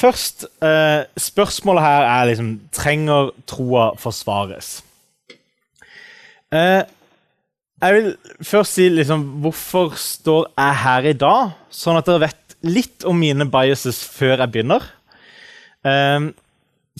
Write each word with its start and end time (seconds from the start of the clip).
Først, 0.00 0.46
eh, 0.64 1.04
spørsmålet 1.20 1.82
her 1.84 2.06
er 2.08 2.28
liksom 2.30 2.60
Trenger 2.72 3.34
troa 3.46 3.90
forsvares? 4.00 4.82
Eh, 6.52 6.82
jeg 7.80 7.94
vil 7.94 8.08
først 8.42 8.76
si 8.78 8.88
liksom, 8.88 9.22
hvorfor 9.44 9.94
står 9.96 10.48
jeg 10.56 10.76
her 10.84 11.08
i 11.10 11.12
dag, 11.16 11.52
sånn 11.70 11.98
at 12.00 12.08
dere 12.08 12.24
vet 12.26 12.56
litt 12.66 13.04
om 13.08 13.16
mine 13.16 13.46
biases 13.48 14.02
før 14.04 14.42
jeg 14.42 14.52
begynner. 14.54 14.84
Eh, 15.84 16.30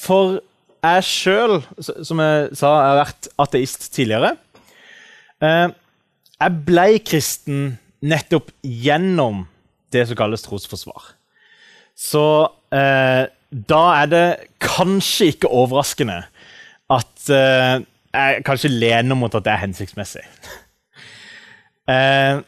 for 0.00 0.40
jeg 0.80 1.04
sjøl, 1.04 1.60
som 1.80 2.22
jeg 2.22 2.56
sa, 2.56 2.70
jeg 2.70 2.90
har 2.90 3.00
vært 3.02 3.30
ateist 3.44 3.88
tidligere. 3.92 4.34
Eh, 5.40 5.68
jeg 6.40 6.60
ble 6.68 6.86
kristen 7.04 7.64
nettopp 8.00 8.52
gjennom 8.64 9.46
det 9.92 10.06
som 10.08 10.16
kalles 10.16 10.44
trosforsvar. 10.46 11.14
Så 12.00 12.24
eh, 12.72 13.26
da 13.50 13.80
er 14.00 14.10
det 14.10 14.26
kanskje 14.62 15.32
ikke 15.34 15.50
overraskende 15.52 16.22
at 16.90 17.32
eh, 17.34 17.82
jeg 18.10 18.44
kanskje 18.46 18.72
lener 18.72 19.18
mot 19.18 19.34
at 19.36 19.44
det 19.46 19.52
er 19.52 19.62
hensiktsmessig. 19.66 20.24
eh, 21.92 22.40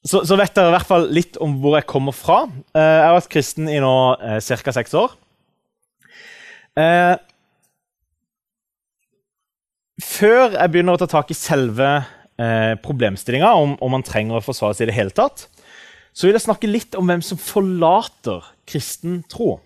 så, 0.00 0.22
så, 0.24 0.36
vet 0.40 0.54
dere 0.56 0.72
i 0.72 0.76
hvert 0.78 0.88
fall 0.88 1.10
litt 1.12 1.36
om 1.44 1.58
hvor 1.60 1.76
jeg 1.76 1.88
kommer 1.90 2.16
fra. 2.16 2.46
Eh, 2.72 2.80
jeg 2.80 3.04
har 3.04 3.18
vært 3.18 3.34
kristen 3.34 3.68
i 3.68 3.80
nå 3.84 3.96
eh, 4.16 4.38
ca. 4.40 4.74
seks 4.78 4.96
år. 4.96 5.18
Eh, 6.80 7.16
før 10.00 10.56
jeg 10.56 10.72
begynner 10.72 10.96
å 10.96 11.02
ta 11.02 11.10
tak 11.10 11.30
i 11.34 11.36
selve 11.36 11.90
eh, 12.40 12.74
problemstillinga, 12.80 13.52
om, 13.60 13.76
om, 13.76 13.92
man 13.92 14.06
trenger 14.06 14.38
å 14.38 14.44
forsvare 14.44 14.78
seg 14.78 14.88
i 14.88 14.90
det 14.92 14.96
hele 14.96 15.14
tatt, 15.14 15.50
så 16.12 16.26
vil 16.26 16.36
jeg 16.36 16.44
snakke 16.46 16.70
litt 16.70 16.96
om 16.98 17.08
hvem 17.08 17.22
som 17.24 17.38
forlater 17.40 18.44
kristen 18.68 19.22
tro. 19.30 19.58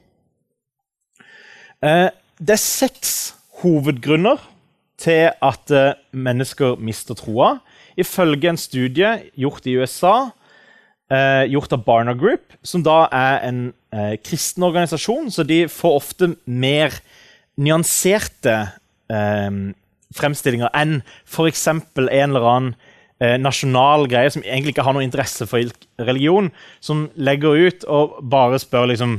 Eh, 1.85 2.09
det 2.41 2.57
er 2.57 2.61
seks 2.61 3.35
hovedgrunner 3.61 4.41
til 5.01 5.31
at 5.33 5.75
eh, 5.75 5.97
mennesker 6.13 6.79
mister 6.81 7.17
troa, 7.19 7.59
ifølge 8.01 8.51
en 8.51 8.61
studie 8.61 9.11
gjort 9.39 9.67
i 9.69 9.77
USA, 9.79 10.15
eh, 11.13 11.45
gjort 11.53 11.75
av 11.77 11.85
Barna 11.87 12.15
Group, 12.19 12.57
som 12.63 12.85
da 12.85 13.05
er 13.13 13.45
en 13.49 13.65
kristen 14.27 14.65
organisasjon, 14.67 15.29
så 15.31 15.45
de 15.47 15.69
får 15.71 15.93
ofte 16.01 16.27
mer 16.51 16.97
nyanserte 17.55 18.57
fremstillinger 20.19 20.73
enn 20.75 20.97
f.eks. 21.23 21.63
en 21.71 22.01
eller 22.11 22.49
annen 22.51 22.73
eh, 23.21 23.37
nasjonal 23.41 24.09
greie 24.11 24.31
som 24.33 24.45
egentlig 24.45 24.75
ikke 24.75 24.87
har 24.87 24.97
noe 24.97 25.05
interesse 25.07 25.47
for 25.51 25.63
religion, 26.03 26.51
som 26.81 27.09
legger 27.17 27.69
ut 27.69 27.85
og 27.91 28.19
bare 28.31 28.61
spør 28.63 28.91
liksom 28.93 29.19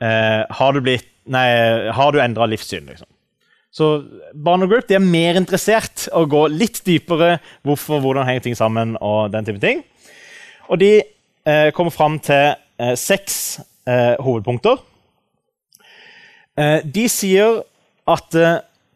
eh, 0.00 0.42
Har 0.50 0.72
du 0.72 0.82
blitt 0.84 1.12
Nei, 1.26 1.90
har 1.90 2.12
du 2.14 2.20
endra 2.22 2.46
livssyn? 2.46 2.84
liksom. 2.86 3.08
Så 3.74 3.86
Barna 4.32 4.68
Group 4.70 4.92
er 4.94 5.02
mer 5.02 5.36
interessert 5.36 6.06
å 6.14 6.22
gå 6.30 6.44
litt 6.48 6.78
dypere 6.86 7.40
hvorfor, 7.66 7.98
hvordan 7.98 8.28
henger 8.28 8.44
ting 8.44 8.54
sammen 8.56 8.94
og 9.02 9.32
den 9.34 9.48
type 9.48 9.58
ting. 9.58 9.82
Og 10.70 10.78
de 10.80 10.92
eh, 11.02 11.72
kommer 11.74 11.90
fram 11.90 12.20
til 12.22 12.54
eh, 12.54 12.94
seks 12.94 13.58
eh, 13.90 14.14
hovedpunkter. 14.22 14.78
Eh, 16.56 16.86
de 16.86 17.04
sier 17.10 17.60
at 18.06 18.38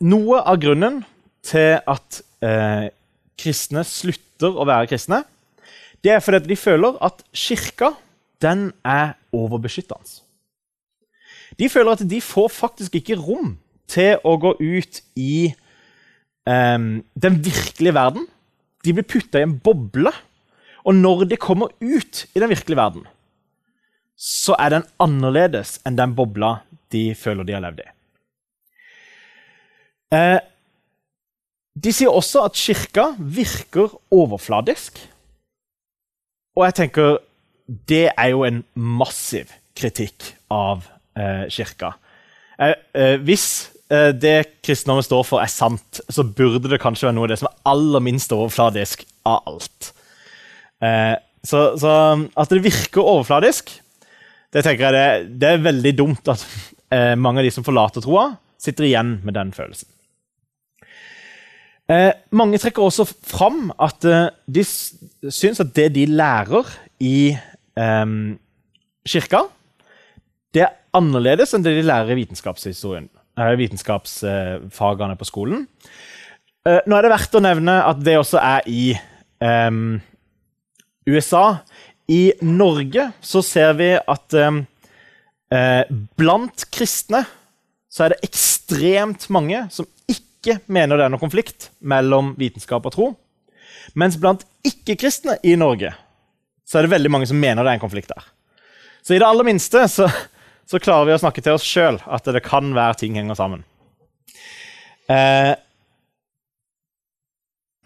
noe 0.00 0.40
av 0.46 0.62
grunnen 0.62 1.02
til 1.44 1.80
at 1.82 2.22
kristne 3.40 3.82
slutter 3.84 4.29
nekter 4.40 4.56
å 4.56 4.66
være 4.66 4.88
kristne, 4.88 5.24
det 6.02 6.14
er 6.14 6.22
fordi 6.24 6.48
de 6.48 6.56
føler 6.56 6.96
at 7.04 7.22
kirka 7.32 7.94
den 8.40 8.72
er 8.84 9.16
overbeskyttende. 9.32 10.22
De 11.58 11.68
føler 11.68 11.92
at 11.92 12.08
de 12.08 12.20
får 12.20 12.48
faktisk 12.48 12.94
ikke 12.96 13.18
rom 13.20 13.58
til 13.90 14.16
å 14.24 14.36
gå 14.40 14.54
ut 14.56 15.00
i 15.18 15.52
um, 16.46 17.02
den 17.14 17.36
virkelige 17.44 17.94
verden. 17.94 18.26
De 18.84 18.94
blir 18.94 19.04
putta 19.04 19.40
i 19.40 19.44
en 19.44 19.58
boble. 19.60 20.12
Og 20.86 20.94
når 20.96 21.26
de 21.28 21.36
kommer 21.36 21.68
ut 21.82 22.24
i 22.32 22.40
den 22.40 22.48
virkelige 22.48 22.78
verden, 22.78 23.04
så 24.16 24.56
er 24.56 24.72
den 24.72 24.86
annerledes 25.00 25.78
enn 25.84 25.98
den 25.98 26.14
bobla 26.16 26.62
de 26.92 27.10
føler 27.18 27.44
de 27.44 27.56
har 27.58 27.64
levd 27.66 27.82
i. 27.82 27.90
Eh, 30.16 30.38
de 31.80 31.92
sier 31.94 32.12
også 32.12 32.44
at 32.48 32.58
kirka 32.58 33.10
virker 33.18 33.92
overfladisk. 34.12 34.98
Og 36.58 36.66
jeg 36.66 36.76
tenker 36.82 37.18
det 37.88 38.08
er 38.10 38.32
jo 38.32 38.42
en 38.44 38.62
massiv 38.74 39.52
kritikk 39.78 40.32
av 40.52 40.82
eh, 41.16 41.46
kirka. 41.52 41.92
Eh, 42.58 42.74
eh, 42.98 43.14
hvis 43.22 43.46
eh, 43.92 44.10
det 44.10 44.60
kristendommen 44.66 45.06
står 45.06 45.22
for, 45.28 45.40
er 45.40 45.52
sant, 45.52 46.02
så 46.10 46.24
burde 46.26 46.68
det 46.68 46.80
kanskje 46.82 47.08
være 47.08 47.16
noe 47.16 47.28
av 47.28 47.32
det 47.32 47.38
som 47.40 47.48
er 47.50 47.60
aller 47.70 48.04
minst 48.04 48.34
overfladisk 48.34 49.06
av 49.30 49.46
alt. 49.52 49.92
Eh, 50.82 51.14
så, 51.46 51.62
så, 51.80 51.94
at 52.36 52.52
det 52.52 52.64
virker 52.66 53.06
overfladisk, 53.06 53.72
det 54.50 54.66
tenker 54.66 54.90
jeg 54.90 54.96
det, 54.98 55.38
det 55.40 55.54
er 55.54 55.64
veldig 55.64 55.94
dumt 55.96 56.34
at 56.34 56.42
eh, 56.90 57.14
mange 57.14 57.40
av 57.40 57.46
de 57.46 57.54
som 57.54 57.64
forlater 57.64 58.04
troa, 58.04 58.32
sitter 58.60 58.90
igjen 58.90 59.20
med 59.24 59.38
den 59.38 59.54
følelsen. 59.56 59.88
Eh, 61.90 62.12
mange 62.38 62.58
trekker 62.62 62.84
også 62.84 63.02
fram 63.26 63.72
at 63.82 64.04
eh, 64.06 64.28
de 64.46 64.62
syns 64.62 65.58
at 65.62 65.72
det 65.74 65.88
de 65.96 66.04
lærer 66.06 66.68
i 67.02 67.32
eh, 67.34 68.12
kirka, 69.10 69.40
det 70.54 70.62
er 70.66 70.76
annerledes 70.94 71.54
enn 71.54 71.64
det 71.66 71.74
de 71.74 71.82
lærer 71.86 72.14
i 72.14 72.26
eh, 72.28 73.56
vitenskapsfagene 73.58 75.18
på 75.18 75.26
skolen. 75.26 75.66
Eh, 76.68 76.78
nå 76.86 76.94
er 76.94 77.06
det 77.06 77.12
verdt 77.16 77.38
å 77.38 77.42
nevne 77.42 77.80
at 77.82 78.02
det 78.06 78.18
også 78.20 78.38
er 78.38 78.70
i 78.70 78.86
eh, 78.94 79.82
USA. 81.10 81.44
I 82.10 82.22
Norge 82.42 83.10
så 83.22 83.42
ser 83.46 83.74
vi 83.78 83.92
at 83.98 84.34
blant 86.18 86.64
kristne 86.74 87.20
så 87.90 88.04
er 88.04 88.12
det 88.12 88.26
ekstremt 88.26 89.28
mange 89.34 89.64
som 89.74 89.86
ikke 90.10 90.29
mener 90.66 90.96
det 90.96 91.06
er 91.06 91.12
noen 91.12 91.22
konflikt 91.22 91.70
mellom 91.80 92.34
vitenskap 92.40 92.86
og 92.88 92.94
tro. 92.94 93.08
Mens 93.98 94.18
blant 94.20 94.44
ikke-kristne 94.66 95.38
i 95.46 95.56
Norge 95.58 95.92
så 96.68 96.78
er 96.78 96.86
det 96.86 96.92
veldig 96.92 97.10
mange 97.10 97.26
som 97.26 97.40
mener 97.40 97.66
det 97.66 97.72
er 97.72 97.80
en 97.80 97.82
konflikt 97.82 98.12
der. 98.12 98.28
Så 99.02 99.16
i 99.16 99.18
det 99.18 99.26
aller 99.26 99.46
minste 99.46 99.82
så, 99.90 100.06
så 100.70 100.78
klarer 100.82 101.08
vi 101.08 101.16
å 101.16 101.22
snakke 101.22 101.42
til 101.42 101.56
oss 101.56 101.66
sjøl 101.66 101.98
at 102.06 102.28
det 102.30 102.44
kan 102.46 102.70
være 102.76 103.00
ting 103.00 103.16
henger 103.18 103.38
sammen. 103.38 103.64
Eh, 105.10 105.54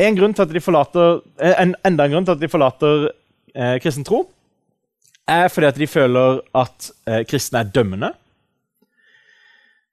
en, 0.05 0.19
grunn 0.19 0.35
til 0.37 0.45
at 0.45 0.53
de 0.53 0.61
forlater, 0.61 1.23
eh, 1.41 1.55
en, 1.63 1.73
enda 1.87 2.05
en 2.05 2.17
grunn 2.17 2.29
til 2.29 2.37
at 2.37 2.43
de 2.43 2.51
forlater 2.53 3.07
eh, 3.55 3.79
kristen 3.81 4.05
tro, 4.05 4.27
er 5.31 5.49
fordi 5.49 5.71
at 5.71 5.81
de 5.81 5.89
føler 5.89 6.43
at 6.61 6.91
eh, 7.09 7.23
kristne 7.25 7.63
er 7.63 7.73
dømmende. 7.73 8.13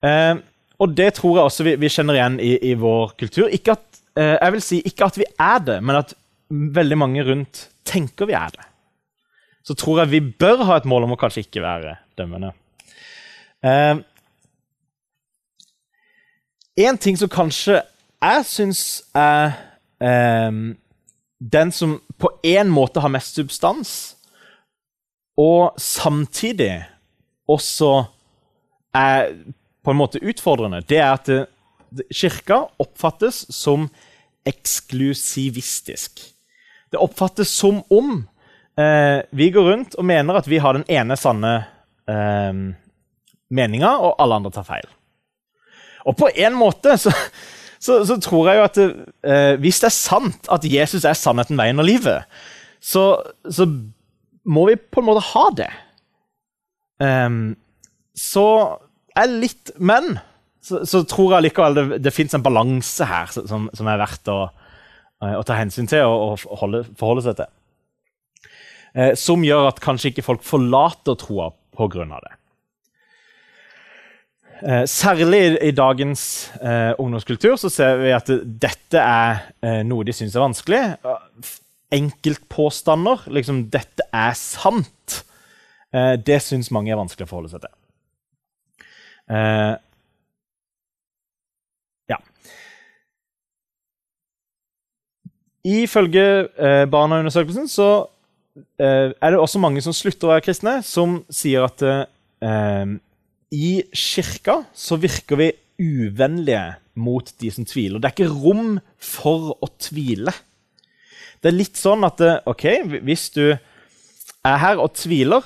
Eh, 0.04 0.36
og 0.82 0.96
det 0.98 1.12
tror 1.18 1.38
jeg 1.38 1.48
også 1.48 1.66
vi, 1.68 1.76
vi 1.78 1.92
kjenner 1.94 2.18
igjen 2.18 2.40
i, 2.42 2.56
i, 2.72 2.74
vår 2.80 3.14
kultur. 3.20 3.52
At, 3.52 4.02
eh, 4.18 4.36
jeg 4.36 4.56
vil 4.56 4.64
si 4.66 4.82
ikke 4.90 5.10
at 5.12 5.20
vi 5.22 5.28
er 5.38 5.62
det, 5.68 5.78
men 5.86 6.00
at 6.00 6.16
veldig 6.50 6.98
mange 6.98 7.26
rundt 7.28 7.68
tenker 7.88 8.30
vi 8.30 8.38
er 8.38 8.54
det. 8.56 8.66
Så 9.64 9.76
tror 9.78 10.02
jeg 10.02 10.12
vi 10.16 10.24
bør 10.42 10.66
ha 10.66 10.80
et 10.80 10.90
mål 10.90 11.06
om 11.06 11.14
å 11.14 11.20
kanskje 11.22 11.46
ikke 11.46 11.62
være 11.62 12.00
dømmende. 12.18 12.54
Eh, 13.62 14.02
en 16.82 16.98
ting 16.98 17.20
som 17.20 17.30
kanskje 17.30 17.84
jeg 18.22 18.46
syns 18.50 18.82
er 19.18 19.54
eh, 20.02 20.50
den 21.54 21.74
som 21.74 22.00
på 22.22 22.34
en 22.46 22.74
måte 22.74 23.02
har 23.02 23.14
mest 23.14 23.38
substans, 23.38 24.16
og 25.38 25.78
samtidig 25.82 26.84
også 27.50 27.94
er 28.98 29.32
på 29.84 29.92
en 29.92 30.00
måte 30.00 30.22
utfordrende, 30.22 30.84
det 30.88 31.00
er 31.02 31.12
at 31.16 31.30
kirka 32.14 32.64
oppfattes 32.80 33.46
som 33.54 33.90
eksklusivistisk. 34.48 36.22
Det 36.92 37.00
oppfattes 37.00 37.52
som 37.54 37.82
om 37.94 38.14
eh, 38.80 39.22
vi 39.32 39.50
går 39.54 39.68
rundt 39.72 39.96
og 39.96 40.08
mener 40.08 40.40
at 40.40 40.50
vi 40.50 40.60
har 40.62 40.78
den 40.78 40.88
ene 40.92 41.18
sanne 41.20 41.54
eh, 42.10 42.62
meninga, 43.52 43.92
og 44.00 44.16
alle 44.22 44.42
andre 44.42 44.54
tar 44.56 44.68
feil. 44.68 44.90
Og 46.08 46.18
på 46.18 46.32
en 46.34 46.58
måte 46.58 46.98
så, 47.00 47.14
så, 47.80 48.02
så 48.08 48.18
tror 48.22 48.50
jeg 48.50 48.60
jo 48.60 48.68
at 48.68 48.82
eh, 48.82 49.56
hvis 49.62 49.82
det 49.84 49.92
er 49.92 49.98
sant 49.98 50.52
at 50.52 50.68
Jesus 50.68 51.06
er 51.06 51.18
sannheten, 51.18 51.60
veien 51.60 51.82
og 51.82 51.88
livet, 51.88 52.28
så, 52.82 53.22
så 53.46 53.68
må 54.44 54.66
vi 54.72 54.80
på 54.80 55.02
en 55.04 55.10
måte 55.12 55.26
ha 55.32 55.46
det. 55.58 55.70
Um, 57.02 57.56
så 58.18 58.46
er 59.18 59.32
litt 59.32 59.72
Men 59.80 60.20
så, 60.62 60.84
så, 60.86 61.02
tror 61.10 61.36
jeg 61.36 61.48
likevel 61.48 61.78
det, 61.78 61.86
det 62.06 62.14
fins 62.14 62.36
en 62.38 62.44
balanse 62.46 63.06
her 63.10 63.32
som, 63.34 63.66
som, 63.74 63.88
er 63.90 64.02
verdt 64.02 64.30
å, 64.30 64.44
eh, 65.24 65.34
å 65.40 65.46
ta 65.48 65.58
hensyn 65.58 65.90
til 65.90 66.06
og, 66.06 66.44
og 66.46 66.62
holde, 66.62 66.84
forholde 67.00 67.26
seg 67.26 67.40
til. 67.40 67.50
Eh, 68.94 69.16
som 69.18 69.42
gjør 69.46 69.72
at 69.72 69.82
kanskje 69.82 70.12
ikke 70.12 70.28
folk 70.28 70.46
forlater 70.46 71.18
troa 71.18 71.50
pga. 71.74 72.06
det. 72.28 72.36
Eh, 74.62 74.86
særlig 74.86 75.42
i, 75.58 75.74
dagens 75.74 76.24
ungdomskultur 76.62 77.58
så 77.58 77.74
ser 77.74 77.98
vi 78.04 78.14
at 78.14 78.30
dette 78.46 79.02
er 79.02 79.82
noe 79.88 80.06
de 80.06 80.14
syns 80.14 80.38
er 80.38 80.46
vanskelig. 80.46 80.84
Enkeltpåstander, 81.92 83.26
liksom 83.34 83.66
'dette 83.74 84.06
er 84.14 84.38
sant', 84.38 85.24
det 85.92 86.38
syns 86.40 86.70
mange 86.72 86.94
er 86.94 87.02
vanskelig 87.02 87.26
å 87.26 87.32
forholde 87.34 87.52
seg 87.52 87.66
til. 87.66 87.74
Ifølge 95.62 96.24
eh, 96.58 96.88
Barna-undersøkelsen 96.90 97.68
så 97.70 98.08
eh, 98.82 99.14
er 99.14 99.30
det 99.30 99.40
også 99.40 99.62
mange 99.62 99.82
som 99.86 99.94
slutter 99.94 100.28
å 100.28 100.34
være 100.34 100.46
kristne, 100.48 100.80
som 100.82 101.20
sier 101.30 101.68
at 101.68 101.84
eh, 101.86 102.96
i 103.54 103.74
kirka 103.94 104.64
så 104.74 104.98
virker 105.02 105.38
vi 105.38 105.52
uvennlige 105.82 106.80
mot 107.02 107.30
de 107.42 107.52
som 107.54 107.66
tviler. 107.66 108.02
Det 108.02 108.10
er 108.10 108.16
ikke 108.16 108.42
rom 108.42 108.80
for 108.98 109.54
å 109.62 109.70
tvile. 109.82 110.34
Det 111.42 111.52
er 111.52 111.58
litt 111.58 111.78
sånn 111.78 112.06
at 112.06 112.22
ok, 112.50 112.66
hvis 113.06 113.30
du 113.38 113.46
er 113.54 114.58
her 114.62 114.82
og 114.82 114.96
tviler, 114.98 115.46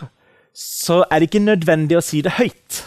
så 0.55 1.03
er 1.09 1.19
det 1.19 1.29
ikke 1.29 1.43
nødvendig 1.43 1.99
å 1.99 2.03
si 2.03 2.21
det 2.23 2.37
høyt. 2.39 2.81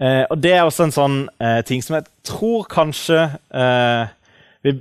Eh, 0.00 0.24
og 0.30 0.38
det 0.40 0.54
er 0.56 0.64
også 0.64 0.86
en 0.86 0.94
sånn 0.96 1.18
eh, 1.42 1.60
ting 1.68 1.82
som 1.84 1.98
jeg 1.98 2.08
tror 2.24 2.64
kanskje 2.72 3.26
eh, 3.52 4.12
vi 4.64 4.74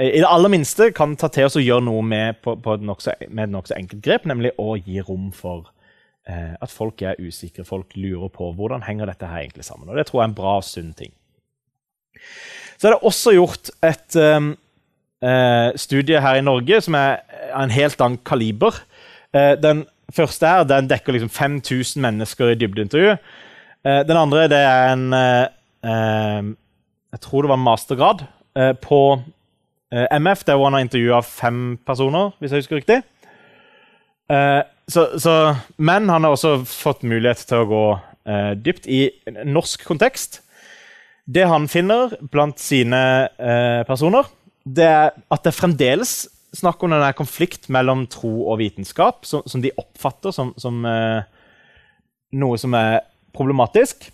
i 0.00 0.20
det 0.20 0.28
aller 0.28 0.52
minste 0.52 0.90
kan 0.96 1.12
ta 1.20 1.28
til 1.32 1.48
oss 1.48 1.58
og 1.60 1.64
gjøre 1.64 1.84
noe 1.84 2.00
med, 2.04 2.40
på, 2.44 2.54
på 2.60 2.76
et 2.76 2.84
nokså 2.84 3.14
nok 3.28 3.68
enkelt 3.76 4.00
grep, 4.04 4.24
nemlig 4.28 4.54
å 4.60 4.74
gi 4.80 5.02
rom 5.04 5.28
for 5.36 5.68
eh, 6.28 6.56
at 6.56 6.72
folk 6.72 7.02
er 7.04 7.20
usikre, 7.20 7.66
folk 7.68 7.96
lurer 8.00 8.32
på 8.32 8.48
hvordan 8.56 8.86
henger 8.86 9.12
dette 9.12 9.28
her 9.28 9.44
egentlig 9.44 9.66
sammen. 9.68 9.90
Og 9.90 10.00
Det 10.00 10.06
tror 10.08 10.22
jeg 10.22 10.24
er 10.26 10.32
en 10.32 10.38
bra 10.40 10.54
og 10.60 10.64
sunn 10.64 10.94
ting. 10.96 11.12
Så 12.80 12.88
er 12.88 12.96
det 12.96 13.10
også 13.10 13.36
gjort 13.36 13.72
et 13.84 14.16
eh, 14.16 15.68
studie 15.76 16.20
her 16.24 16.40
i 16.40 16.44
Norge 16.44 16.80
som 16.84 16.96
er 16.96 17.20
av 17.50 17.66
en 17.66 17.76
helt 17.76 18.00
annen 18.00 18.22
kaliber. 18.24 18.80
Eh, 19.36 19.52
den 19.60 19.84
første 20.16 20.48
her, 20.48 20.64
den 20.64 20.88
dekker 20.88 21.14
liksom 21.16 21.32
5000 21.32 22.00
mennesker 22.08 22.54
i 22.54 22.58
dybdeintervju. 22.60 23.18
Eh, 23.84 24.02
den 24.06 24.18
andre 24.18 24.48
det 24.50 24.60
er 24.60 24.92
en 24.92 25.06
eh, 25.16 25.46
Jeg 27.10 27.20
tror 27.24 27.42
det 27.42 27.52
var 27.52 27.58
en 27.58 27.68
mastergrad 27.68 28.26
Eh, 28.58 28.72
på 28.82 29.22
MF, 29.90 30.42
der 30.44 30.58
han 30.58 30.74
har 30.74 30.82
intervjua 30.82 31.20
fem 31.22 31.78
personer, 31.86 32.32
hvis 32.38 32.52
jeg 32.52 32.62
husker 32.62 32.76
riktig. 32.76 32.96
Så, 34.90 35.18
så, 35.18 35.54
men 35.78 36.08
han 36.08 36.22
har 36.22 36.30
også 36.30 36.64
fått 36.66 37.02
mulighet 37.02 37.42
til 37.46 37.62
å 37.62 37.66
gå 37.66 37.82
dypt 38.62 38.86
i 38.86 39.00
norsk 39.50 39.82
kontekst. 39.88 40.40
Det 41.26 41.46
han 41.50 41.66
finner 41.70 42.14
blant 42.30 42.62
sine 42.62 43.00
personer, 43.88 44.30
det 44.62 44.86
er 44.86 45.10
at 45.10 45.42
det 45.46 45.56
fremdeles 45.58 46.14
snakk 46.56 46.82
om 46.82 46.94
denne 46.94 47.12
konflikt 47.16 47.68
mellom 47.72 48.06
tro 48.10 48.32
og 48.50 48.58
vitenskap, 48.60 49.24
som, 49.26 49.44
som 49.46 49.62
de 49.62 49.72
oppfatter 49.78 50.34
som, 50.34 50.52
som 50.60 50.82
eh, 50.88 51.22
noe 52.40 52.58
som 52.60 52.74
er 52.78 53.00
problematisk. 53.34 54.08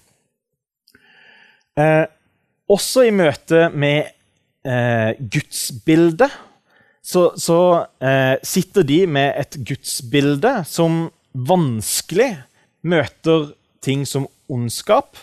Eh, 1.76 2.04
også 2.72 3.06
i 3.06 3.14
møte 3.14 3.68
med 3.74 4.08
eh, 4.66 5.12
gudsbildet 5.20 6.32
så, 7.06 7.28
så 7.38 7.58
eh, 8.02 8.34
sitter 8.42 8.82
de 8.86 9.04
med 9.06 9.36
et 9.38 9.60
gudsbilde 9.68 10.58
som 10.66 11.04
vanskelig 11.36 12.32
møter 12.86 13.52
ting 13.84 14.02
som 14.08 14.26
ondskap. 14.50 15.14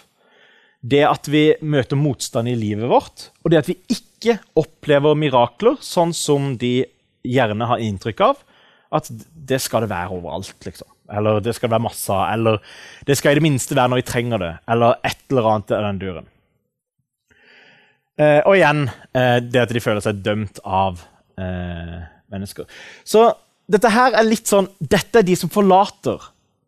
Det 0.79 1.01
at 1.07 1.27
vi 1.31 1.49
møter 1.59 1.99
motstand 1.99 2.47
i 2.51 2.55
livet 2.59 2.87
vårt, 2.91 3.27
og 3.43 3.51
det 3.51 3.59
at 3.59 3.71
vi 3.71 3.77
ikke 3.91 4.37
opplever 4.59 5.15
mirakler, 5.19 5.75
sånn 5.83 6.15
som 6.15 6.53
de 6.59 6.85
gjerne 7.23 7.67
har 7.67 7.83
inntrykk 7.83 8.23
av. 8.29 8.39
At 8.93 9.09
det 9.11 9.59
skal 9.63 9.83
det 9.83 9.91
være 9.91 10.15
overalt, 10.21 10.55
liksom. 10.63 10.87
Eller 11.11 11.41
det 11.43 11.55
skal 11.57 11.71
være 11.73 11.83
masse 11.83 12.13
av. 12.13 12.27
Eller 12.33 12.59
det 13.07 13.17
skal 13.19 13.33
i 13.33 13.39
det 13.39 13.45
minste 13.45 13.75
være 13.75 13.91
når 13.91 14.01
vi 14.01 14.07
trenger 14.07 14.43
det. 14.43 14.53
Eller 14.71 14.99
et 15.03 15.25
eller 15.29 15.49
annet 15.51 15.73
av 15.75 15.87
den 15.87 16.01
duren. 16.03 16.29
Eh, 18.21 18.39
og 18.45 18.55
igjen 18.55 18.85
eh, 19.17 19.39
det 19.41 19.63
at 19.63 19.73
de 19.73 19.81
føler 19.81 20.03
seg 20.05 20.21
dømt 20.21 20.61
av 20.63 21.01
eh, 21.41 21.97
mennesker. 22.33 22.69
Så 23.03 23.25
dette 23.65 23.89
her 23.89 24.13
er 24.19 24.27
litt 24.27 24.49
sånn 24.49 24.67
Dette 24.77 25.21
er 25.21 25.25
de 25.25 25.37
som 25.39 25.49
forlater 25.53 26.21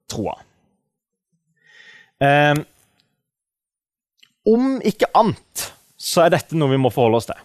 troa. 0.09 0.35
Eh, 2.23 2.55
om 4.45 4.77
ikke 4.85 5.09
annet 5.17 5.69
så 6.05 6.25
er 6.25 6.33
dette 6.35 6.57
noe 6.57 6.73
vi 6.73 6.81
må 6.81 6.91
forholde 6.93 7.21
oss 7.21 7.29
til. 7.29 7.39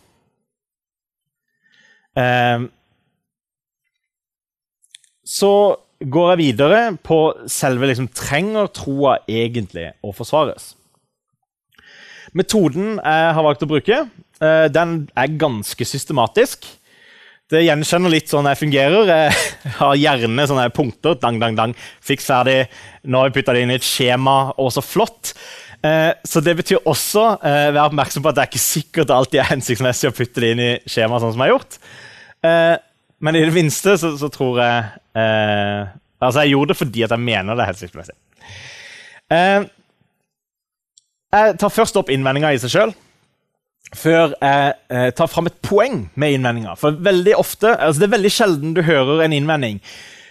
Eh, 2.21 2.67
så 5.31 5.53
går 6.01 6.33
jeg 6.33 6.41
videre 6.41 6.83
på 7.05 7.19
selve 7.51 7.91
liksom, 7.91 8.09
Trenger 8.17 8.71
troa 8.73 9.19
egentlig 9.29 9.91
å 10.05 10.15
forsvares? 10.17 10.75
Metoden 12.37 12.95
jeg 12.97 13.33
har 13.37 13.45
valgt 13.45 13.65
å 13.67 13.71
bruke, 13.71 14.05
eh, 14.41 14.67
den 14.71 15.09
er 15.19 15.39
ganske 15.41 15.87
systematisk. 15.87 16.69
Det 17.51 17.65
gjenkjenner 17.65 18.13
litt 18.13 18.31
sånn 18.31 18.47
jeg 18.47 18.61
fungerer. 18.61 19.09
Jeg 19.11 19.73
har 19.81 19.97
gjerne 19.99 20.45
sånne 20.47 20.69
punkter. 20.71 21.17
Dang, 21.19 21.41
dang, 21.43 21.57
dang. 21.59 21.73
Fiks 21.99 22.29
ferdig. 22.31 22.69
Nå 23.03 23.19
har 23.19 23.33
vi 23.33 23.41
putta 23.41 23.57
det 23.57 23.65
inn 23.65 23.73
i 23.75 23.79
et 23.81 23.87
skjema. 23.87 24.53
Og 24.63 24.71
så 24.71 24.85
flott. 24.87 25.33
Eh, 25.83 26.13
så 26.23 26.39
det 26.47 26.55
betyr 26.61 26.87
også 26.87 27.25
vær 27.43 27.73
være 27.75 27.89
oppmerksom 27.89 28.23
på 28.23 28.31
at 28.31 28.39
det 28.39 28.45
er 28.45 28.53
ikke 28.53 28.63
sikkert 28.63 29.11
alltid 29.17 29.43
er 29.43 29.51
hensiktsmessig 29.51 30.13
å 30.13 30.15
putte 30.15 30.45
det 30.45 30.53
inn 30.55 30.63
i 30.63 30.71
skjemaet 30.87 31.25
sånn 31.25 31.35
som 31.35 31.43
jeg 31.43 31.51
har 31.51 31.57
gjort. 31.57 31.81
Men 33.21 33.37
i 33.37 33.43
det 33.43 33.53
minste 33.57 33.97
så, 33.99 34.15
så 34.21 34.31
tror 34.33 34.63
jeg 34.63 35.00
Altså, 35.15 36.43
jeg 36.45 36.53
gjorde 36.53 36.71
det 36.71 36.77
fordi 36.79 37.03
at 37.03 37.13
jeg 37.15 37.23
mener 37.25 37.57
det 37.57 37.65
er 37.65 37.71
hensiktsmessig. 37.73 38.15
Jeg 41.31 41.57
tar 41.63 41.73
først 41.73 41.97
opp 41.99 42.11
innvendinga 42.13 42.53
i 42.55 42.61
seg 42.63 42.73
sjøl. 42.75 42.93
Før 43.97 44.37
jeg 44.37 44.75
uh, 44.93 45.09
tar 45.19 45.31
fram 45.31 45.49
et 45.51 45.57
poeng 45.67 46.05
med 46.15 46.37
innvendinga. 46.37 46.77
For 46.79 46.95
veldig 47.03 47.35
ofte, 47.39 47.73
altså 47.75 48.03
det 48.03 48.09
er 48.09 48.17
veldig 48.17 48.33
sjelden 48.35 48.77
du 48.77 48.85
hører 48.87 49.25
en 49.25 49.35
innvending 49.35 49.81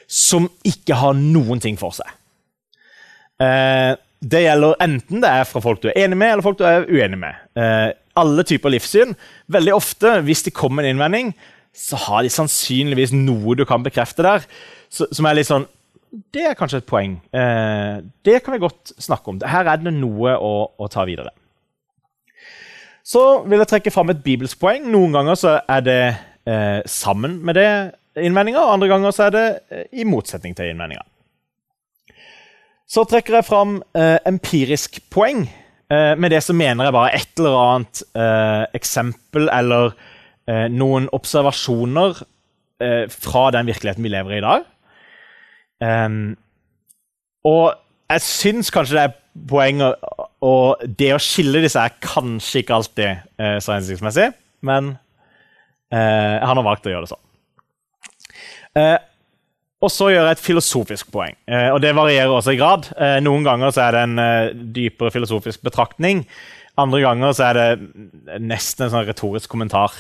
som 0.10 0.48
ikke 0.66 0.98
har 0.98 1.18
noen 1.18 1.62
ting 1.62 1.78
for 1.80 1.94
seg. 1.94 2.08
Eh, 3.40 3.94
det 4.20 4.42
gjelder 4.44 4.80
enten 4.84 5.22
det 5.24 5.30
er 5.32 5.46
fra 5.48 5.62
folk 5.64 5.84
du 5.84 5.92
er 5.92 6.00
enig 6.02 6.18
med, 6.18 6.34
eller 6.34 6.46
folk 6.48 6.58
du 6.60 6.66
er 6.68 6.88
uenig 6.90 7.20
med. 7.22 7.38
Eh, 7.56 7.92
alle 8.20 8.44
typer 8.48 8.74
livssyn. 8.74 9.14
Veldig 9.54 9.76
ofte, 9.78 10.16
hvis 10.26 10.42
det 10.48 10.56
kommer 10.58 10.84
en 10.84 10.96
innvending, 10.96 11.30
så 11.80 12.00
har 12.08 12.26
de 12.26 12.32
sannsynligvis 12.34 13.14
noe 13.16 13.56
du 13.56 13.66
kan 13.68 13.84
bekrefte 13.86 14.26
der, 14.26 14.48
som 14.90 15.28
er 15.30 15.38
litt 15.38 15.50
sånn 15.50 15.68
det 16.34 16.42
er 16.50 16.56
kanskje 16.58 16.80
et 16.82 16.88
poeng. 16.90 17.20
Eh, 17.30 18.00
det 18.26 18.40
kan 18.42 18.56
vi 18.56 18.64
godt 18.64 18.96
snakke 18.98 19.30
om. 19.30 19.38
Her 19.46 19.68
er 19.70 19.82
det 19.82 19.94
noe 19.94 20.34
å, 20.42 20.54
å, 20.74 20.88
ta 20.90 21.04
videre. 21.06 21.30
Så 23.06 23.44
vil 23.46 23.62
jeg 23.62 23.70
trekke 23.70 23.94
fram 23.94 24.10
et 24.14 24.24
bibelsk 24.26 24.58
poeng. 24.62 24.88
Noen 24.90 25.14
ganger 25.14 25.38
så 25.38 25.54
er 25.70 25.86
det 25.86 26.02
eh, 26.50 26.82
sammen 26.90 27.40
med 27.46 27.60
det 27.60 27.70
innvendinger, 28.20 28.74
andre 28.74 28.90
ganger 28.90 29.16
så 29.16 29.28
er 29.28 29.36
det 29.36 29.46
eh, 29.70 29.86
i 30.02 30.08
motsetning 30.08 30.58
til 30.58 30.72
innvendinger. 30.72 31.06
Så 32.90 33.06
trekker 33.06 33.38
jeg 33.38 33.46
fram 33.46 33.80
eh, 33.94 34.18
empirisk 34.26 34.98
poeng. 35.14 35.46
Eh, 35.94 36.16
med 36.18 36.34
det 36.34 36.42
så 36.46 36.56
mener 36.58 36.90
jeg 36.90 36.96
bare 36.98 37.14
et 37.18 37.42
eller 37.42 37.58
annet 37.62 38.02
eh, 38.18 38.64
eksempel 38.78 39.50
eller 39.54 39.94
noen 40.74 41.08
observasjoner 41.14 42.22
fra 43.12 43.42
den 43.54 43.68
virkeligheten 43.68 44.06
vi 44.06 44.12
lever 44.14 44.34
i 44.34 44.38
i 44.40 44.46
dag 44.46 44.68
Um, 45.80 46.34
og 47.48 47.72
jeg 48.12 48.24
syns 48.26 48.68
kanskje 48.74 48.98
det 48.98 49.04
er 49.06 49.14
poenget 49.48 50.02
Og 50.44 50.82
det 51.00 51.14
å 51.16 51.22
skille 51.24 51.62
disse 51.64 51.80
er 51.80 51.94
kanskje 52.04 52.60
ikke 52.60 52.76
alltid 52.76 53.06
eh, 53.40 53.58
så 53.64 53.78
hensiktsmessig, 53.78 54.26
men 54.68 54.90
eh, 55.94 56.36
jeg 56.36 56.48
har 56.50 56.58
nå 56.58 56.64
valgt 56.68 56.88
å 56.90 56.92
gjøre 56.92 57.08
det 57.08 57.12
sånn. 57.14 57.24
Eh, 58.80 58.98
Og 59.80 59.92
så 59.96 60.10
gjør 60.12 60.26
jeg 60.28 60.36
et 60.36 60.44
filosofisk 60.44 61.12
poeng. 61.16 61.38
Eh, 61.48 61.70
og 61.72 61.80
det 61.84 61.96
varierer 61.96 62.34
også 62.36 62.52
i 62.56 62.60
grad. 62.60 62.90
Eh, 63.00 63.20
noen 63.24 63.48
ganger 63.48 63.72
så 63.72 63.86
er 63.86 63.96
det 63.96 64.02
en 64.04 64.20
eh, 64.20 64.52
dypere 64.76 65.12
filosofisk 65.16 65.64
betraktning. 65.64 66.26
Andre 66.80 67.00
ganger 67.06 67.36
så 67.36 67.48
er 67.48 67.60
det 67.60 68.42
nesten 68.44 68.88
en 68.88 68.96
sånn 68.98 69.08
retorisk 69.08 69.52
kommentar. 69.52 69.96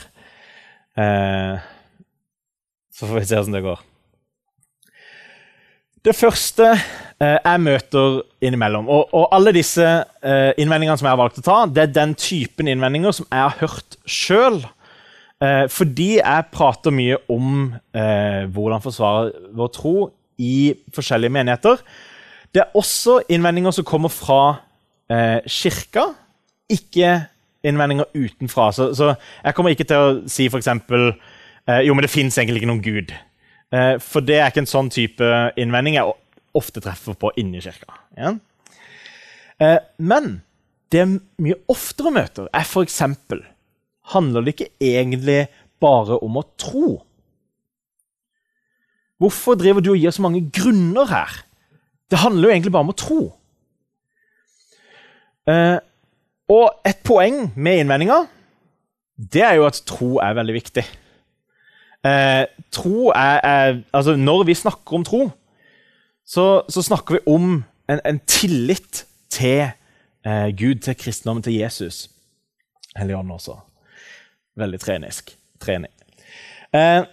Eh, 1.00 1.68
så 2.92 3.08
får 3.08 3.20
vi 3.20 3.28
se 3.30 3.38
hvordan 3.38 3.56
det 3.56 3.64
går. 3.64 3.86
Det 6.06 6.16
første 6.16 6.68
eh, 6.72 7.38
jeg 7.44 7.60
møter 7.60 8.22
innimellom 8.42 8.88
Og, 8.88 9.10
og 9.14 9.26
alle 9.36 9.52
disse 9.56 9.84
eh, 9.84 10.52
innvendingene 10.60 10.96
som 11.00 11.10
jeg 11.10 11.12
har 11.12 11.20
valgt 11.20 11.42
å 11.42 11.46
ta, 11.46 11.58
det 11.68 11.84
er 11.84 11.96
den 11.96 12.16
typen 12.20 12.72
innvendinger 12.72 13.16
som 13.16 13.28
jeg 13.28 13.44
har 13.44 13.58
hørt 13.60 13.98
sjøl. 14.08 14.62
Eh, 15.44 15.66
fordi 15.72 16.10
jeg 16.18 16.48
prater 16.52 16.96
mye 16.96 17.20
om 17.32 17.74
eh, 17.96 18.48
hvordan 18.52 18.84
forsvare 18.84 19.52
vår 19.56 19.74
tro 19.76 19.98
i 20.40 20.72
forskjellige 20.96 21.36
menigheter. 21.36 21.84
Det 22.56 22.64
er 22.64 22.80
også 22.80 23.20
innvendinger 23.32 23.76
som 23.76 23.88
kommer 23.88 24.12
fra 24.12 24.42
eh, 25.12 25.40
kirka, 25.48 26.10
ikke 26.72 27.14
innvendinger 27.68 28.10
utenfra. 28.14 28.70
Så, 28.76 28.92
så, 28.98 29.14
jeg 29.44 29.56
kommer 29.58 29.76
ikke 29.76 29.88
til 29.90 30.04
å 30.04 30.12
si 30.32 30.48
f.eks. 30.50 30.70
Eh, 30.70 31.82
jo, 31.86 31.96
men 31.96 32.06
det 32.06 32.12
fins 32.14 32.38
egentlig 32.40 32.64
ikke 32.64 32.72
noen 32.72 32.86
gud. 32.86 33.16
Eh, 33.76 33.96
for 34.04 34.26
det 34.26 34.40
er 34.40 34.52
ikke 34.52 34.64
en 34.66 34.72
sånn 34.72 34.92
type 34.94 35.32
innvending 35.60 36.00
jeg 36.00 36.16
ofte 36.58 36.82
treffer 36.84 37.18
på 37.20 37.34
inni 37.40 37.62
kirka. 37.64 38.00
Ja? 38.18 38.34
Eh, 39.62 39.80
men 40.02 40.40
det 40.90 41.04
jeg 41.04 41.20
mye 41.44 41.60
oftere 41.70 42.14
møter, 42.16 42.48
er 42.56 42.66
f.eks. 42.66 43.02
handler 44.14 44.46
det 44.46 44.56
ikke 44.56 44.72
egentlig 44.82 45.44
bare 45.80 46.18
om 46.26 46.40
å 46.40 46.48
tro. 46.60 46.96
Hvorfor 49.20 49.60
driver 49.60 49.84
du 49.84 49.92
og 49.94 50.00
gir 50.00 50.16
så 50.16 50.24
mange 50.24 50.46
grunner 50.56 51.10
her? 51.12 51.42
Det 52.10 52.22
handler 52.24 52.48
jo 52.48 52.56
egentlig 52.56 52.74
bare 52.74 52.88
om 52.88 52.94
å 52.94 52.98
tro. 52.98 53.22
Eh, 55.50 55.78
og 56.50 56.82
et 56.88 56.98
poeng 57.06 57.52
med 57.56 57.84
innvendinga 57.84 58.24
det 59.20 59.44
er 59.44 59.58
jo 59.60 59.66
at 59.68 59.82
tro 59.88 60.18
er 60.24 60.36
veldig 60.38 60.56
viktig. 60.56 60.86
Eh, 62.08 62.46
tro 62.72 63.10
er, 63.12 63.40
er, 63.44 63.82
altså 63.94 64.16
Når 64.16 64.44
vi 64.48 64.54
snakker 64.54 64.96
om 64.96 65.04
tro, 65.04 65.30
så, 66.26 66.62
så 66.70 66.82
snakker 66.82 67.18
vi 67.18 67.20
om 67.28 67.64
en, 67.90 68.00
en 68.06 68.20
tillit 68.28 69.06
til 69.30 69.72
eh, 70.26 70.50
Gud, 70.56 70.80
til 70.86 70.96
kristendommen, 70.96 71.44
til 71.44 71.54
Jesus. 71.54 72.10
Helligånden 72.96 73.32
også. 73.36 73.58
Veldig 74.56 74.80
trenisk. 74.80 75.36
Trening. 75.60 75.92
Eh, 76.74 77.04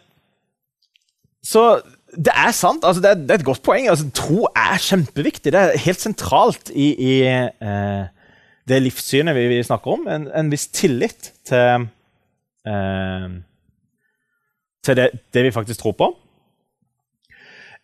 så 1.43 1.81
det 2.15 2.33
er 2.35 2.51
sant. 2.55 2.85
Altså, 2.85 3.03
det, 3.03 3.11
er, 3.11 3.15
det, 3.15 3.31
er, 3.31 3.35
et 3.35 3.45
godt 3.45 3.63
poeng. 3.63 3.89
Altså, 3.89 4.11
tro 4.15 4.47
er 4.57 4.79
kjempeviktig. 4.79 5.53
Det 5.53 5.61
er 5.61 5.79
helt 5.79 6.01
sentralt 6.01 6.71
i, 6.71 6.93
i 6.95 7.23
eh, 7.27 8.07
det 8.67 8.81
livssynet 8.83 9.37
vi, 9.37 9.47
vi, 9.53 9.63
snakker 9.65 9.99
om. 9.99 10.07
En, 10.11 10.27
en 10.35 10.51
viss 10.51 10.67
tillit 10.75 11.31
til 11.47 11.87
eh, 12.67 13.29
til 14.87 14.99
det, 14.99 15.11
det, 15.35 15.45
vi 15.45 15.55
faktisk 15.55 15.83
tror 15.83 15.97
på. 15.99 16.11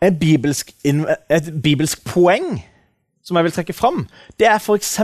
Et 0.02 0.14
bibelsk, 0.18 0.72
et 0.84 1.48
bibelsk, 1.62 2.04
poeng 2.06 2.62
som 3.22 3.38
jeg 3.38 3.46
vil 3.46 3.54
trekke 3.54 3.76
fram, 3.76 4.00
det 4.38 4.48
er 4.50 4.58
f.eks. 4.58 4.96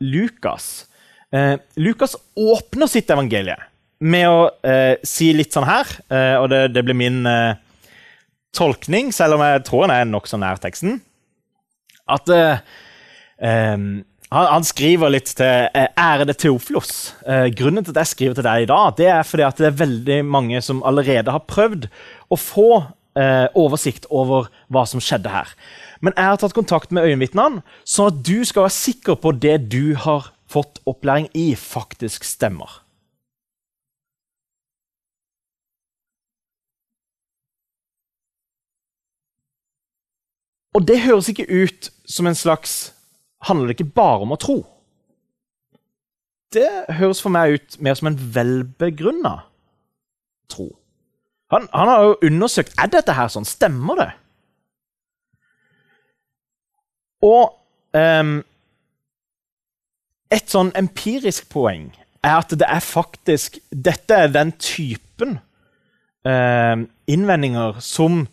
Lukas. 0.00 0.86
Eh, 1.32 1.58
Lukas 1.76 2.16
åpner 2.36 2.88
sitt 2.88 3.10
evangelie 3.12 3.58
med 4.02 4.28
å 4.28 4.38
eh, 4.66 4.96
si 5.06 5.30
litt 5.36 5.52
sånn 5.54 5.68
her, 5.68 5.90
eh, 6.08 6.36
og 6.40 6.48
det, 6.52 6.62
det, 6.72 6.82
blir 6.86 6.96
min 6.96 7.20
eh, 7.28 7.60
tolkning, 8.56 9.12
selv 9.12 9.36
om 9.36 9.44
jeg 9.44 9.62
tror 9.68 9.86
den 9.86 9.94
er 9.94 10.08
nokså 10.08 10.40
nær 10.40 10.60
teksten, 10.64 10.98
at 12.10 12.32
eh, 12.32 12.64
eh, 13.44 13.76
han, 14.32 14.48
han, 14.48 14.64
skriver 14.64 15.12
litt 15.12 15.34
til 15.36 15.68
eh, 15.76 15.88
ærede 15.98 16.34
Teoflos. 16.38 17.12
Eh, 17.28 17.50
grunnen 17.56 17.84
til 17.84 17.92
at 17.92 18.02
jeg 18.02 18.12
skriver 18.12 18.38
til 18.38 18.46
deg 18.46 18.64
i 18.64 18.68
dag, 18.70 18.94
det 18.98 19.08
er 19.12 19.26
fordi 19.28 19.44
at 19.46 19.60
det 19.60 19.68
er 19.68 19.80
veldig 19.82 20.18
mange 20.24 20.62
som 20.64 20.82
allerede 20.88 21.34
har 21.34 21.44
prøvd 21.50 21.88
å 22.32 22.38
få 22.40 22.68
eh, 23.18 23.48
oversikt 23.58 24.08
over 24.10 24.48
hva 24.72 24.86
som 24.88 25.02
skjedde 25.04 25.32
her. 25.32 25.52
Men 26.00 26.16
jeg 26.16 26.30
har 26.30 26.40
tatt 26.40 26.56
kontakt 26.56 26.94
med 26.94 27.04
øyenvitnene, 27.10 27.60
sånn 27.84 28.08
at 28.12 28.22
du 28.24 28.38
skal 28.48 28.66
være 28.66 28.78
sikker 28.78 29.20
på 29.20 29.34
det 29.36 29.58
du 29.74 29.92
har 30.00 30.32
fått 30.50 30.80
opplæring 30.88 31.28
i, 31.36 31.52
faktisk 31.56 32.24
stemmer. 32.26 32.80
Og 40.72 40.88
det 40.88 41.02
høres 41.04 41.28
ikke 41.28 41.44
ut 41.52 41.92
som 42.08 42.26
en 42.26 42.36
slags 42.36 42.94
handler 43.48 43.70
det 43.70 43.78
ikke 43.78 43.94
bare 43.96 44.26
om 44.26 44.34
å 44.34 44.40
tro. 44.40 44.58
Det 46.52 46.68
høres 46.98 47.22
for 47.24 47.32
meg 47.32 47.56
ut 47.56 47.78
mer 47.80 47.96
som 47.98 48.10
en 48.10 48.20
velbegrunna 48.34 49.34
tro. 50.52 50.68
Han, 51.52 51.68
han, 51.72 51.88
har 51.88 52.04
jo 52.06 52.18
undersøkt 52.28 52.76
er 52.80 52.92
dette 52.92 53.16
her 53.16 53.32
sånn. 53.32 53.48
Stemmer 53.48 54.00
det? 54.00 54.10
Og 57.22 57.52
um, 57.96 58.38
et 60.32 60.48
sånn 60.48 60.72
empirisk 60.78 61.50
poeng 61.52 61.90
er 62.22 62.38
at 62.38 62.54
det 62.56 62.66
er 62.66 62.82
faktisk 62.82 63.58
Dette 63.70 64.16
er 64.24 64.32
den 64.32 64.54
typen 64.62 65.36
um, 66.24 66.86
innvendinger 67.10 67.78
som 67.84 68.24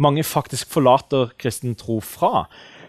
mange 0.00 0.24
faktisk 0.26 0.72
forlater 0.72 1.34
kristen 1.38 1.76
tro 1.78 2.00
fra. 2.02 2.46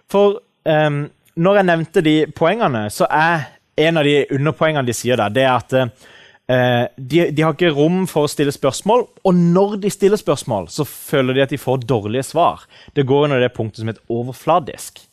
For 0.10 0.40
um, 0.64 1.06
når 1.36 1.60
jeg 1.60 1.68
nevnte 1.68 2.04
de 2.06 2.16
poengene, 2.36 2.86
så 2.94 3.08
er 3.12 3.50
en 3.86 4.00
av 4.00 4.08
de 4.08 4.22
underpoengene 4.32 4.88
de 4.88 4.96
sier 4.96 5.20
der, 5.20 5.34
det 5.36 5.44
er 5.44 5.54
at 5.54 5.74
eh, 5.76 6.86
de, 6.96 7.26
de, 7.36 7.44
har 7.44 7.56
ikke 7.56 7.74
rom 7.76 8.06
for 8.08 8.26
å 8.26 8.32
stille 8.32 8.54
spørsmål. 8.56 9.04
Og 9.28 9.36
når 9.36 9.78
de 9.84 9.92
stiller 9.92 10.22
spørsmål, 10.22 10.70
så 10.72 10.88
føler 10.88 11.36
de 11.36 11.44
at 11.44 11.52
de 11.52 11.60
får 11.60 11.84
dårlige 11.84 12.30
svar. 12.32 12.64
Det 12.96 13.08
går 13.08 13.28
under 13.28 13.44
det 13.44 13.52
punktet 13.56 13.84
som 13.84 13.92
heter 13.92 14.16
overfladisk. 14.16 15.04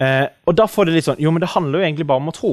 Eh, 0.00 0.26
og 0.48 0.56
da 0.56 0.68
får 0.70 0.88
det 0.88 0.94
litt 0.96 1.06
sånn 1.06 1.20
Jo, 1.20 1.30
men 1.30 1.42
det 1.44 1.52
handler 1.52 1.78
jo 1.78 1.86
egentlig 1.86 2.08
bare 2.08 2.24
om 2.24 2.32
å 2.32 2.36
tro. 2.36 2.52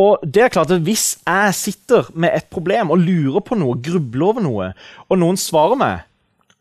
Og 0.00 0.22
det 0.24 0.40
er 0.40 0.54
klart 0.54 0.70
at 0.72 0.80
Hvis 0.86 1.18
jeg 1.20 1.56
sitter 1.58 2.08
med 2.16 2.32
et 2.32 2.48
problem 2.50 2.94
og 2.94 3.02
lurer 3.04 3.44
på 3.44 3.58
noe, 3.60 3.76
grubler 3.84 4.30
over 4.30 4.44
noe, 4.44 4.70
og 5.08 5.20
noen 5.20 5.36
svarer 5.36 5.76
meg 5.76 6.08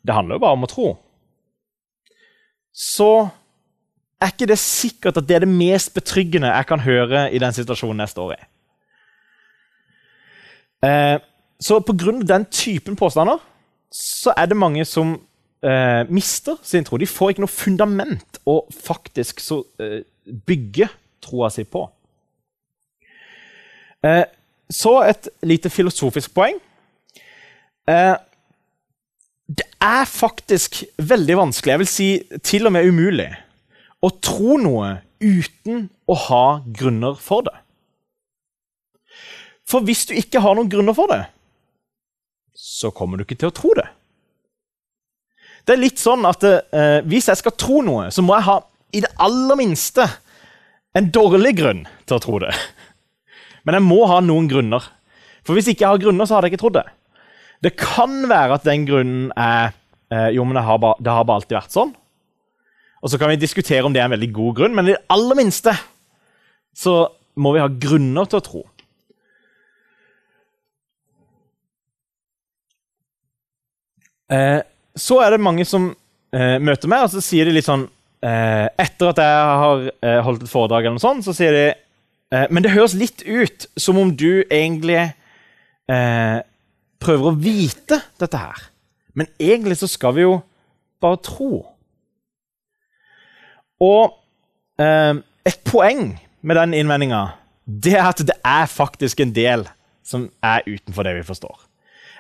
det 0.02 0.16
handler 0.18 0.40
jo 0.40 0.42
bare 0.42 0.58
om 0.58 0.66
å 0.66 0.70
tro, 0.70 0.86
så 2.74 3.12
er 4.22 4.34
ikke 4.34 4.50
det 4.52 4.60
sikkert 4.62 5.18
at 5.18 5.28
det 5.28 5.36
er 5.36 5.46
det 5.46 5.52
mest 5.52 5.94
betryggende 5.94 6.52
jeg 6.52 6.68
kan 6.70 6.84
høre 6.84 7.28
i 7.34 7.40
den 7.42 7.54
situasjonen 7.56 8.04
jeg 8.04 8.14
står 8.14 8.34
i. 8.36 8.42
Eh, 10.86 11.18
så 11.62 11.80
pga. 11.86 12.12
den 12.26 12.46
typen 12.46 12.96
påstander 12.96 13.38
så 13.92 14.34
er 14.38 14.46
det 14.46 14.58
mange 14.58 14.86
som 14.86 15.20
eh, 15.64 16.04
mister 16.10 16.58
sin 16.64 16.86
tro. 16.86 16.98
De 16.98 17.08
får 17.08 17.34
ikke 17.34 17.44
noe 17.44 17.52
fundament 17.52 18.40
å 18.48 18.62
faktisk 18.72 19.40
så, 19.44 19.62
eh, 19.80 20.02
bygge 20.26 20.88
troa 21.22 21.50
si 21.50 21.64
på. 21.64 21.86
Eh, 24.04 24.26
så 24.72 25.02
et 25.04 25.30
lite 25.44 25.70
filosofisk 25.70 26.34
poeng. 26.34 26.58
Eh, 27.88 28.16
det 29.52 29.68
er 29.82 30.06
faktisk 30.08 30.84
veldig 30.98 31.38
vanskelig, 31.38 31.72
jeg 31.72 31.80
vil 31.82 31.88
si 31.88 32.40
til 32.44 32.70
og 32.70 32.72
med 32.72 32.88
umulig, 32.88 33.28
å 34.02 34.10
tro 34.24 34.58
noe 34.62 34.96
uten 35.22 35.86
å 36.10 36.18
ha 36.28 36.46
grunner 36.66 37.18
for 37.22 37.46
det. 37.46 37.56
For 39.70 39.86
hvis 39.86 40.08
du 40.10 40.16
ikke 40.18 40.42
har 40.44 40.58
noen 40.58 40.72
grunner 40.72 40.98
for 40.98 41.12
det, 41.12 41.24
så 42.58 42.92
kommer 42.94 43.18
du 43.18 43.26
ikke 43.26 43.40
til 43.40 43.52
å 43.52 43.56
tro 43.56 43.74
det. 43.78 43.88
Det 45.66 45.76
er 45.76 45.84
litt 45.84 46.02
sånn 46.02 46.26
at 46.26 46.42
eh, 46.42 47.04
Hvis 47.06 47.28
jeg 47.30 47.38
skal 47.38 47.54
tro 47.54 47.84
noe, 47.86 48.08
så 48.10 48.24
må 48.26 48.34
jeg 48.34 48.48
ha 48.48 48.58
i 48.98 49.04
det 49.06 49.12
aller 49.22 49.60
minste 49.60 50.08
en 50.98 51.12
dårlig 51.14 51.54
grunn 51.62 51.84
til 52.10 52.18
å 52.18 52.24
tro 52.24 52.40
det. 52.44 52.50
Men 53.64 53.78
jeg 53.78 53.86
må 53.86 54.02
ha 54.10 54.18
noen 54.26 54.50
grunner. 54.52 54.84
For 55.46 55.56
hvis 55.56 55.70
ikke 55.72 55.86
jeg 55.86 55.94
har 55.94 56.02
grunner, 56.02 56.28
så 56.28 56.36
hadde 56.36 56.50
jeg 56.50 56.56
ikke 56.56 56.64
trodd 56.66 56.80
det. 56.82 56.88
Det 57.62 57.76
kan 57.78 58.26
være 58.30 58.58
at 58.58 58.66
den 58.66 58.88
grunnen 58.90 59.30
er 59.38 59.72
eh, 60.12 60.32
jo, 60.36 60.44
men 60.44 60.58
det 60.58 60.66
har, 60.66 60.82
bare, 60.82 60.98
det 61.00 61.14
har 61.14 61.28
bare 61.30 61.44
alltid 61.44 61.60
vært 61.60 61.78
sånn. 61.78 61.94
Og 63.02 63.10
så 63.10 63.18
kan 63.18 63.32
vi 63.32 63.40
diskutere 63.42 63.86
om 63.86 63.94
det 63.94 64.02
er 64.02 64.10
en 64.10 64.16
veldig 64.16 64.30
god 64.34 64.60
grunn, 64.60 64.76
men 64.78 64.90
i 64.90 64.94
det 64.94 65.02
aller 65.10 65.38
minste 65.40 65.74
så 66.78 66.96
må 67.42 67.54
vi 67.56 67.64
ha 67.64 67.70
grunner 67.82 68.28
til 68.30 68.40
å 68.40 68.46
tro. 68.46 68.62
Eh, 74.32 74.60
så 74.96 75.18
er 75.24 75.34
det 75.34 75.44
mange 75.44 75.66
som 75.68 75.90
eh, 76.32 76.58
møter 76.64 76.92
meg, 76.92 77.06
og 77.06 77.12
så 77.14 77.24
sier 77.24 77.48
de 77.48 77.56
litt 77.56 77.68
sånn 77.68 77.84
eh, 78.24 78.68
Etter 78.80 79.12
at 79.12 79.20
jeg 79.20 79.58
har 79.64 79.88
eh, 79.90 80.20
holdt 80.24 80.46
et 80.46 80.52
foredrag, 80.52 80.86
eller 80.86 81.00
noe 81.00 81.04
sånt, 81.04 81.26
så 81.28 81.36
sier 81.36 81.56
de 81.56 81.66
eh, 81.72 82.46
Men 82.54 82.64
det 82.64 82.76
høres 82.76 82.96
litt 82.96 83.26
ut 83.26 83.68
som 83.76 84.00
om 84.00 84.14
du 84.16 84.44
egentlig 84.46 85.02
eh, 85.02 86.38
prøver 87.02 87.32
å 87.32 87.36
vite 87.36 88.00
dette 88.22 88.40
her. 88.40 88.64
Men 89.18 89.28
egentlig 89.42 89.82
så 89.82 89.90
skal 89.92 90.16
vi 90.16 90.24
jo 90.24 90.38
bare 91.04 91.20
tro. 91.26 91.66
Og 93.82 94.14
eh, 94.82 95.16
et 95.46 95.62
poeng 95.66 96.14
med 96.42 96.58
den 96.58 96.76
innvendinga 96.78 97.26
det 97.66 97.94
er 97.96 98.08
at 98.10 98.22
det 98.26 98.38
er 98.46 98.66
faktisk 98.70 99.20
en 99.22 99.34
del 99.36 99.68
som 100.06 100.28
er 100.44 100.66
utenfor 100.68 101.06
det 101.06 101.14
vi 101.20 101.28
forstår. 101.28 101.60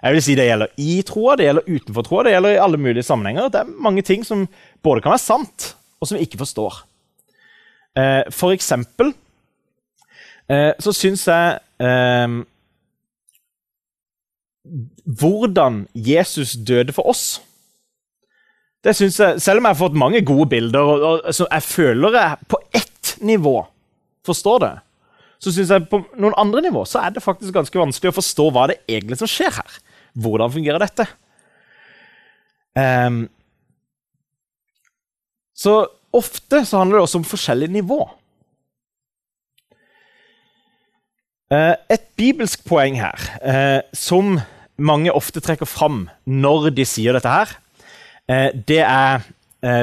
Jeg 0.01 0.13
vil 0.13 0.23
si 0.23 0.35
Det 0.35 0.45
gjelder 0.47 0.67
i 0.77 1.01
troa, 1.05 1.35
det 1.35 1.45
gjelder 1.45 1.67
utenfor 1.67 2.05
troa, 2.05 2.23
det 2.23 2.31
gjelder 2.33 2.55
i 2.55 2.61
alle 2.61 2.77
mulige 2.77 3.03
sammenhenger. 3.03 3.49
Det 3.49 3.59
er 3.59 3.75
mange 3.77 4.01
ting 4.01 4.25
som 4.25 4.47
både 4.81 5.01
kan 5.01 5.13
være 5.13 5.25
sant, 5.25 5.75
og 5.99 6.07
som 6.07 6.17
vi 6.17 6.25
ikke 6.25 6.41
forstår. 6.41 6.81
Eh, 7.97 8.23
for 8.31 8.55
eksempel 8.55 9.13
eh, 10.49 10.71
så 10.79 10.93
syns 10.95 11.27
jeg 11.27 11.59
eh, 11.83 12.39
Hvordan 15.03 15.87
Jesus 15.95 16.53
døde 16.67 16.93
for 16.93 17.09
oss 17.09 17.41
det 18.83 18.95
synes 18.97 19.19
jeg, 19.19 19.41
Selv 19.41 19.61
om 19.61 19.67
jeg 19.67 19.75
har 19.75 19.81
fått 19.81 19.97
mange 19.97 20.21
gode 20.25 20.49
bilder, 20.49 20.79
og, 20.79 21.03
og 21.25 21.35
så 21.35 21.47
jeg 21.51 21.63
føler 21.63 22.17
jeg 22.17 22.47
på 22.49 22.59
ett 22.73 23.15
nivå 23.21 23.59
forstår 24.25 24.59
det, 24.63 24.73
så 25.41 25.53
syns 25.53 25.71
jeg 25.73 25.87
på 25.89 26.01
noen 26.21 26.37
andre 26.37 26.61
nivå 26.67 26.83
så 26.85 27.01
er 27.01 27.13
det 27.13 27.23
faktisk 27.25 27.53
ganske 27.55 27.81
vanskelig 27.81 28.11
å 28.11 28.17
forstå 28.19 28.47
hva 28.53 28.67
det 28.69 28.81
egentlig 28.89 29.17
som 29.21 29.29
skjer 29.29 29.53
her. 29.57 29.77
Hvordan 30.13 30.53
fungerer 30.53 30.83
dette? 30.83 31.07
Um, 32.77 33.23
så 35.57 35.85
ofte 36.13 36.61
så 36.67 36.81
handler 36.81 36.99
det 36.99 37.07
også 37.07 37.21
om 37.21 37.27
forskjellig 37.27 37.71
nivå. 37.73 38.03
Uh, 41.51 41.73
et 41.91 42.05
bibelsk 42.19 42.61
poeng 42.67 42.99
her, 43.01 43.25
uh, 43.41 43.81
som 43.97 44.37
mange 44.81 45.11
ofte 45.13 45.41
trekker 45.43 45.69
fram 45.69 46.05
når 46.25 46.69
de 46.77 46.85
sier 46.87 47.17
dette 47.17 47.33
her, 47.33 47.57
det 48.67 48.79
er 48.79 49.23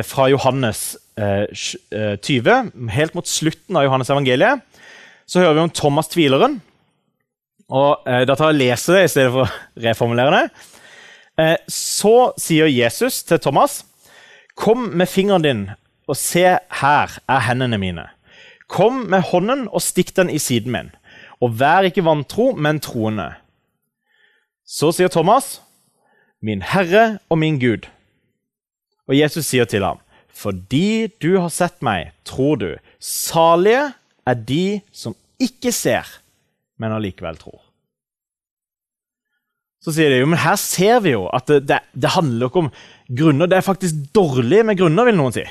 fra 0.06 0.28
Johannes 0.30 0.96
20, 1.18 2.70
helt 2.94 3.16
mot 3.18 3.28
slutten 3.28 3.76
av 3.76 3.84
Johannes 3.84 4.10
evangeliet. 4.10 4.62
Så 5.28 5.42
hører 5.42 5.58
vi 5.58 5.64
om 5.66 5.74
Thomas 5.74 6.08
tvileren. 6.08 6.60
Og 7.68 8.08
eh, 8.08 8.24
Da 8.26 8.34
tar 8.34 8.50
jeg 8.50 8.56
og 8.56 8.62
leser 8.62 8.96
det 8.96 9.04
i 9.04 9.12
stedet 9.12 9.32
for 9.34 9.44
å 9.48 9.82
reformulere 9.84 10.38
det. 10.38 10.44
Eh, 11.38 11.56
så 11.70 12.32
sier 12.40 12.70
Jesus 12.72 13.22
til 13.28 13.40
Thomas.: 13.42 13.82
Kom 14.58 14.88
med 14.96 15.08
fingeren 15.08 15.44
din 15.44 15.66
og 16.08 16.16
se, 16.16 16.56
her 16.56 17.18
er 17.28 17.42
hendene 17.44 17.78
mine. 17.78 18.06
Kom 18.68 19.04
med 19.12 19.26
hånden 19.28 19.66
og 19.68 19.84
stikk 19.84 20.14
den 20.16 20.30
i 20.32 20.40
siden 20.40 20.72
min. 20.72 20.88
Og 21.44 21.52
vær 21.60 21.84
ikke 21.84 22.04
vantro, 22.04 22.54
men 22.56 22.80
troende. 22.80 23.34
Så 24.64 24.90
sier 24.96 25.12
Thomas, 25.12 25.60
min 26.42 26.64
Herre 26.64 27.18
og 27.28 27.38
min 27.38 27.60
Gud. 27.60 27.86
Og 29.08 29.16
Jesus 29.16 29.48
sier 29.48 29.68
til 29.68 29.86
ham, 29.86 30.00
fordi 30.28 31.08
du 31.22 31.38
har 31.40 31.50
sett 31.52 31.80
meg, 31.84 32.12
tror 32.28 32.60
du. 32.60 32.68
Salige 33.02 33.88
er 34.28 34.44
de 34.48 34.80
som 34.92 35.16
ikke 35.40 35.72
ser, 35.74 36.06
men 36.78 36.94
allikevel 36.94 37.38
tror. 37.40 37.62
Så 39.82 39.94
sier 39.94 40.12
de 40.12 40.20
jo, 40.20 40.28
men 40.28 40.40
her 40.42 40.58
ser 40.60 41.00
vi 41.04 41.14
jo 41.14 41.26
at 41.32 41.46
det, 41.48 41.62
det, 41.70 41.78
det 41.94 42.12
handler 42.12 42.50
ikke 42.50 42.64
om 42.66 42.70
grunner. 43.20 43.48
Det 43.48 43.56
er 43.58 43.66
faktisk 43.66 44.08
dårlig 44.14 44.64
med 44.66 44.78
grunner, 44.78 45.06
vil 45.08 45.16
noen 45.16 45.36
si. 45.36 45.44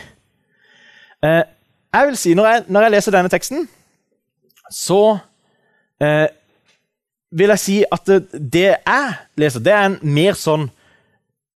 Eh, 1.26 1.44
jeg 1.96 2.10
vil 2.10 2.20
si, 2.20 2.34
når 2.38 2.50
jeg, 2.52 2.66
når 2.68 2.86
jeg, 2.86 2.94
leser 2.94 3.16
denne 3.16 3.32
teksten, 3.34 3.64
så 4.70 5.02
eh, 6.04 6.28
vil 7.32 7.54
jeg 7.56 7.64
si 7.64 7.78
at 7.88 8.04
det, 8.12 8.20
det, 8.54 8.68
jeg 8.76 9.16
leser, 9.40 9.64
det 9.64 9.74
er 9.74 9.88
en 9.88 9.98
mer 10.04 10.38
sånn 10.38 10.68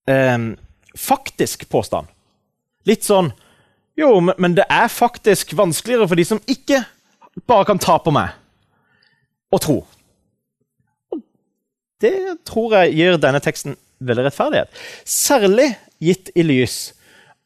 eh, 0.09 0.49
faktisk 0.97 1.67
påstand. 1.69 2.09
Litt 2.87 3.05
sånn 3.07 3.31
Jo, 3.99 4.15
men, 4.23 4.53
det 4.55 4.63
er 4.71 4.87
faktisk 4.87 5.51
vanskeligere 5.59 6.07
for 6.07 6.17
de 6.17 6.23
som 6.25 6.39
ikke 6.49 6.79
bare 7.45 7.67
kan 7.67 7.79
ta 7.81 7.97
på 8.01 8.13
meg 8.15 8.31
og 9.51 9.59
tro. 9.61 9.75
Det 12.01 12.39
tror 12.47 12.77
jeg 12.79 12.95
gir 12.95 13.19
denne 13.21 13.41
teksten 13.43 13.75
veldig 13.99 14.29
rettferdighet. 14.29 14.71
Særlig 15.05 15.67
gitt 16.01 16.31
i 16.33 16.45
lys 16.47 16.77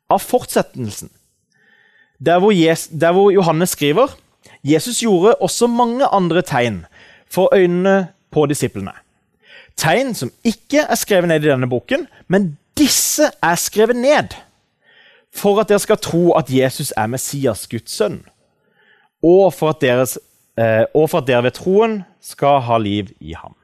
av 0.07 0.21
fortsettelsen. 0.23 1.09
Der 2.21 2.39
hvor, 2.39 2.53
Jesus, 2.53 2.93
der 2.93 3.17
hvor 3.17 3.33
Johannes 3.33 3.73
skriver 3.75 4.13
Jesus 4.65 5.01
gjorde 5.03 5.35
også 5.35 5.67
mange 5.67 6.05
andre 6.05 6.41
tegn 6.41 6.85
for 7.29 7.49
øynene 7.53 8.07
på 8.31 8.45
disiplene. 8.49 8.93
Tegn 9.77 10.13
som 10.15 10.31
ikke 10.45 10.85
er 10.89 10.97
skrevet 10.97 11.29
ned 11.29 11.43
i 11.43 11.49
denne 11.51 11.69
boken, 11.69 12.07
men 12.27 12.55
disse 12.77 13.29
er 13.43 13.59
skrevet 13.59 13.95
ned 13.95 14.35
for 15.35 15.59
at 15.59 15.69
dere 15.69 15.83
skal 15.83 15.99
tro 15.99 16.31
at 16.39 16.51
Jesus 16.51 16.93
er 16.95 17.11
Messias, 17.11 17.67
Guds 17.67 17.91
sønn 17.91 18.21
og 19.25 19.53
for 19.55 19.73
at, 19.73 19.81
deres, 19.81 20.17
eh, 20.59 20.85
og 20.93 21.09
for 21.09 21.21
at 21.21 21.29
dere 21.29 21.45
ved 21.47 21.55
troen 21.57 21.99
skal 22.23 22.61
ha 22.65 22.77
liv 22.81 23.09
i 23.19 23.33
ham. 23.37 23.55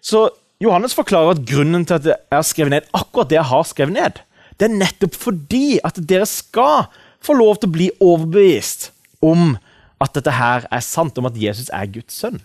Så 0.00 0.28
Johannes 0.62 0.94
forklarer 0.96 1.34
at 1.34 1.44
grunnen 1.48 1.84
til 1.84 1.98
at 1.98 2.06
jeg 2.06 2.32
har 2.32 2.46
skrevet 2.46 2.76
ned 2.76 2.90
akkurat 2.94 3.30
det 3.30 3.40
jeg 3.40 3.50
har 3.50 3.66
skrevet 3.68 3.96
ned, 3.96 4.20
det 4.56 4.68
er 4.68 4.78
nettopp 4.78 5.16
fordi 5.18 5.78
at 5.84 5.98
dere 6.08 6.28
skal 6.30 6.86
få 7.24 7.36
lov 7.36 7.58
til 7.58 7.68
å 7.68 7.74
bli 7.74 7.88
overbevist 8.00 8.90
om 9.24 9.56
at 10.00 10.14
dette 10.14 10.32
her 10.32 10.68
er 10.70 10.84
sant, 10.84 11.18
om 11.18 11.28
at 11.28 11.36
Jesus 11.40 11.68
er 11.74 11.90
Guds 11.90 12.16
sønn. 12.20 12.38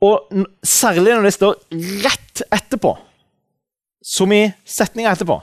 Og 0.00 0.44
særlig 0.64 1.12
når 1.12 1.28
det 1.28 1.36
står 1.36 1.58
rett 2.06 2.42
etterpå, 2.48 2.94
som 4.00 4.32
i 4.32 4.46
setninga 4.64 5.12
etterpå, 5.12 5.36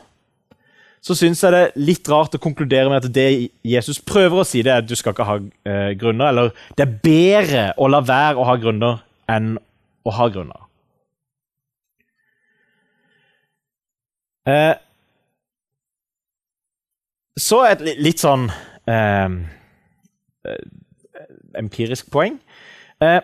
så 1.07 1.15
syns 1.15 1.43
jeg 1.43 1.53
det 1.53 1.59
er 1.61 1.75
litt 1.79 2.09
rart 2.09 2.35
å 2.35 2.41
konkludere 2.41 2.89
med 2.89 3.05
at 3.05 3.13
det 3.13 3.27
Jesus 3.63 3.99
prøver 4.01 4.41
å 4.41 4.47
si, 4.47 4.63
det 4.65 4.73
er 4.73 4.81
at 4.81 4.89
du 4.89 4.95
skal 4.97 5.13
ikke 5.13 5.27
ha 5.27 5.37
eh, 5.37 5.91
grunner. 5.99 6.31
Eller 6.31 6.49
det 6.75 6.83
er 6.83 6.95
bedre 7.05 7.65
å 7.77 7.87
la 7.91 8.01
være 8.03 8.41
å 8.41 8.47
ha 8.49 8.57
grunner 8.59 9.03
enn 9.31 9.53
å 10.07 10.15
ha 10.17 10.27
grunner. 10.33 10.65
Eh, 14.47 14.73
så 17.37 17.61
et 17.69 17.83
litt 18.01 18.23
sånn 18.23 18.47
eh, 18.89 19.37
eh, 20.49 20.61
empirisk 21.61 22.09
poeng. 22.11 22.39
Eh, 23.03 23.19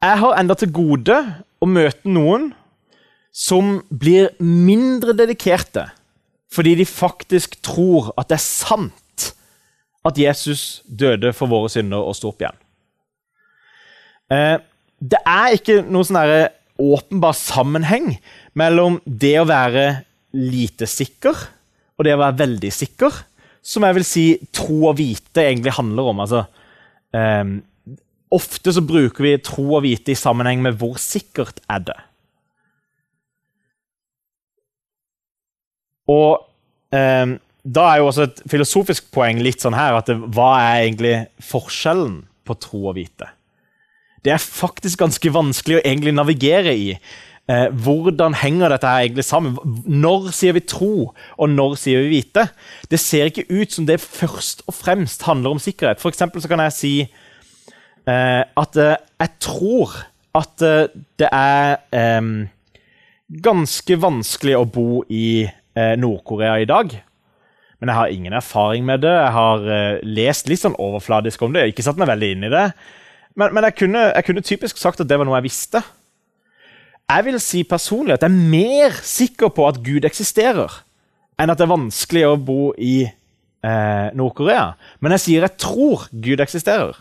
jeg 0.00 0.20
har 0.22 0.38
enda 0.40 0.56
til 0.56 0.72
gode 0.72 1.16
å 1.60 1.68
møte 1.68 2.08
noen 2.08 2.50
som 3.36 3.78
blir 3.90 4.32
mindre 4.42 5.14
dedikerte 5.16 5.90
fordi 6.50 6.74
de 6.80 6.86
faktisk 6.88 7.60
tror 7.62 8.10
at 8.18 8.30
det 8.30 8.40
er 8.40 8.42
sant 8.42 8.96
at 10.06 10.18
Jesus 10.18 10.82
døde 10.86 11.30
for 11.36 11.50
våre 11.50 11.70
synder 11.70 12.02
og 12.02 12.16
sto 12.16 12.32
opp 12.32 12.40
igjen. 12.42 12.56
Eh, 14.32 14.56
det 14.98 15.20
er 15.28 15.56
ikke 15.56 15.80
noen 15.84 16.08
sånn 16.08 16.48
åpenbar 16.80 17.36
sammenheng 17.36 18.14
mellom 18.58 18.98
det 19.04 19.34
å 19.40 19.48
være 19.48 19.86
lite 20.34 20.88
sikker 20.88 21.46
og 22.00 22.06
det 22.06 22.16
å 22.16 22.22
være 22.22 22.38
veldig 22.40 22.70
sikker, 22.72 23.12
som 23.60 23.84
jeg 23.84 23.98
vil 23.98 24.06
si 24.08 24.24
tro 24.56 24.86
og 24.88 24.96
vite 24.96 25.44
egentlig 25.44 25.76
handler 25.76 26.10
om. 26.10 26.22
Altså, 26.24 26.46
eh, 27.12 27.44
ofte 28.34 28.72
så 28.74 28.82
bruker 28.86 29.26
vi 29.26 29.34
tro 29.42 29.66
og 29.74 29.84
vite 29.84 30.14
i 30.14 30.18
sammenheng 30.18 30.62
med 30.62 30.78
hvor 30.78 30.98
sikkert 31.02 31.62
er 31.70 31.84
det 31.90 31.98
Og 36.10 36.40
eh, 36.96 37.36
da 37.62 37.86
er 37.86 38.00
jo 38.00 38.08
også 38.10 38.26
et 38.26 38.40
filosofisk 38.50 39.10
poeng 39.14 39.40
litt 39.44 39.62
sånn 39.62 39.76
her 39.76 39.98
at 39.98 40.10
det, 40.10 40.16
hva 40.34 40.52
er 40.58 40.86
egentlig 40.86 41.16
forskjellen 41.44 42.22
på 42.48 42.56
tro 42.62 42.86
og 42.90 42.96
vite? 42.98 43.28
Det 44.24 44.34
er 44.34 44.42
faktisk 44.42 45.00
ganske 45.00 45.32
vanskelig 45.32 45.78
å 45.78 45.82
egentlig 45.84 46.12
navigere 46.16 46.74
i. 46.76 46.88
Eh, 47.50 47.68
hvordan 47.84 48.36
henger 48.40 48.74
dette 48.74 48.88
her 48.88 49.06
egentlig 49.06 49.26
sammen? 49.28 49.56
Når 49.86 50.28
sier 50.36 50.56
vi 50.56 50.64
tro, 50.64 51.10
og 51.10 51.52
når 51.52 51.78
sier 51.80 52.04
vi 52.04 52.18
vite? 52.18 52.48
Det 52.92 53.00
ser 53.00 53.30
ikke 53.30 53.48
ut 53.48 53.72
som 53.76 53.88
det 53.88 54.00
først 54.02 54.66
og 54.66 54.76
fremst 54.76 55.24
handler 55.28 55.56
om 55.56 55.62
sikkerhet. 55.62 56.02
For 56.02 56.12
så 56.12 56.50
kan 56.50 56.64
jeg 56.66 56.76
si 56.76 56.94
at 58.08 58.80
eh, 58.80 58.96
jeg 59.20 59.34
tror 59.42 59.96
at 60.38 60.62
eh, 60.62 60.88
det 61.20 61.28
er 61.28 61.76
eh, 61.92 62.30
ganske 63.42 63.98
vanskelig 64.00 64.56
å 64.58 64.68
bo 64.68 65.02
i 65.08 65.48
Eh, 65.80 65.94
Nord-Korea 65.96 66.58
i 66.58 66.66
dag. 66.66 66.90
Men 67.78 67.88
jeg 67.88 67.96
har 67.96 68.12
ingen 68.12 68.32
erfaring 68.34 68.84
med 68.84 69.04
det. 69.04 69.12
Jeg 69.12 69.32
har 69.32 69.68
lest 70.02 70.50
litt 70.50 70.60
sånn 70.60 70.76
overfladisk 70.76 71.42
om 71.46 71.54
det. 71.54 71.62
Jeg 71.62 71.68
har 71.68 71.74
Ikke 71.74 71.86
satt 71.86 72.00
meg 72.00 72.10
veldig 72.10 72.30
inn 72.34 72.48
i 72.48 72.52
det. 72.52 72.66
Men, 73.38 73.54
men 73.54 73.64
jeg, 73.68 73.76
kunne, 73.78 74.02
jeg, 74.10 74.26
kunne, 74.26 74.44
typisk 74.44 74.80
sagt 74.80 75.00
at 75.00 75.08
det 75.08 75.16
var 75.16 75.28
noe 75.28 75.38
jeg 75.38 75.46
visste. 75.46 75.82
Jeg 77.10 77.26
vil 77.26 77.38
si 77.42 77.62
personlig 77.66 78.16
at 78.16 78.26
jeg 78.26 78.34
er 78.34 78.50
mer 78.52 78.98
sikker 79.06 79.54
på 79.54 79.64
at 79.66 79.80
Gud 79.82 80.04
eksisterer, 80.06 80.74
enn 81.40 81.50
at 81.50 81.58
det 81.58 81.64
er 81.66 81.72
vanskelig 81.72 82.26
å 82.28 82.36
bo 82.36 82.74
i 82.76 83.06
eh, 83.06 84.08
Nord-Korea. 84.18 84.74
Men 85.00 85.16
jeg 85.16 85.24
sier 85.24 85.46
jeg 85.46 85.58
tror 85.62 86.04
Gud 86.12 86.42
eksisterer. 86.42 86.98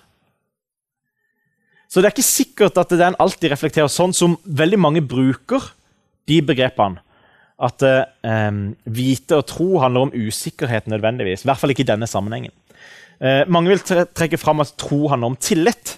Så 1.89 1.99
det 1.99 2.10
er 2.10 2.13
ikke 2.13 2.25
sikkert 2.25 2.78
at 2.78 2.91
den 2.93 3.17
alltid 3.17 3.49
reflekterer 3.49 3.89
sånn 3.89 4.13
som 4.13 4.38
veldig 4.45 4.78
mange 4.78 5.02
bruker 5.02 5.71
de 6.30 6.38
begrepene. 6.45 7.02
At 7.60 7.84
eh, 7.84 8.52
vite 8.86 9.39
og 9.39 9.47
tro 9.49 9.82
handler 9.82 10.08
om 10.08 10.13
usikkerhet 10.13 10.88
nødvendigvis. 10.88 11.43
I 11.43 11.49
hvert 11.49 11.60
fall 11.60 11.73
ikke 11.73 11.84
i 11.84 11.89
denne 11.89 12.08
sammenhengen. 12.08 12.54
Eh, 13.19 13.41
mange 13.52 13.73
vil 13.73 13.82
tre 13.84 14.06
trekke 14.06 14.39
fram 14.39 14.62
at 14.63 14.78
tro 14.80 15.10
handler 15.12 15.34
om 15.34 15.39
tillit. 15.41 15.97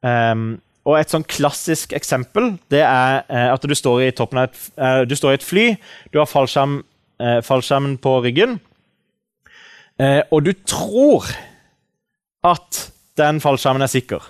Um, 0.00 0.54
og 0.88 0.96
Et 0.96 1.12
sånn 1.12 1.26
klassisk 1.28 1.92
eksempel 1.92 2.54
det 2.72 2.80
er 2.80 3.20
eh, 3.28 3.50
at 3.52 3.64
du 3.68 3.74
står, 3.76 4.00
i 4.06 4.12
av 4.16 4.38
et, 4.40 4.60
eh, 4.80 5.02
du 5.04 5.12
står 5.12 5.34
i 5.34 5.38
et 5.38 5.44
fly, 5.44 5.66
du 6.08 6.16
har 6.18 6.28
fallskjerm, 6.30 6.78
eh, 7.20 7.40
fallskjermen 7.44 7.98
på 8.00 8.14
ryggen, 8.24 8.56
eh, 10.00 10.22
og 10.32 10.46
du 10.48 10.54
tror 10.64 11.28
at 12.48 12.86
den 13.20 13.42
fallskjermen 13.44 13.84
er 13.84 13.92
sikker. 13.92 14.24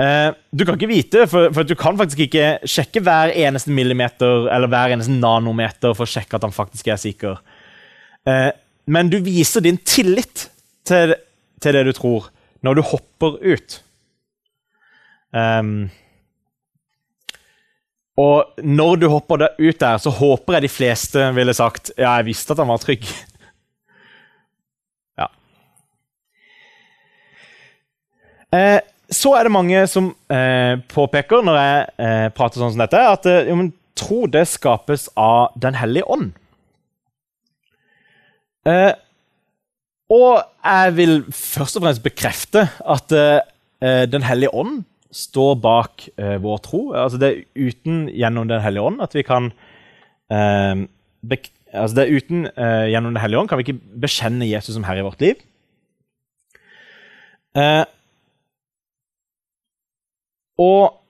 Eh, 0.00 0.30
du 0.50 0.64
kan 0.64 0.78
ikke 0.78 0.88
vite, 0.88 1.26
for, 1.28 1.50
for, 1.52 1.66
du 1.66 1.74
kan 1.76 1.98
faktisk 1.98 2.22
ikke 2.24 2.44
sjekke 2.68 3.02
hver 3.04 3.34
eneste 3.36 3.72
millimeter 3.74 4.46
eller 4.48 4.70
hver 4.70 4.94
eneste 4.94 5.12
nanometer 5.12 5.92
for 5.96 6.06
å 6.06 6.10
sjekke 6.10 6.38
at 6.38 6.46
han 6.46 6.54
faktisk 6.56 6.88
er 6.88 7.00
sikker. 7.00 7.40
Eh, 8.24 8.50
men 8.90 9.10
du 9.12 9.18
viser 9.24 9.64
din 9.64 9.76
tillit 9.84 10.46
til, 10.88 11.14
til, 11.60 11.76
det 11.76 11.84
du 11.90 11.92
tror, 11.96 12.30
når 12.64 12.78
du 12.78 12.86
hopper 12.86 13.36
ut. 13.44 13.80
Um, 15.30 15.90
og 18.18 18.56
når 18.66 19.02
du 19.02 19.06
hopper 19.12 19.44
ut 19.60 19.80
der, 19.80 20.00
så 20.02 20.10
håper 20.10 20.56
jeg 20.56 20.64
de 20.64 20.72
fleste 20.72 21.26
ville 21.36 21.54
sagt 21.54 21.92
ja, 21.94 22.16
jeg 22.18 22.26
visste 22.32 22.56
at 22.56 22.62
han 22.64 22.72
var 22.72 22.80
trygg. 22.82 23.04
ja. 25.20 25.28
Eh, 28.56 28.80
så 29.10 29.34
er 29.34 29.46
det 29.46 29.52
mange 29.54 29.82
som 29.90 30.12
eh, 30.30 30.78
påpeker 30.90 31.42
når 31.46 31.56
jeg 31.58 31.86
eh, 32.06 32.26
prater 32.34 32.62
sånn 32.62 32.74
som 32.74 32.82
dette, 32.82 33.00
at 33.14 33.26
eh, 33.26 33.48
jo, 33.50 33.56
men, 33.58 33.72
tro 33.98 34.24
det 34.30 34.46
skapes 34.48 35.08
av 35.18 35.50
Den 35.60 35.74
hellige 35.76 36.06
ånd. 36.08 36.30
Eh, 38.70 38.92
og 40.10 40.38
jeg 40.64 40.94
vil 40.96 41.12
først 41.34 41.76
og 41.76 41.84
fremst 41.84 42.04
bekrefte 42.04 42.64
at 42.80 43.12
eh, 43.16 43.42
Den 44.10 44.24
hellige 44.24 44.54
ånd 44.54 44.82
står 45.10 45.54
bak 45.58 46.06
vår 46.16 46.58
tro. 46.62 46.80
Altså 46.94 47.18
Det 47.18 47.28
er 47.30 47.68
uten 47.68 48.04
gjennom 48.14 48.48
Den 48.48 48.62
hellige 48.62 48.84
ånd 48.86 49.00
at 49.02 49.14
vi 49.16 49.24
kan 49.26 49.50
altså 50.30 51.96
det 51.96 52.04
er 52.04 52.12
uten 52.14 52.44
gjennom 52.46 53.16
Den 53.16 53.22
hellige 53.22 53.40
ånd 53.40 53.50
kan 53.50 53.58
vi 53.58 53.66
ikke 53.66 53.98
bekjenne 54.04 54.46
Jesus 54.46 54.76
som 54.76 54.84
herre 54.86 55.02
i 55.02 55.06
vårt 55.08 55.24
liv. 55.24 55.40
Eh, 57.58 57.82
og 60.60 61.00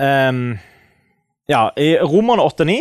um, 0.00 0.56
ja, 1.46 1.68
I 1.76 1.96
Romerne 2.02 2.42
8-9 2.42 2.80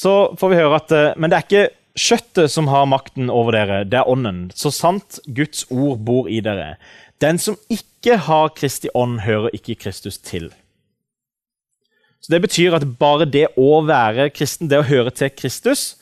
så 0.00 0.14
får 0.38 0.52
vi 0.52 0.56
høre 0.56 0.78
at 0.78 0.92
eh, 0.94 1.12
Men 1.18 1.30
det 1.30 1.36
er 1.36 1.46
ikke 1.46 1.66
kjøttet 2.00 2.52
som 2.52 2.70
har 2.70 2.86
makten 2.88 3.28
over 3.28 3.52
dere, 3.52 3.82
det 3.84 3.98
er 3.98 4.08
ånden. 4.08 4.46
Så 4.54 4.70
sant 4.72 5.18
Guds 5.26 5.66
ord 5.68 5.98
bor 6.06 6.30
i 6.30 6.38
dere. 6.40 6.76
Den 7.20 7.40
som 7.42 7.58
ikke 7.68 8.16
har 8.24 8.54
Kristi 8.56 8.88
ånd, 8.94 9.18
hører 9.26 9.52
ikke 9.52 9.76
Kristus 9.82 10.16
til. 10.18 10.48
Så 12.20 12.32
Det 12.32 12.40
betyr 12.40 12.76
at 12.78 12.86
bare 12.98 13.26
det 13.26 13.48
å 13.58 13.82
være 13.84 14.30
kristen, 14.30 14.68
det 14.70 14.78
å 14.78 14.86
høre 14.86 15.10
til 15.10 15.32
Kristus, 15.34 15.96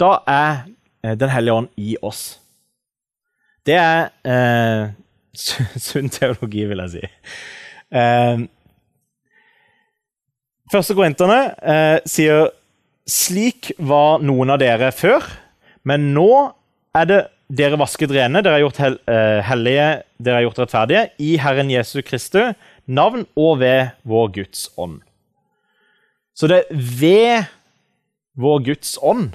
da 0.00 0.22
er 0.28 0.64
eh, 1.02 1.16
Den 1.18 1.28
hellige 1.28 1.54
ånd 1.54 1.68
i 1.76 1.96
oss. 2.00 2.38
Det 3.66 3.76
er 3.76 4.08
eh, 4.24 4.94
sunn 5.88 6.08
teologi, 6.08 6.64
vil 6.70 6.86
jeg 6.86 6.94
si. 6.94 7.10
Eh, 7.92 8.42
første 10.72 10.96
korinterne 10.96 11.40
eh, 11.60 11.98
sier 12.08 12.48
slik 13.08 13.72
var 13.82 14.22
noen 14.24 14.54
av 14.54 14.60
dere 14.62 14.92
før, 14.94 15.26
men 15.88 16.12
nå 16.16 16.30
er 16.96 17.08
det 17.08 17.20
dere 17.52 17.76
vasket 17.80 18.12
rene, 18.14 18.40
dere 18.40 18.60
er 18.60 18.64
gjort 18.64 18.80
hel, 18.80 18.98
eh, 19.10 19.40
hellige, 19.44 19.88
dere 20.22 20.40
er 20.40 20.46
gjort 20.46 20.62
rettferdige 20.62 21.02
i 21.20 21.34
Herren 21.42 21.72
Jesu 21.72 22.00
Kristu 22.06 22.40
navn 22.86 23.26
og 23.36 23.58
ved 23.60 23.92
vår 24.08 24.32
Guds 24.38 24.68
ånd. 24.80 25.00
Så 26.32 26.48
det 26.48 26.62
er 26.62 26.84
ved 27.00 27.50
vår 28.40 28.62
Guds 28.70 28.96
ånd 29.04 29.34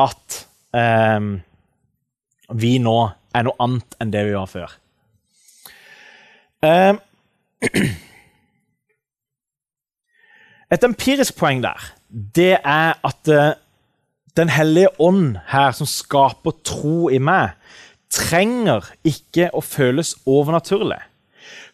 at 0.00 0.40
eh, 0.74 1.30
vi 2.58 2.76
nå 2.82 2.98
er 3.34 3.46
noe 3.46 3.58
annet 3.62 3.98
enn 4.02 4.14
det 4.14 4.24
vi 4.26 4.34
var 4.34 4.50
før. 4.50 4.74
Eh, 6.64 6.94
et 10.74 10.84
empirisk 10.86 11.36
poeng 11.38 11.62
der, 11.64 11.80
det 12.10 12.58
er 12.60 12.98
at 13.04 13.28
uh, 13.30 13.52
Den 14.34 14.48
hellige 14.50 14.88
ånd 14.98 15.36
her, 15.46 15.70
som 15.70 15.86
skaper 15.86 16.50
tro 16.66 17.06
i 17.06 17.20
meg, 17.22 17.54
trenger 18.10 18.82
ikke 19.06 19.46
å 19.54 19.60
føles 19.62 20.16
overnaturlig. 20.26 20.98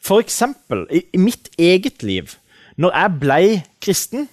For 0.04 0.20
eksempel, 0.20 0.84
i, 0.92 1.00
mitt 1.16 1.48
eget 1.56 2.04
liv, 2.04 2.34
når 2.76 2.92
jeg 2.98 3.16
ble 3.22 3.40
kristen, 3.80 4.28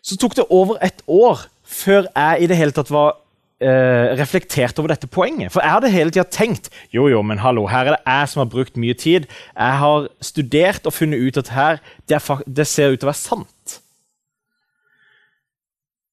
så 0.00 0.16
tok 0.16 0.38
det 0.38 0.46
over 0.48 0.80
et 0.80 1.04
år 1.04 1.44
før 1.68 2.08
jeg 2.08 2.40
i 2.40 2.48
det 2.48 2.56
hele 2.56 2.72
tatt 2.72 2.88
var 2.92 3.18
eh, 3.62 4.14
reflektert 4.18 4.78
over 4.78 4.94
dette 4.94 5.10
poenget. 5.10 5.52
For 5.52 5.62
jeg 5.62 5.76
hadde 5.76 5.92
hele 5.94 6.14
tida 6.14 6.26
tenkt 6.30 6.70
jo, 6.94 7.06
jo, 7.12 7.22
men 7.22 7.42
hallo, 7.42 7.66
her 7.70 7.86
er 7.86 7.96
det 7.96 8.02
jeg 8.02 8.32
som 8.32 8.44
har 8.44 8.50
brukt 8.52 8.80
mye 8.80 8.96
tid. 8.98 9.28
Jeg 9.54 9.80
har 9.84 10.08
studert 10.24 10.86
og 10.86 10.96
funnet 10.96 11.22
ut 11.22 11.40
at 11.44 11.54
her, 11.54 11.80
det, 12.08 12.18
er, 12.18 12.44
det 12.46 12.68
ser 12.70 12.94
ut 12.94 13.00
til 13.00 13.08
å 13.08 13.12
være 13.12 13.22
sant. 13.22 13.80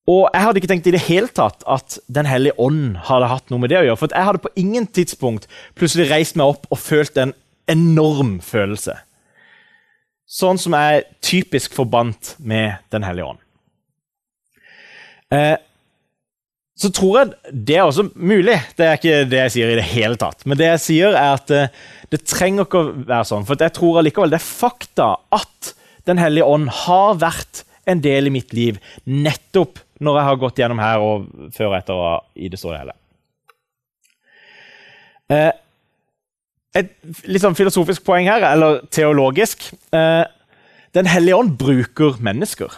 Og 0.10 0.26
jeg 0.34 0.44
hadde 0.44 0.60
ikke 0.60 0.72
tenkt 0.72 0.90
i 0.90 0.96
det 0.96 1.04
hele 1.06 1.30
tatt 1.30 1.62
at 1.70 2.00
Den 2.10 2.26
hellige 2.26 2.58
ånd 2.60 2.98
hadde 3.08 3.30
hatt 3.32 3.52
noe 3.54 3.62
med 3.62 3.72
det 3.72 3.80
å 3.80 3.86
gjøre. 3.86 4.00
For 4.02 4.16
jeg 4.16 4.28
hadde 4.28 4.44
på 4.44 4.54
ingen 4.60 4.88
tidspunkt 4.90 5.48
plutselig 5.78 6.10
reist 6.10 6.40
meg 6.40 6.56
opp 6.56 6.66
og 6.74 6.82
følt 6.82 7.20
en 7.22 7.36
enorm 7.70 8.40
følelse. 8.44 8.98
Sånn 10.32 10.60
som 10.62 10.76
er 10.76 11.06
typisk 11.24 11.76
forbandt 11.76 12.36
med 12.40 12.82
Den 12.92 13.06
hellige 13.06 13.34
ånd. 13.34 13.42
Eh, 15.32 15.56
så 16.80 16.90
tror 16.96 17.18
jeg 17.20 17.56
det 17.68 17.78
er 17.78 17.86
også 17.86 18.08
mulig. 18.16 18.56
Det 18.78 18.86
er 18.88 18.98
ikke 18.98 19.26
det 19.30 19.42
jeg 19.44 19.54
sier 19.56 19.74
i 19.74 19.80
det 19.80 19.88
hele 19.92 20.18
tatt. 20.20 20.46
Men 20.48 20.58
det 20.58 20.70
jeg 20.70 20.84
sier, 20.86 21.18
er 21.18 21.36
at 21.40 21.52
det, 21.52 21.66
eh, 21.68 21.98
det 22.12 22.26
trenger 22.28 22.66
ikke 22.66 22.80
å 22.82 22.94
være 23.08 23.28
sånn. 23.30 23.46
For 23.48 23.56
jeg 23.56 23.72
tror 23.78 24.02
allikevel 24.02 24.34
det 24.34 24.42
er 24.42 24.48
fakta 24.48 25.14
at 25.32 25.76
Den 26.10 26.18
hellige 26.18 26.48
ånd 26.50 26.66
har 26.74 27.20
vært 27.22 27.60
en 27.86 28.00
del 28.02 28.26
i 28.26 28.32
mitt 28.34 28.56
liv 28.58 28.80
nettopp 29.06 29.78
når 30.02 30.18
jeg 30.18 30.28
har 30.28 30.40
gått 30.42 30.58
gjennom 30.58 30.80
her 30.82 31.04
og 31.06 31.28
før 31.54 31.68
og 31.68 31.76
etter 31.78 32.00
og 32.02 32.42
i 32.42 32.50
det 32.50 32.58
store 32.58 32.80
hele. 32.82 32.96
Eh, 35.30 35.52
et 36.82 36.92
litt 37.30 37.44
sånn 37.44 37.58
filosofisk 37.58 38.04
poeng 38.08 38.26
her, 38.32 38.44
eller 38.50 38.82
teologisk 38.94 39.68
eh, 39.94 40.24
Den 40.96 41.08
hellige 41.08 41.38
ånd 41.38 41.54
bruker 41.60 42.18
mennesker. 42.20 42.74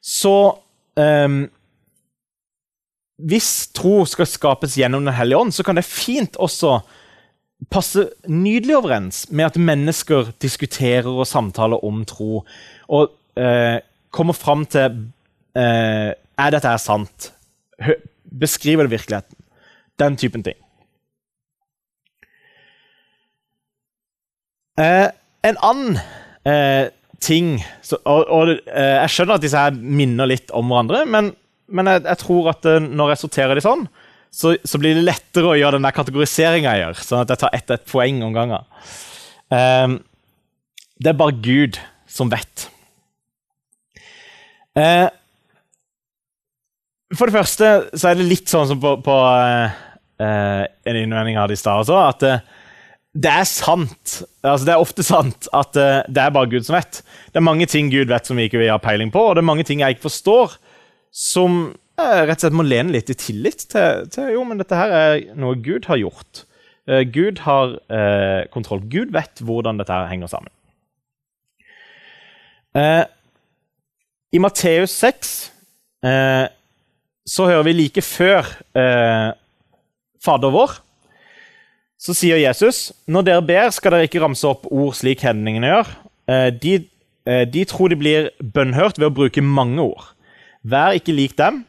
Så 0.00 0.32
um, 0.96 1.42
hvis 3.16 3.50
tro 3.76 4.04
skal 4.08 4.28
skapes 4.28 4.76
gjennom 4.76 5.06
Den 5.06 5.16
hellige 5.16 5.38
ånd, 5.40 5.54
så 5.54 5.64
kan 5.64 5.78
det 5.78 5.86
fint 5.88 6.36
også 6.36 6.80
passe 7.72 8.02
nydelig 8.28 8.76
overens 8.76 9.22
med 9.32 9.48
at 9.48 9.56
mennesker 9.56 10.32
diskuterer 10.42 11.08
og 11.08 11.26
samtaler 11.28 11.80
om 11.84 12.04
tro. 12.04 12.42
Og 12.92 13.14
eh, 13.40 13.80
kommer 14.12 14.36
fram 14.36 14.66
til 14.68 15.08
eh, 15.56 16.12
Er 16.12 16.52
dette 16.52 16.68
her 16.68 16.82
sant? 16.82 17.32
Beskriver 18.44 18.84
det 18.84 18.92
virkeligheten? 18.98 19.36
Den 19.96 20.16
typen 20.20 20.44
ting. 20.44 20.58
Eh, 24.76 25.08
en 25.48 25.56
annen 25.64 25.96
eh, 26.44 26.92
ting 27.24 27.62
så, 27.80 27.96
og, 28.04 28.26
og 28.28 28.50
eh, 28.52 28.96
Jeg 29.00 29.12
skjønner 29.14 29.38
at 29.38 29.44
disse 29.46 29.60
her 29.60 29.72
minner 29.72 30.28
litt 30.28 30.52
om 30.52 30.68
hverandre, 30.68 31.06
men 31.08 31.32
men 31.68 31.90
jeg, 31.90 32.04
jeg, 32.06 32.20
tror 32.22 32.50
at 32.52 32.68
eh, 32.68 32.82
når 32.84 33.12
jeg 33.12 33.22
sorterer 33.24 33.58
de 33.58 33.64
sånn, 33.64 33.86
så, 34.36 34.52
så, 34.68 34.78
blir 34.80 34.96
det 34.96 35.06
lettere 35.06 35.50
å 35.50 35.56
gjøre 35.56 35.78
den 35.78 35.86
der 35.86 35.96
kategoriseringa 35.96 36.74
jeg 36.74 36.82
gjør. 36.84 37.02
Sånn 37.08 37.22
at 37.22 37.32
jeg 37.32 37.40
tar 37.40 37.54
ett 37.56 37.72
et 37.72 37.86
poeng 37.88 38.20
om 38.26 38.34
gangen. 38.36 38.66
Um, 39.48 40.00
det 41.00 41.12
er 41.12 41.20
bare 41.20 41.38
Gud 41.40 41.78
som 42.10 42.28
vet. 42.32 42.66
Uh, 44.76 45.08
for 47.16 47.30
det 47.30 47.36
første 47.38 47.70
så 47.96 48.10
er 48.10 48.18
det 48.18 48.28
litt 48.28 48.52
sånn 48.52 48.68
som 48.68 48.82
på, 48.82 48.96
på 49.06 49.16
uh, 49.16 49.72
en 50.20 51.00
innvending 51.00 51.36
jeg 51.36 51.40
hadde 51.40 51.56
i 51.56 51.60
stad 51.62 51.92
at 51.96 52.26
uh, 52.26 52.54
det 53.16 53.32
er 53.32 53.48
sant. 53.48 54.18
Altså, 54.44 54.66
det 54.68 54.74
er 54.74 54.82
ofte 54.82 55.06
sant 55.06 55.48
at 55.56 55.72
det 55.72 56.20
er 56.20 56.34
bare 56.34 56.50
Gud 56.52 56.66
som 56.66 56.76
vet. 56.76 56.98
Det 57.32 57.40
er 57.40 57.46
mange 57.46 57.64
ting 57.70 57.88
Gud 57.88 58.10
vet 58.12 58.28
som 58.28 58.36
vi 58.36 58.50
ikke 58.50 58.60
vil 58.60 58.74
ha 58.74 58.76
peiling 58.82 59.08
på, 59.14 59.22
og 59.22 59.38
det 59.38 59.40
er 59.40 59.48
mange 59.48 59.64
ting 59.64 59.80
jeg 59.80 59.96
ikke 59.96 60.10
forstår 60.10 60.58
som 61.16 61.60
eh, 61.96 62.22
rett 62.28 62.36
og 62.36 62.44
slett 62.44 62.58
må 62.58 62.66
lene 62.66 62.92
litt 62.92 63.08
i 63.12 63.16
tillit 63.16 63.64
til, 63.72 64.04
til 64.12 64.34
jo, 64.34 64.44
men 64.44 64.60
dette 64.60 64.76
her 64.76 64.92
er 64.92 65.22
noe 65.38 65.56
Gud 65.64 65.88
har 65.88 66.00
gjort. 66.02 66.44
Uh, 66.86 67.02
Gud 67.02 67.40
har 67.42 67.78
uh, 67.90 68.44
kontroll. 68.52 68.84
Gud 68.92 69.14
vet 69.16 69.40
hvordan 69.42 69.80
dette 69.80 69.94
her 69.94 70.10
henger 70.10 70.30
sammen. 70.30 70.52
Uh, 72.76 73.08
I 74.36 74.42
Matteus 74.42 74.92
6 75.00 75.30
eh, 76.04 76.46
så 77.26 77.46
hører 77.48 77.64
vi 77.64 77.72
like 77.72 78.02
før 78.04 78.44
Fader 80.22 80.52
vår, 80.52 80.74
så 81.96 82.12
sier 82.14 82.42
Jesus 82.42 82.90
når 83.08 83.24
dere 83.26 83.44
ber, 83.48 83.70
skal 83.72 83.94
dere 83.94 84.10
ikke 84.10 84.20
ramse 84.20 84.44
opp 84.46 84.66
ord 84.68 84.92
slik 84.98 85.24
hedningene 85.24 85.70
gjør. 85.70 85.94
De, 86.60 86.74
de 87.54 87.64
tror 87.70 87.90
de 87.90 87.98
blir 87.98 88.28
bønnhørt 88.42 89.00
ved 89.00 89.08
å 89.08 89.14
bruke 89.16 89.42
mange 89.42 89.88
ord. 89.88 90.12
Vær 90.66 90.96
ikke 90.98 91.14
lik 91.14 91.36
dem. 91.38 91.62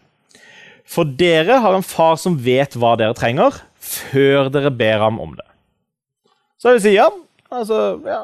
For 0.88 1.08
dere 1.20 1.60
har 1.64 1.76
en 1.76 1.86
far 1.86 2.16
som 2.20 2.38
vet 2.40 2.78
hva 2.80 2.96
dere 3.00 3.16
trenger, 3.18 3.60
før 3.78 4.52
dere 4.54 4.72
ber 4.74 5.04
ham 5.04 5.20
om 5.22 5.36
det. 5.36 5.46
Så 6.58 6.72
jeg 6.72 6.78
vil 6.78 6.86
si 6.86 6.94
ja, 6.96 7.08
altså 7.54 7.80
ja. 8.08 8.22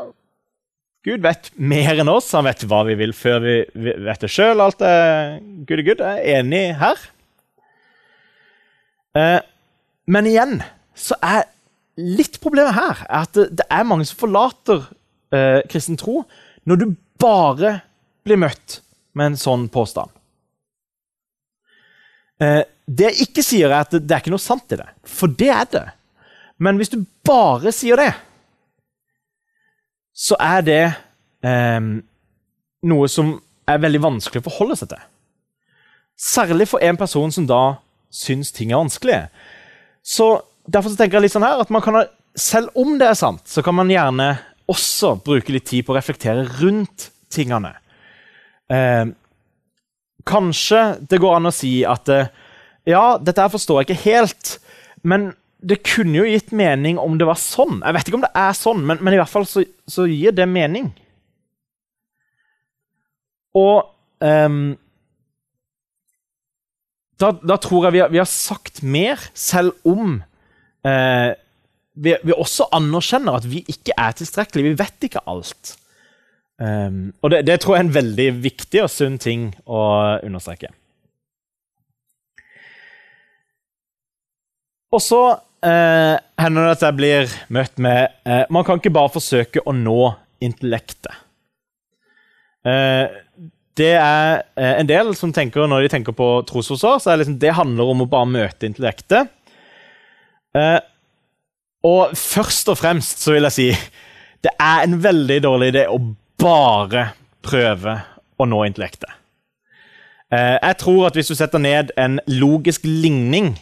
Gud 1.04 1.20
vet 1.26 1.50
mer 1.60 2.00
enn 2.00 2.10
oss. 2.10 2.32
Han 2.32 2.48
vet 2.48 2.64
hva 2.70 2.86
vi 2.88 2.96
vil 2.96 3.12
før 3.16 3.42
vi 3.44 3.56
vet 3.76 4.24
det 4.24 4.30
sjøl. 4.32 4.64
Alt 4.64 4.82
er 4.88 5.42
good 5.68 5.84
good. 5.84 6.00
Jeg 6.00 6.22
er 6.24 6.40
enig 6.40 6.64
her. 6.80 7.02
Eh, 9.20 9.42
men 10.08 10.30
igjen 10.30 10.62
så 10.96 11.18
er 11.20 11.44
litt 12.00 12.40
problemet 12.42 12.74
her 12.78 13.04
at 13.12 13.36
det 13.36 13.68
er 13.68 13.86
mange 13.86 14.08
som 14.10 14.24
forlater 14.24 14.88
eh, 15.36 15.60
kristen 15.70 16.00
tro 16.00 16.24
når 16.66 16.80
du 16.82 16.88
bare 17.22 17.76
blir 18.26 18.40
møtt 18.40 18.80
med 19.14 19.34
en 19.34 19.40
sånn 19.40 19.68
påstand. 19.72 20.10
Eh, 22.44 22.62
det 22.84 23.10
jeg 23.10 23.30
ikke 23.30 23.46
sier, 23.46 23.72
er 23.72 23.86
at 23.86 23.96
det, 23.96 24.12
er 24.12 24.20
ikke 24.20 24.34
noe 24.34 24.44
sant 24.44 24.76
i 24.76 24.80
det, 24.80 24.90
for 25.08 25.32
det 25.40 25.50
er 25.54 25.68
det. 25.72 25.86
Men 26.64 26.80
hvis 26.80 26.92
du 26.92 27.00
bare 27.26 27.72
sier 27.76 28.00
det, 28.00 28.12
så 30.14 30.38
er 30.44 30.66
det 30.68 30.84
eh, 31.48 31.80
noe 32.92 33.10
som 33.10 33.38
er 33.70 33.82
veldig 33.82 34.04
vanskelig 34.04 34.44
å 34.44 34.50
forholde 34.50 34.78
seg 34.80 34.92
til. 34.92 35.06
Særlig 36.20 36.68
for 36.70 36.84
en 36.84 37.00
person 37.00 37.32
som 37.34 37.48
da 37.50 37.64
syns 38.14 38.52
ting 38.54 38.74
er 38.74 38.84
vanskelig. 38.84 39.24
Så 40.06 40.36
Derfor 40.64 40.94
så 40.94 41.00
tenker 41.00 41.18
jeg 41.18 41.26
litt 41.26 41.34
sånn 41.34 41.44
her, 41.44 41.60
at 41.60 41.72
man 41.74 41.84
kan, 41.84 41.98
selv 42.40 42.72
om 42.80 42.96
det 43.00 43.10
er 43.10 43.18
sant, 43.20 43.44
så 43.52 43.60
kan 43.66 43.76
man 43.76 43.90
gjerne 43.92 44.30
også 44.72 45.18
bruke 45.26 45.52
litt 45.52 45.66
tid 45.68 45.84
på 45.84 45.92
å 45.92 45.98
reflektere 45.98 46.46
rundt 46.62 47.10
tingene. 47.34 47.74
Eh, 48.72 49.12
kanskje 50.28 50.82
det 51.10 51.20
går 51.22 51.38
an 51.38 51.50
å 51.50 51.54
si 51.56 51.82
at 51.88 52.10
eh, 52.12 52.32
ja, 52.90 53.18
dette 53.20 53.44
her 53.44 53.52
forstår 53.54 53.82
jeg 53.82 53.90
ikke 53.90 54.12
helt, 54.12 54.58
men 55.08 55.32
det 55.64 55.80
kunne 55.88 56.20
jo 56.20 56.28
gitt 56.28 56.52
mening 56.56 57.00
om 57.00 57.16
det 57.20 57.28
var 57.28 57.40
sånn. 57.40 57.80
Jeg 57.80 57.96
vet 57.96 58.10
ikke 58.10 58.20
om 58.20 58.26
det 58.26 58.34
er 58.36 58.56
sånn, 58.58 58.84
men, 58.88 59.00
men 59.00 59.16
i 59.16 59.20
hvert 59.22 59.32
fall 59.32 59.48
så, 59.48 59.64
så, 59.88 60.08
gir 60.10 60.36
det 60.36 60.48
mening. 60.52 60.90
Og 63.56 63.86
um, 64.20 64.74
da, 67.22 67.30
da, 67.40 67.58
tror 67.62 67.88
jeg 67.88 67.96
vi 67.96 68.04
har, 68.04 68.12
vi 68.12 68.20
har 68.20 68.28
sagt 68.28 68.82
mer, 68.84 69.22
selv 69.38 69.78
om 69.88 70.18
uh, 70.20 71.32
vi, 71.94 72.18
vi, 72.26 72.36
også 72.36 72.68
anerkjenner 72.76 73.40
at 73.40 73.48
vi 73.48 73.64
ikke 73.72 73.96
er 73.96 74.18
tilstrekkelige. 74.20 74.74
Vi 74.74 74.82
vet 74.82 75.08
ikke 75.08 75.24
alt. 75.30 75.78
Um, 76.62 77.13
og 77.22 77.34
det, 77.34 77.42
det, 77.48 77.58
tror 77.60 77.76
jeg 77.76 77.82
er 77.82 77.88
en 77.88 77.96
veldig 77.96 78.28
viktig 78.44 78.84
og 78.84 78.92
sunn 78.94 79.18
ting 79.22 79.50
å 79.66 79.82
understreke. 80.24 80.70
Og 84.94 85.02
så 85.02 85.22
eh, 85.66 86.16
hender 86.38 86.68
det 86.68 86.76
at 86.76 86.86
jeg 86.86 86.98
blir 87.00 87.36
møtt 87.54 87.80
med 87.82 88.13
eh, 88.30 88.44
Man 88.54 88.66
kan 88.68 88.78
ikke 88.78 88.94
bare 88.94 89.10
forsøke 89.16 89.63
å 89.66 89.74
nå 89.74 90.13
intellektet. 90.44 91.16
Eh, 92.68 93.10
det 93.74 93.94
er 93.98 94.44
eh, 94.54 94.76
en 94.78 94.89
del 94.89 95.13
som 95.18 95.34
tenker 95.34 95.68
når 95.70 95.86
de 95.86 95.94
tenker 95.96 96.16
på 96.16 96.28
trosforsvar, 96.50 97.02
så 97.02 97.13
er 97.13 97.24
liksom, 97.24 97.39
det 97.42 97.56
handler 97.58 97.94
om 97.94 98.04
å 98.06 98.10
bare 98.12 98.30
møte 98.30 98.70
intellektet. 98.70 99.32
Eh, 100.54 100.80
og 101.89 102.13
først 102.16 102.70
og 102.72 102.78
fremst 102.80 103.24
så 103.26 103.34
vil 103.34 103.50
jeg 103.50 103.58
si 103.58 103.70
det 104.44 104.52
er 104.62 104.84
en 104.84 105.00
veldig 105.02 105.39
dårlig 105.44 105.72
idé 105.72 105.88
å 105.89 105.98
bare 106.44 107.08
prøve 107.44 107.98
å 108.40 108.48
nå 108.50 108.64
intellektet. 108.68 109.10
Eh, 110.34 110.58
jeg 110.58 110.80
tror 110.82 111.08
at 111.08 111.18
hvis 111.18 111.32
du 111.32 111.38
setter 111.38 111.62
ned 111.62 111.94
en 112.00 112.20
logisk 112.32 112.86
ligning 112.88 113.54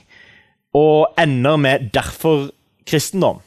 og 0.77 1.13
ender 1.19 1.57
med 1.57 1.91
'derfor 1.91 2.51
kristendom', 2.87 3.41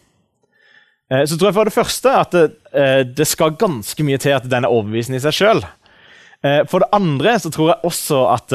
eh, 1.11 1.25
så 1.25 1.39
tror 1.39 1.49
jeg 1.49 1.55
for 1.55 1.65
det 1.65 1.79
første 1.79 2.11
at 2.11 2.31
det, 2.33 3.17
det 3.17 3.27
skal 3.27 3.57
ganske 3.57 4.03
mye 4.05 4.19
til 4.19 4.31
at 4.35 4.51
den 4.51 4.65
er 4.65 4.69
overbevisende 4.69 5.17
i 5.17 5.25
seg 5.25 5.33
sjøl. 5.33 5.65
For 6.69 6.79
det 6.79 6.93
andre 6.93 7.39
så 7.41 7.49
tror 7.49 7.69
jeg 7.71 7.85
også 7.85 8.19
at 8.35 8.53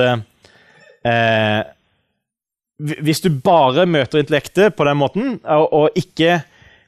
hvis 2.77 3.21
du 3.21 3.29
bare 3.29 3.87
møter 3.89 4.19
intellektet 4.19 4.75
på 4.75 4.85
den 4.85 4.97
måten, 4.97 5.39
og, 5.43 5.73
og 5.73 5.89
ikke 5.97 6.43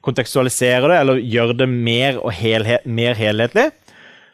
kontekstualiserer 0.06 0.88
det 0.90 1.00
eller 1.02 1.22
gjør 1.22 1.54
det 1.58 1.68
mer, 1.70 2.20
helhet, 2.34 2.86
mer 2.86 3.18
helhetlig, 3.18 3.70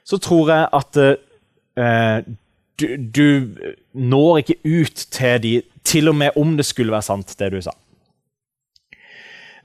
så 0.07 0.19
tror 0.23 0.51
jeg 0.53 0.67
at 0.77 0.99
uh, 1.03 2.21
du, 2.79 2.85
du, 3.15 3.27
når 3.93 4.43
ikke 4.43 4.59
ut 4.63 5.03
til 5.11 5.43
de, 5.43 5.53
til 5.83 6.11
og 6.11 6.15
med 6.15 6.37
om 6.39 6.55
det 6.57 6.65
skulle 6.67 6.93
være 6.93 7.09
sant, 7.09 7.35
det 7.39 7.51
du 7.51 7.59
sa. 7.63 7.73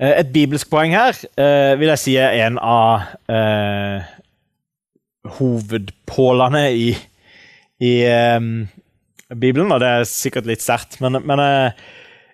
Uh, 0.00 0.14
et 0.16 0.32
bibelsk 0.34 0.70
poeng 0.72 0.96
her 0.96 1.14
uh, 1.38 1.78
vil 1.78 1.92
jeg 1.92 2.02
si 2.02 2.16
er 2.18 2.34
en 2.46 2.58
av 2.58 3.06
hovedpålene 5.36 6.64
i, 6.74 6.88
i 7.78 7.92
um, 8.34 8.64
Bibelen, 9.30 9.70
og 9.70 9.78
det 9.80 9.90
er 9.92 10.08
sikkert 10.10 10.48
litt 10.50 10.64
sterkt, 10.64 10.98
men, 11.04 11.20
men 11.22 11.40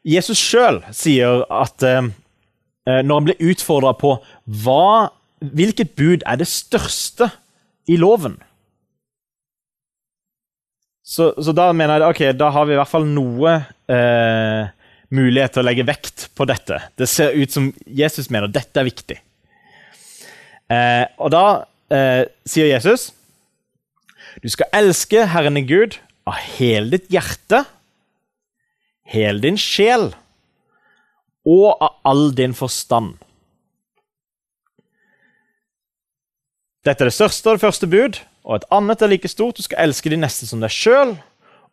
Jesus 0.09 0.41
sjøl 0.41 0.81
sier 0.97 1.45
at 1.53 1.85
når 1.85 3.13
han 3.13 3.27
blir 3.27 3.51
utfordra 3.53 3.93
på 4.01 4.15
hva, 4.65 5.11
hvilket 5.45 5.93
bud 5.99 6.25
er 6.25 6.41
det 6.41 6.49
største 6.49 7.29
i 7.89 7.97
loven 8.01 8.37
så, 11.09 11.31
så, 11.41 11.55
da 11.57 11.71
mener 11.73 12.03
jeg 12.03 12.13
ok, 12.13 12.23
da 12.37 12.51
har 12.53 12.67
vi 12.69 12.75
i 12.75 12.79
hvert 12.79 12.91
fall 12.91 13.07
noe 13.09 13.55
eh, 13.89 14.67
mulighet 15.17 15.55
til 15.57 15.63
å 15.63 15.65
legge 15.65 15.87
vekt 15.89 16.27
på 16.37 16.45
dette. 16.45 16.83
Det 17.01 17.09
ser 17.09 17.33
ut 17.33 17.55
som 17.55 17.71
Jesus 17.87 18.29
mener 18.29 18.53
dette 18.53 18.77
er 18.77 18.85
viktig. 18.85 19.17
og 21.17 21.31
da 21.33 21.45
sier 22.45 22.69
Jesus 22.69 23.07
du 24.43 24.49
skal 24.53 24.69
elske 24.77 25.25
Herren 25.33 25.57
din 25.57 25.67
Gud 25.69 25.97
av 26.29 26.37
hele 26.59 26.99
ditt 26.99 27.09
hjerte, 27.13 27.65
hele 29.09 29.41
din 29.43 29.59
sjel 29.59 30.11
og 31.49 31.81
av 31.81 31.97
all 32.07 32.29
din 32.37 32.55
forstand. 32.57 33.17
Dette 36.89 37.05
er 37.05 37.11
det 37.11 37.17
største 37.19 37.51
og 37.51 37.59
det 37.59 37.65
første 37.67 37.89
bud, 37.91 38.19
og 38.49 38.57
et 38.57 38.69
annet 38.73 39.03
er 39.05 39.11
like 39.13 39.29
stort. 39.29 39.59
Du 39.59 39.67
skal 39.67 39.83
elske 39.85 40.09
de 40.09 40.17
neste 40.21 40.49
som 40.49 40.63
deg 40.63 40.73
sjøl. 40.73 41.19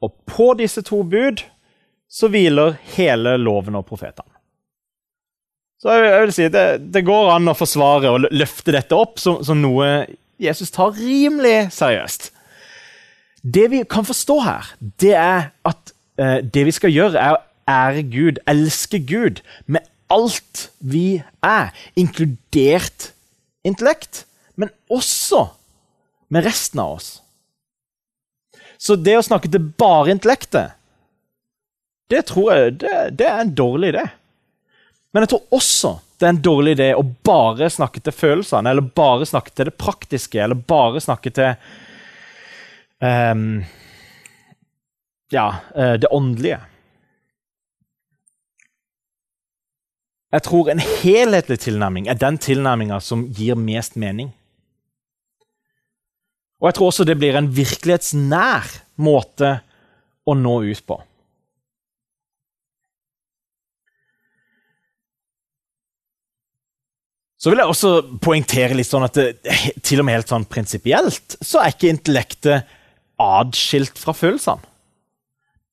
Og 0.04 0.12
på 0.28 0.52
disse 0.60 0.84
to 0.84 1.02
bud 1.08 1.46
så 2.12 2.28
hviler 2.32 2.76
hele 2.98 3.38
loven 3.40 3.78
og 3.80 3.86
profetene. 3.88 4.32
Så 5.80 5.94
jeg, 5.96 6.22
vil 6.24 6.34
si, 6.34 6.48
det, 6.52 6.66
det, 6.92 7.04
går 7.06 7.32
an 7.36 7.52
å 7.52 7.56
forsvare 7.56 8.12
og 8.12 8.28
løfte 8.34 8.74
dette 8.74 8.98
opp 8.98 9.20
som, 9.22 9.42
som 9.46 9.60
noe 9.62 10.08
Jesus 10.42 10.74
tar 10.74 10.96
rimelig 10.98 11.70
seriøst. 11.76 12.32
Det 13.46 13.68
vi 13.72 13.84
kan 13.88 14.08
forstå 14.08 14.38
her, 14.42 14.72
det 15.00 15.14
er 15.20 15.52
at 15.68 15.94
eh, 16.20 16.40
det 16.42 16.64
vi 16.68 16.74
skal 16.76 16.92
gjøre, 16.92 17.22
er 17.22 17.36
å 17.38 17.44
ære 17.70 18.06
Gud, 18.12 18.42
elske 18.50 19.00
Gud, 19.06 19.44
med 19.68 19.86
alt 20.12 20.70
vi 20.80 21.22
er, 21.46 21.70
inkludert 22.00 23.12
intellekt, 23.66 24.26
men 24.56 24.72
også 24.92 25.46
med 26.34 26.46
resten 26.46 26.82
av 26.84 26.98
oss. 26.98 27.10
Så 28.78 28.98
det 29.00 29.18
å 29.18 29.26
snakke 29.26 29.50
til 29.52 29.70
bare 29.80 30.14
intellektet, 30.14 30.76
det 32.12 32.26
tror 32.30 32.52
jeg 32.54 32.76
det, 32.84 32.96
det 33.20 33.28
er 33.30 33.42
en 33.42 33.56
dårlig 33.56 33.94
idé. 33.96 34.04
Men 35.16 35.26
jeg 35.26 35.32
tror 35.32 35.58
også 35.58 35.96
det 36.20 36.28
er 36.28 36.34
en 36.34 36.44
dårlig 36.44 36.76
idé 36.78 36.90
å 36.96 37.04
bare 37.28 37.70
snakke 37.72 38.02
til 38.04 38.16
følelsene, 38.16 38.72
eller 38.72 38.94
bare 38.96 39.28
snakke 39.28 39.52
til 39.52 39.70
det 39.70 39.76
praktiske, 39.80 40.40
eller 40.44 40.60
bare 40.60 41.02
snakke 41.04 41.32
til 41.36 41.56
um, 43.04 43.64
Ja, 45.34 45.48
uh, 45.76 45.96
det 46.00 46.12
åndelige. 46.14 46.62
Jeg 50.36 50.44
tror 50.44 50.70
en 50.70 50.84
helhetlig 50.84 51.62
tilnærming 51.64 52.10
er 52.12 52.20
den 52.20 52.38
tilnærminga 52.42 53.00
som 53.04 53.24
gir 53.32 53.56
mest 53.60 53.96
mening. 53.96 54.34
Og 56.62 56.70
jeg 56.70 56.78
tror 56.78 56.92
også 56.92 57.06
det 57.08 57.18
blir 57.20 57.36
en 57.38 57.52
virkelighetsnær 57.52 58.70
måte 59.04 59.58
å 60.26 60.36
nå 60.40 60.56
ut 60.66 60.86
på. 60.88 60.98
Så 67.46 67.52
vil 67.52 67.62
jeg 67.62 67.70
også 67.70 67.90
poengtere 68.24 68.74
litt 68.74 68.90
sånn 68.90 69.06
at 69.06 69.18
det, 69.20 69.26
til 69.86 70.02
og 70.02 70.08
med 70.08 70.18
helt 70.18 70.32
sånn 70.32 70.48
prinsipielt 70.50 71.36
så 71.46 71.62
er 71.62 71.76
ikke 71.76 71.92
intellektet 71.94 72.72
adskilt 73.22 74.00
fra 74.02 74.16
følelsene. 74.18 74.64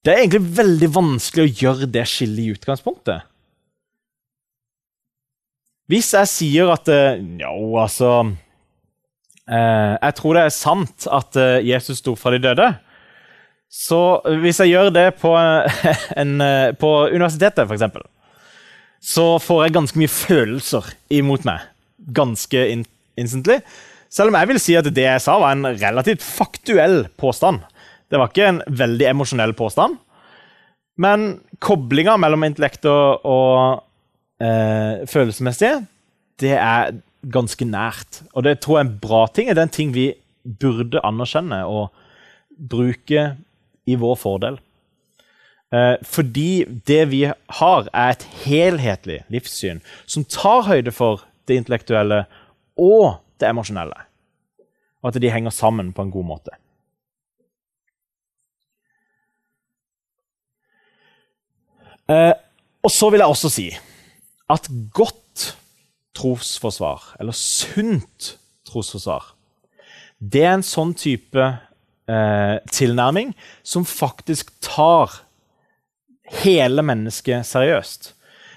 Det 0.03 0.13
er 0.13 0.25
egentlig 0.25 0.57
veldig 0.59 0.89
vanskelig 0.93 1.45
å 1.47 1.61
gjøre 1.63 1.89
det 1.95 2.03
skillet 2.11 2.43
i 2.43 2.53
utgangspunktet. 2.57 3.23
Hvis 5.91 6.11
jeg 6.17 6.31
sier 6.31 6.73
at 6.75 6.89
Jo, 6.89 7.55
altså 7.79 8.11
eh, 8.21 8.33
Jeg 9.51 10.15
tror 10.19 10.37
det 10.39 10.43
er 10.47 10.55
sant 10.55 11.07
at 11.11 11.37
eh, 11.41 11.65
Jesus 11.67 11.99
sto 11.99 12.15
fra 12.19 12.31
de 12.35 12.39
døde. 12.45 12.69
Så 13.73 14.21
hvis 14.43 14.61
jeg 14.61 14.75
gjør 14.75 14.91
det 14.93 15.07
på, 15.21 15.33
en, 16.23 16.35
eh, 16.45 16.75
på 16.77 16.91
universitetet, 17.11 17.65
f.eks., 17.65 18.05
så 19.03 19.27
får 19.43 19.65
jeg 19.65 19.75
ganske 19.75 19.99
mye 19.99 20.13
følelser 20.13 20.93
imot 21.11 21.47
meg. 21.49 21.65
Ganske 22.15 22.67
in 22.71 22.85
instantly. 23.19 23.59
Selv 24.13 24.31
om 24.31 24.37
jeg 24.39 24.51
vil 24.51 24.61
si 24.63 24.77
at 24.79 24.87
det 24.95 25.07
jeg 25.09 25.23
sa, 25.25 25.39
var 25.41 25.57
en 25.57 25.67
relativt 25.67 26.23
faktuell 26.23 27.07
påstand. 27.19 27.65
Det 28.13 28.21
var 28.21 28.31
ikke 28.31 28.51
en 28.51 28.61
veldig 28.69 29.09
emosjonell 29.09 29.57
påstand. 29.59 29.97
Men 31.01 31.41
koblinga 31.65 32.19
mellom 32.21 32.45
intellekt 32.45 32.87
og, 32.87 33.25
og 33.25 34.45
eh, 34.45 35.03
følelsesmessige, 35.09 35.81
det 36.43 36.55
er 36.59 36.93
ganske 37.23 37.65
nært. 37.69 38.23
Og 38.35 38.45
det 38.47 38.61
tror 38.61 38.79
jeg 38.79 38.87
er 38.87 38.91
en 38.91 39.01
bra 39.03 39.23
ting. 39.31 39.49
Det 39.49 39.59
er 39.59 39.69
en 39.69 39.79
ting 39.79 39.95
vi 39.95 40.13
burde 40.43 41.03
anerkjenne 41.07 41.63
og 41.71 41.93
bruke 42.71 43.27
i 43.87 43.97
vår 43.99 44.17
fordel. 44.19 44.59
Eh, 45.73 45.97
fordi 46.05 46.65
det 46.87 47.03
vi 47.11 47.23
har, 47.27 47.89
er 47.93 48.11
et 48.13 48.27
helhetlig 48.45 49.23
livssyn 49.33 49.81
som 50.07 50.27
tar 50.29 50.67
høyde 50.69 50.93
for 50.93 51.25
det 51.49 51.57
intellektuelle 51.63 52.25
og 52.77 53.23
det 53.41 53.49
emosjonelle. 53.49 53.97
Og 55.03 55.11
at 55.11 55.23
de 55.23 55.33
henger 55.33 55.55
sammen 55.55 55.93
på 55.93 56.05
en 56.05 56.13
god 56.13 56.29
måte. 56.29 56.59
Eh, 62.11 62.35
og 62.83 62.91
så 62.91 63.11
vil 63.11 63.23
jeg 63.23 63.33
også 63.33 63.51
si 63.53 63.69
at 64.53 64.69
godt 64.93 65.22
trosforsvar, 66.17 67.15
eller 67.21 67.37
sunt 67.37 68.35
trosforsvar, 68.69 69.33
det 70.23 70.45
er 70.45 70.55
en 70.55 70.65
sånn 70.67 70.93
type 70.95 71.43
eh, 71.43 72.57
tilnærming 72.71 73.33
som 73.67 73.87
faktisk 73.89 74.53
tar 74.63 75.23
hele 76.43 76.85
mennesket 76.87 77.47
seriøst. 77.49 78.13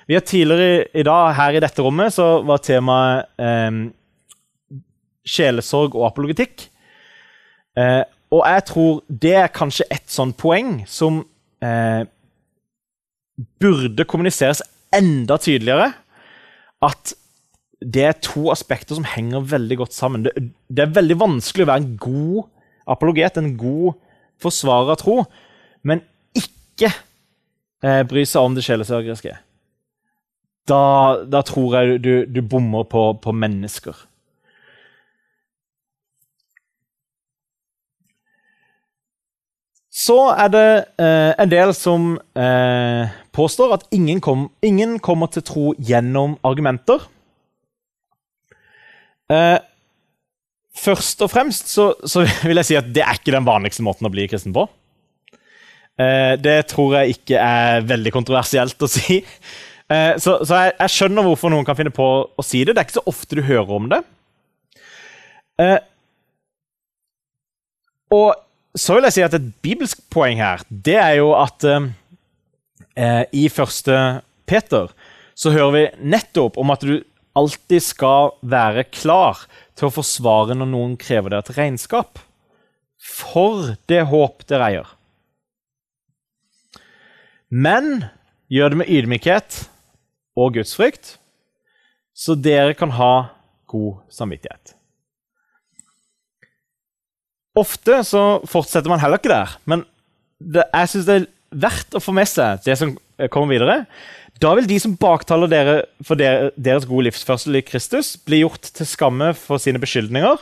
Vi 0.06 0.14
har 0.14 0.22
Tidligere 0.22 0.86
i, 0.94 1.04
dag 1.04 1.34
her 1.34 1.58
i 1.58 1.62
dette 1.64 1.82
rommet 1.82 2.14
så 2.14 2.44
var 2.46 2.62
temaet 2.62 3.32
eh, 3.42 3.80
sjelesorg 5.26 5.98
og 5.98 6.06
apologetikk. 6.12 6.68
Eh, 7.76 8.04
og 8.36 8.44
jeg 8.46 8.66
tror 8.70 9.02
det 9.10 9.34
er 9.40 9.54
kanskje 9.54 9.88
et 9.94 10.06
sånt 10.12 10.38
poeng 10.38 10.84
som 10.90 11.24
eh, 11.64 12.06
burde 13.60 14.06
kommuniseres 14.08 14.62
enda 14.94 15.40
tydeligere. 15.42 15.92
At 16.86 17.16
det 17.86 18.06
er 18.08 18.22
to 18.24 18.50
aspekter 18.50 18.98
som 18.98 19.06
henger 19.06 19.46
veldig 19.46 19.78
godt 19.84 19.94
sammen. 19.94 20.26
Det, 20.26 20.34
det 20.74 20.86
er 20.86 20.96
veldig 20.96 21.20
vanskelig 21.22 21.66
å 21.66 21.70
være 21.70 21.84
en 21.84 21.98
god 22.02 22.48
apologet, 22.90 23.38
en 23.38 23.54
god 23.60 24.00
forsvarer 24.42 24.96
av 24.96 25.00
tro, 25.02 25.20
men 25.86 26.02
ikke 26.38 26.90
eh, 26.90 28.02
bry 28.10 28.26
seg 28.28 28.48
om 28.48 28.58
det 28.58 28.66
sjelesørgeriske. 28.66 29.38
Da, 30.66 30.82
da, 31.30 31.44
tror 31.46 31.78
jeg 31.78 32.02
du, 32.02 32.14
du 32.26 32.42
bommer 32.42 32.88
på, 32.90 33.12
på, 33.22 33.34
mennesker. 33.38 33.98
Så 39.96 40.18
er 40.34 40.50
det 40.52 40.70
eh, 41.00 41.32
en 41.40 41.52
del 41.52 41.72
som 41.78 42.16
eh, 42.36 43.14
påstår 43.36 43.78
at 43.78 43.86
ingen, 43.96 44.20
kom, 44.22 44.50
ingen, 44.66 44.98
kommer 45.00 45.30
til 45.32 45.46
tro 45.46 45.76
gjennom 45.78 46.36
argumenter. 46.44 47.06
Eh, 49.34 49.58
først 50.76 51.24
og 51.26 51.32
fremst 51.34 51.72
så, 51.72 51.92
så, 52.06 52.26
vil 52.48 52.62
jeg 52.62 52.70
si 52.70 52.80
at 52.80 52.90
det 52.94 53.06
er 53.06 53.20
ikke 53.20 53.36
den 53.36 53.48
vanligste 53.48 53.86
måten 53.86 54.08
å 54.08 54.14
bli 54.14 54.28
kristen 54.32 54.56
på. 54.56 54.68
Eh, 56.02 56.36
det 56.42 56.60
tror 56.72 57.00
jeg 57.00 57.16
ikke 57.16 57.40
er 57.40 57.86
veldig 57.88 58.14
kontroversielt 58.14 58.86
å 58.86 58.92
si. 58.92 59.22
Eh, 59.92 60.14
så, 60.22 60.40
så 60.44 60.62
jeg, 60.64 60.76
jeg, 60.80 60.94
skjønner 60.98 61.28
hvorfor 61.28 61.54
noen 61.54 61.68
kan 61.68 61.78
finne 61.78 61.94
på 61.96 62.10
å 62.28 62.46
si 62.46 62.64
det. 62.64 62.76
Det 62.76 62.84
er 62.84 62.90
ikke 62.90 63.00
så 63.00 63.10
ofte 63.12 63.40
du 63.40 63.46
hører 63.46 63.76
om 63.78 63.90
det. 63.92 64.02
Eh, 65.62 65.78
og 68.16 68.34
så 68.76 68.98
vil 68.98 69.08
jeg 69.08 69.16
si 69.16 69.24
at 69.24 69.36
et 69.38 69.52
bibelsk 69.64 70.02
poeng 70.12 70.42
her, 70.44 70.64
det 70.68 70.98
er 71.00 71.14
jo 71.22 71.32
at 71.40 71.64
eh, 71.66 73.24
i 73.32 73.48
første 73.52 74.22
Peter 74.46 74.92
så 75.36 75.52
hører 75.52 75.74
vi 75.76 75.86
nettopp 76.12 76.60
om 76.60 76.74
at 76.76 76.84
du 76.84 76.98
alltid 77.38 77.84
skal 77.84 78.34
være 78.42 78.86
klar 78.90 79.46
til 79.76 79.90
å 79.90 79.96
forsvare 79.96 80.56
når 80.58 80.72
noen 80.72 80.96
krever 81.00 81.34
dere 81.34 81.46
et 81.46 81.58
regnskap. 81.58 82.22
For 83.06 83.76
det 83.92 84.06
håp 84.10 84.46
dere 84.50 84.70
eier. 84.72 84.94
Men 87.52 88.08
gjør 88.52 88.74
det 88.74 88.80
med 88.82 88.92
ydmykhet 88.92 89.60
og 90.40 90.56
gudsfrykt, 90.58 91.18
så 92.16 92.36
dere 92.40 92.76
kan 92.78 92.96
ha 92.96 93.14
god 93.72 94.02
samvittighet. 94.12 94.74
Ofte 97.56 98.02
så 98.04 98.24
fortsetter 98.50 98.92
man 98.92 99.00
heller 99.00 99.22
ikke 99.22 99.32
der, 99.32 99.56
men 99.64 99.86
det, 100.40 100.66
jeg 100.74 100.92
syns 100.92 101.08
det 101.08 101.16
er 101.16 101.28
verdt 101.66 101.96
å 101.96 102.04
få 102.04 102.12
med 102.16 102.28
seg 102.28 102.64
det 102.66 102.76
som 102.80 102.92
kommer 103.32 103.56
videre. 103.56 103.78
Da 104.42 104.52
vil 104.58 104.68
de 104.68 104.78
som 104.84 104.98
baktaler 105.00 105.52
dere 105.52 105.76
for 106.04 106.20
deres 106.20 106.88
gode 106.90 107.08
livsførsel 107.08 107.62
i 107.62 107.64
Kristus, 107.64 108.16
bli 108.20 108.42
gjort 108.42 108.68
til 108.76 108.88
skamme 108.90 109.32
for 109.38 109.62
sine 109.64 109.80
beskyldninger. 109.80 110.42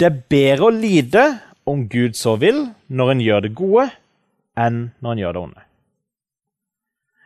Det 0.00 0.08
er 0.08 0.22
bedre 0.32 0.68
å 0.68 0.74
lide 0.74 1.24
om 1.70 1.84
Gud 1.90 2.16
så 2.18 2.34
vil, 2.40 2.64
når 2.88 3.12
en 3.12 3.22
gjør 3.22 3.44
det 3.46 3.52
gode, 3.58 3.90
enn 4.58 4.88
når 4.98 5.12
en 5.12 5.22
gjør 5.22 5.36
det 5.36 5.42
onde. 5.44 5.66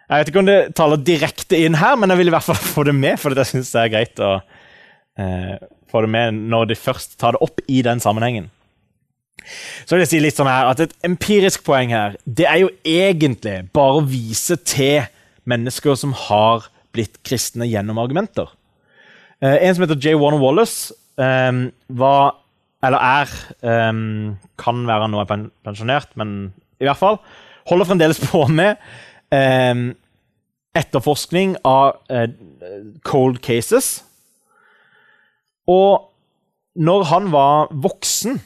Jeg 0.05 0.20
vet 0.20 0.31
ikke 0.31 0.42
om 0.42 0.50
det 0.50 0.59
taler 0.77 1.00
direkte 1.00 1.61
inn 1.64 1.79
her, 1.81 1.96
men 1.96 2.12
jeg 2.12 2.20
vil 2.20 2.29
i 2.29 2.35
hvert 2.35 2.44
fall 2.44 2.61
få 2.61 2.85
det 2.85 2.94
med. 2.94 3.16
for 3.20 3.33
jeg 3.33 3.48
synes 3.55 3.72
det 3.72 3.81
er 3.81 3.94
greit 3.94 4.20
å 4.20 4.35
eh, 5.16 5.55
få 5.88 6.05
det 6.05 6.11
med 6.12 6.42
når 6.53 6.68
de 6.70 6.77
først 6.77 7.16
tar 7.18 7.35
det 7.35 7.42
opp 7.46 7.64
i 7.72 7.81
den 7.87 8.05
sammenhengen. 8.05 8.50
Så 9.85 9.96
vil 9.96 10.05
jeg 10.05 10.12
si 10.12 10.20
litt 10.20 10.37
sånn 10.37 10.48
her, 10.48 10.70
at 10.70 10.81
Et 10.81 10.94
empirisk 11.05 11.64
poeng 11.64 11.90
her 11.92 12.14
det 12.24 12.46
er 12.48 12.62
jo 12.62 12.70
egentlig 12.85 13.57
bare 13.77 13.98
å 14.00 14.07
vise 14.09 14.57
til 14.61 15.05
mennesker 15.50 15.96
som 15.98 16.14
har 16.26 16.68
blitt 16.94 17.20
kristne 17.26 17.66
gjennom 17.68 17.98
argumenter. 18.02 18.50
Eh, 19.42 19.57
en 19.66 19.74
som 19.74 19.85
heter 19.85 20.00
J. 20.00 20.14
Warner 20.20 20.42
Wallace, 20.42 20.94
eh, 21.18 21.52
var 21.88 22.40
Eller 22.85 23.00
er 23.00 23.30
eh, 23.64 23.92
Kan 24.61 24.87
være 24.87 25.00
han 25.00 25.11
nå 25.11 25.20
er 25.22 25.48
pensjonert, 25.64 26.11
men 26.20 26.52
i 26.80 26.85
hvert 26.85 27.00
fall 27.00 27.18
holder 27.64 27.88
fremdeles 27.88 28.20
på 28.20 28.42
med 28.52 28.76
eh, 29.33 29.94
etterforskning 30.76 31.57
av 31.64 31.96
eh, 32.11 32.28
cold 33.07 33.40
cases. 33.40 34.02
Og 35.70 36.11
når 36.74 37.07
han 37.09 37.30
var 37.33 37.70
voksen, 37.72 38.40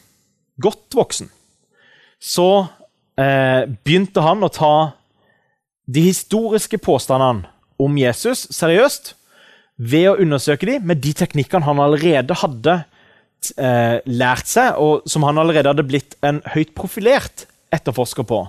godt 0.61 0.95
voksen, 0.95 1.31
så 2.21 2.67
eh, 3.19 3.65
begynte 3.67 4.23
han 4.23 4.45
å 4.45 4.53
ta 4.53 4.75
de 5.89 6.05
historiske 6.05 6.79
påstandene 6.85 7.49
om 7.81 7.97
Jesus 7.99 8.47
seriøst 8.53 9.15
ved 9.79 10.11
å 10.11 10.19
undersøke 10.21 10.67
dem 10.69 10.87
med 10.91 11.01
de 11.01 11.15
teknikkene 11.17 11.65
han 11.65 11.81
allerede 11.81 12.37
hadde 12.41 12.75
eh, 13.57 13.99
lært 14.05 14.51
seg, 14.51 14.77
og 14.77 15.07
som 15.09 15.25
han 15.25 15.39
allerede 15.39 15.71
hadde 15.71 15.87
blitt 15.87 16.19
en 16.27 16.43
høyt 16.53 16.75
profilert 16.77 17.47
etterforsker 17.75 18.27
på 18.29 18.43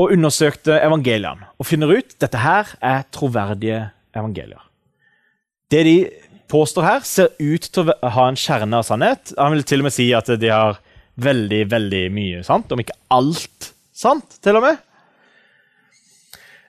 og 0.00 0.12
undersøkte 0.14 0.78
evangeliene 0.82 1.50
og 1.60 1.68
finner 1.68 1.92
ut 1.92 2.14
at 2.14 2.20
dette 2.24 2.40
her 2.40 2.70
er 2.80 3.04
troverdige 3.12 3.82
evangelier. 4.16 4.62
Det 5.72 5.82
de 5.88 5.96
påstår 6.52 6.84
her, 6.84 7.04
ser 7.06 7.30
ut 7.40 7.68
til 7.72 7.88
å 7.88 8.12
ha 8.12 8.24
en 8.28 8.36
kjerne 8.36 8.76
av 8.76 8.84
sannhet. 8.84 9.32
Han 9.38 9.54
vil 9.54 9.64
til 9.68 9.80
og 9.80 9.88
med 9.88 9.94
si 9.94 10.10
at 10.16 10.28
de 10.40 10.50
har 10.52 10.80
veldig, 11.22 11.62
veldig 11.72 12.02
mye 12.12 12.42
sant, 12.44 12.72
om 12.72 12.80
ikke 12.80 12.96
alt 13.12 13.70
sant, 13.96 14.36
til 14.44 14.58
og 14.58 14.66
med. 14.66 14.80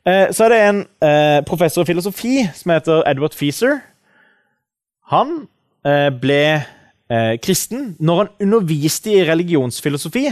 Eh, 0.04 0.30
så 0.36 0.45
er 0.45 0.51
det 0.51 0.62
en 0.68 0.80
eh, 1.06 1.39
professor 1.47 1.86
i 1.86 1.88
filosofi 1.88 2.36
som 2.56 2.74
heter 2.76 3.06
Edward 3.08 3.36
Feaser. 3.38 3.80
Han 5.14 5.43
eh, 5.88 6.10
ble 6.12 6.45
kristen 7.43 7.91
når 8.01 8.18
han 8.18 8.30
underviste 8.41 9.12
i 9.12 9.26
religionsfilosofi 9.28 10.24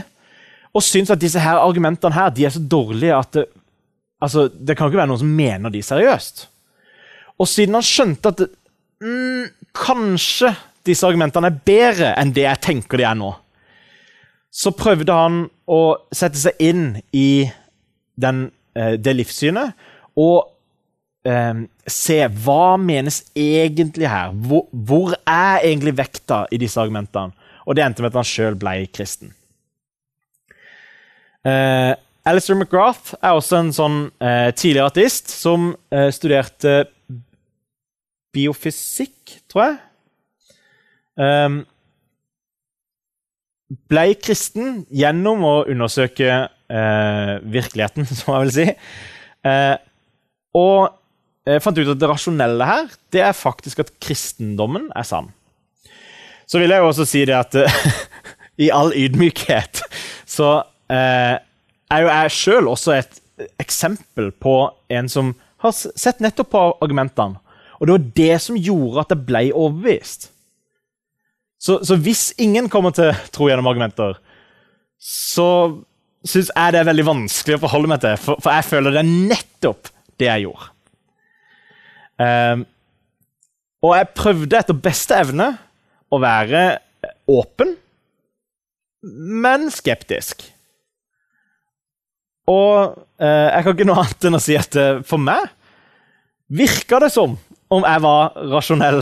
og 0.74 0.82
syns 0.82 1.12
at 1.14 1.20
disse 1.22 1.38
her 1.44 1.60
argumentene 1.62 2.16
her, 2.16 2.32
de 2.34 2.48
er 2.48 2.54
så 2.56 2.62
dårlige 2.64 3.14
at 3.14 3.36
det, 3.36 3.44
altså, 4.24 4.48
det 4.50 4.78
kan 4.80 4.90
ikke 4.90 4.98
være 4.98 5.12
noen 5.12 5.22
som 5.22 5.36
mener 5.36 5.70
de 5.70 5.84
seriøst. 5.86 6.48
Og 7.38 7.50
siden 7.52 7.78
han 7.78 7.86
skjønte 7.86 8.32
at 8.32 8.40
det, 8.42 8.48
mm, 9.04 9.52
kanskje 9.78 10.56
disse 10.88 11.06
argumentene 11.06 11.52
er 11.52 11.60
bedre 11.70 12.16
enn 12.18 12.34
det 12.34 12.48
jeg 12.48 12.64
tenker 12.66 12.98
de 12.98 13.06
er 13.12 13.20
nå, 13.20 13.30
så 14.50 14.74
prøvde 14.74 15.20
han 15.22 15.44
å 15.70 15.82
sette 16.16 16.40
seg 16.40 16.66
inn 16.72 16.86
i 17.14 17.46
den, 18.18 18.48
det 18.74 19.14
livssynet 19.18 19.74
og 20.16 20.52
eh, 21.28 21.64
se 21.88 22.18
hva 22.46 22.78
menes 22.82 23.22
egentlig 23.38 24.10
her. 24.10 24.32
Hvor, 24.32 24.68
hvor, 24.72 25.16
er 25.28 25.66
egentlig 25.68 25.96
vekta 25.98 26.46
i 26.52 26.60
disse 26.62 26.80
argumentene? 26.82 27.36
Og 27.66 27.78
det 27.78 27.86
endte 27.86 28.04
med 28.04 28.12
at 28.12 28.22
han 28.22 28.28
sjøl 28.28 28.58
ble 28.60 28.76
kristen. 28.94 29.34
Eh, 31.46 31.94
Alistair 32.26 32.58
McGrath 32.58 33.16
er 33.22 33.34
også 33.34 33.58
en 33.58 33.72
sånn 33.74 34.00
eh, 34.22 34.50
tidligere 34.54 34.92
ateist 34.92 35.32
som 35.34 35.72
eh, 35.90 36.10
studerte 36.14 36.84
biofysikk, 38.32 39.40
tror 39.50 39.66
jeg. 39.66 39.80
Um, 41.22 41.58
ble 43.92 44.06
kristen 44.20 44.86
gjennom 44.96 45.44
å 45.44 45.56
undersøke 45.70 46.30
eh, 46.30 46.48
virkeligheten, 46.72 48.08
som 48.18 48.34
jeg 48.36 48.46
vil 48.46 48.56
si. 48.56 48.68
Eh, 49.48 49.76
og 50.58 50.92
jeg 51.48 51.64
fant 51.64 51.80
ut 51.80 51.94
at 51.96 52.02
det 52.02 52.10
rasjonelle 52.10 52.66
her 52.68 52.90
det 53.14 53.24
er 53.26 53.38
faktisk 53.38 53.82
at 53.82 53.94
kristendommen 54.04 54.90
er 54.96 55.08
sann. 55.08 55.32
Så 56.46 56.60
vil 56.62 56.74
jeg 56.74 56.84
jo 56.84 56.90
også 56.92 57.08
si 57.08 57.24
det 57.26 57.38
at 57.38 57.56
i 58.64 58.70
all 58.74 58.92
ydmykhet 58.94 59.82
så 60.30 60.52
eh, 60.92 61.40
er 61.92 62.04
jo 62.04 62.12
jeg 62.12 62.36
sjøl 62.36 62.70
også 62.72 62.96
et 63.00 63.18
eksempel 63.62 64.30
på 64.38 64.56
en 64.94 65.10
som 65.10 65.34
har 65.64 65.74
sett 65.74 66.22
nettopp 66.22 66.52
på 66.54 66.62
argumentene. 66.84 67.40
Og 67.80 67.88
det 67.88 67.96
var 67.96 68.10
det 68.20 68.36
som 68.44 68.60
gjorde 68.60 69.02
at 69.02 69.14
jeg 69.14 69.26
ble 69.26 69.42
overbevist. 69.50 70.30
Så, 71.62 71.80
så 71.86 71.98
hvis 71.98 72.32
ingen 72.42 72.70
kommer 72.70 72.94
til 72.94 73.14
tro 73.34 73.48
gjennom 73.50 73.70
argumenter, 73.70 74.20
så 75.02 75.48
syns 76.28 76.52
jeg 76.54 76.74
det 76.74 76.82
er 76.82 76.88
veldig 76.90 77.08
vanskelig 77.08 77.58
å 77.58 77.64
forholde 77.64 77.90
meg 77.92 78.04
til, 78.04 78.20
for, 78.22 78.42
for 78.44 78.54
jeg 78.54 78.68
føler 78.68 78.94
det 78.94 79.02
er 79.02 79.12
nettopp 79.32 79.90
det 80.22 80.30
jeg 80.30 80.46
gjorde. 80.46 80.70
Um, 82.22 82.66
og 83.82 83.96
jeg 83.98 84.14
prøvde 84.14 84.60
etter 84.60 84.78
beste 84.78 85.18
evne 85.18 85.48
å 86.12 86.20
være 86.22 86.64
åpen, 87.32 87.74
men 89.42 89.72
skeptisk. 89.74 90.44
Og 92.52 92.94
uh, 92.94 93.48
jeg 93.50 93.64
kan 93.66 93.74
ikke 93.74 93.88
noe 93.90 94.04
annet 94.04 94.28
enn 94.30 94.38
å 94.38 94.44
si 94.44 94.58
at 94.60 94.78
uh, 94.78 95.02
for 95.08 95.22
meg 95.22 95.50
virka 96.52 97.00
det 97.02 97.10
som 97.14 97.38
om 97.72 97.86
jeg 97.88 98.04
var 98.04 98.36
rasjonell 98.52 99.00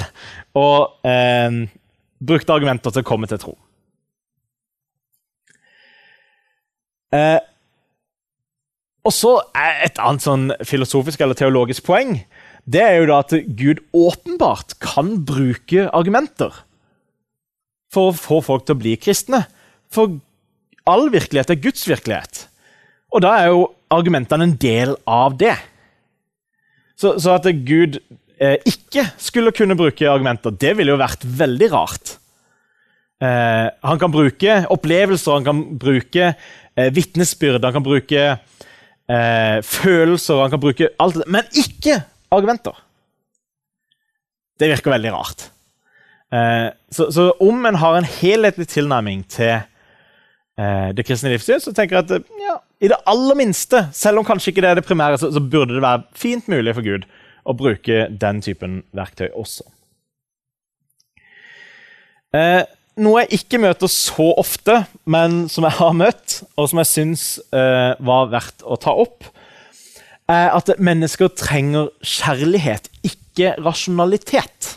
og 0.59 1.03
uh, 1.03 1.59
brukte 2.19 2.55
argumenter 2.55 2.93
til 2.93 3.03
å 3.03 3.09
komme 3.09 3.27
til 3.27 3.41
tro. 3.41 3.57
Eh, 7.15 7.39
og 9.07 9.15
så 9.15 9.39
er 9.57 9.85
Et 9.87 9.99
annet 10.03 10.21
sånn 10.21 10.51
filosofisk 10.67 11.21
eller 11.23 11.37
teologisk 11.37 11.85
poeng 11.87 12.19
det 12.69 12.81
er 12.83 12.97
jo 12.99 13.07
da 13.09 13.19
at 13.23 13.33
Gud 13.57 13.81
åpenbart 13.95 14.75
kan 14.83 15.15
bruke 15.25 15.87
argumenter 15.95 16.53
for 17.89 18.11
å 18.11 18.17
få 18.17 18.41
folk 18.45 18.67
til 18.67 18.77
å 18.77 18.81
bli 18.83 18.93
kristne. 19.01 19.43
For 19.89 20.19
all 20.89 21.09
virkelighet 21.13 21.55
er 21.55 21.61
Guds 21.63 21.87
virkelighet. 21.89 22.43
Og 23.09 23.23
da 23.25 23.33
er 23.39 23.49
jo 23.49 23.69
argumentene 23.89 24.45
en 24.45 24.57
del 24.61 24.93
av 25.09 25.37
det. 25.39 25.55
Så, 26.99 27.15
så 27.17 27.39
at 27.39 27.47
Gud 27.65 27.97
eh, 28.37 28.59
ikke 28.69 29.07
skulle 29.17 29.55
kunne 29.55 29.77
bruke 29.79 30.11
argumenter, 30.11 30.53
det 30.53 30.75
ville 30.77 30.93
jo 30.93 31.01
vært 31.01 31.25
veldig 31.25 31.69
rart. 31.73 32.17
Eh, 33.23 33.65
han 33.65 34.01
kan 34.01 34.13
bruke 34.13 34.61
opplevelser, 34.69 35.39
han 35.39 35.47
kan 35.47 35.63
bruke 35.81 36.33
eh, 36.79 36.89
vitnesbyrd, 36.95 37.63
han 37.65 37.75
kan 37.75 37.85
bruke 37.85 38.25
eh, 38.29 39.57
følelser, 39.65 40.39
han 40.43 40.53
kan 40.53 40.63
bruke 40.63 40.91
alt 41.01 41.19
det, 41.19 41.27
men 41.27 41.47
ikke 41.51 41.99
argumenter. 42.31 42.77
Det 44.59 44.69
virker 44.71 44.95
veldig 44.95 45.13
rart. 45.15 45.49
Eh, 46.33 46.69
så, 46.91 47.09
så, 47.11 47.31
om 47.41 47.65
en 47.65 47.79
har 47.81 47.97
en 47.97 48.07
helhetlig 48.07 48.67
tilnærming 48.69 49.23
til 49.31 49.55
eh, 50.59 50.89
det 50.95 51.05
kristne 51.07 51.33
livssyn, 51.33 51.61
så 51.63 51.73
tenker 51.75 51.99
jeg 51.99 52.07
at 52.07 52.15
eh, 52.19 52.43
ja, 52.45 52.59
i 52.79 52.91
det 52.91 52.99
aller 53.09 53.39
minste, 53.39 53.87
selv 53.95 54.21
om 54.21 54.27
kanskje 54.27 54.53
ikke 54.53 54.63
det 54.65 54.71
er 54.73 54.79
det 54.79 54.87
primære, 54.87 55.17
så, 55.21 55.31
så 55.33 55.41
burde 55.43 55.75
det 55.75 55.83
være 55.83 56.05
fint 56.15 56.47
mulig 56.51 56.75
for 56.77 56.85
Gud 56.85 57.07
å 57.49 57.55
bruke 57.57 58.07
den 58.21 58.43
typen 58.45 58.81
verktøy 58.95 59.29
også. 59.31 59.65
Eh, 62.35 62.61
noe 62.99 63.23
jeg 63.23 63.39
ikke 63.39 63.59
møter 63.63 63.91
så 63.91 64.29
ofte, 64.39 64.83
men 65.09 65.45
som 65.51 65.65
jeg 65.67 65.77
har 65.79 65.95
møtt, 65.97 66.39
og 66.59 66.69
som 66.71 66.81
jeg 66.81 66.91
syns 66.91 67.25
uh, 67.55 67.95
var 68.05 68.29
verdt 68.33 68.65
å 68.65 68.77
ta 68.81 68.93
opp, 68.93 69.27
er 70.29 70.53
at 70.53 70.69
mennesker 70.77 71.31
trenger 71.33 71.89
kjærlighet, 72.05 72.91
ikke 73.07 73.55
rasjonalitet. 73.65 74.75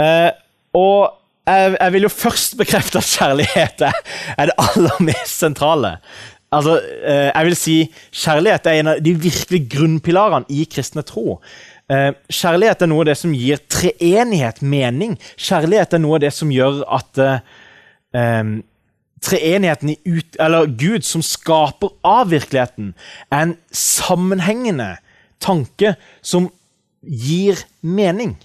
Uh, 0.00 0.32
og 0.76 1.16
jeg, 1.46 1.76
jeg, 1.76 1.92
vil 1.94 2.06
jo 2.06 2.12
først 2.12 2.56
bekrefte 2.58 3.00
at 3.00 3.10
kjærlighet 3.10 3.86
er, 3.88 3.96
er 4.38 4.50
det 4.50 4.58
aller 4.64 5.00
mest 5.10 5.42
sentrale. 5.42 5.96
Altså, 6.50 6.78
uh, 6.80 7.28
jeg 7.30 7.46
vil 7.46 7.58
si 7.58 7.74
Kjærlighet 8.10 8.66
er 8.66 8.80
en 8.80 8.92
av 8.94 9.02
de 9.04 9.12
virkelige 9.14 9.68
grunnpilarene 9.70 10.50
i 10.50 10.64
kristne 10.70 11.04
tro. 11.06 11.38
Eh, 11.90 12.10
kjærlighet 12.30 12.84
er 12.84 12.90
noe 12.90 13.02
av 13.02 13.08
det 13.10 13.16
som 13.18 13.32
gir 13.34 13.58
treenighet 13.70 14.60
mening. 14.62 15.16
Kjærlighet 15.34 15.96
er 15.96 16.02
noe 16.02 16.20
av 16.20 16.22
det 16.22 16.30
som 16.36 16.52
gjør 16.54 16.84
at 16.86 17.20
eh, 17.26 18.52
treenigheten 19.20 19.92
i 19.92 19.96
ut, 20.06 20.38
eller 20.40 20.70
Gud, 20.78 21.02
som 21.06 21.24
skaper 21.24 21.92
av 22.06 22.30
virkeligheten, 22.30 22.94
er 23.32 23.48
en 23.48 23.56
sammenhengende 23.74 24.94
tanke 25.42 25.96
som 26.22 26.48
gir 27.02 27.58
mening. 27.82 28.36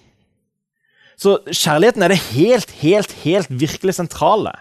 Så 1.16 1.38
kjærligheten 1.48 2.04
er 2.04 2.12
det 2.12 2.24
helt, 2.34 2.74
helt, 2.82 3.14
helt 3.24 3.52
virkelig 3.54 3.96
sentrale 4.00 4.58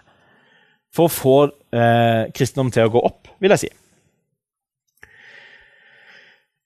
for 0.94 1.08
å 1.08 1.14
få 1.14 1.38
eh, 1.74 2.30
kristendom 2.36 2.70
til 2.74 2.86
å 2.86 2.92
gå 2.94 3.02
opp, 3.02 3.32
vil 3.42 3.54
jeg 3.56 3.64
si. 3.64 3.70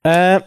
Eh, 0.09 0.39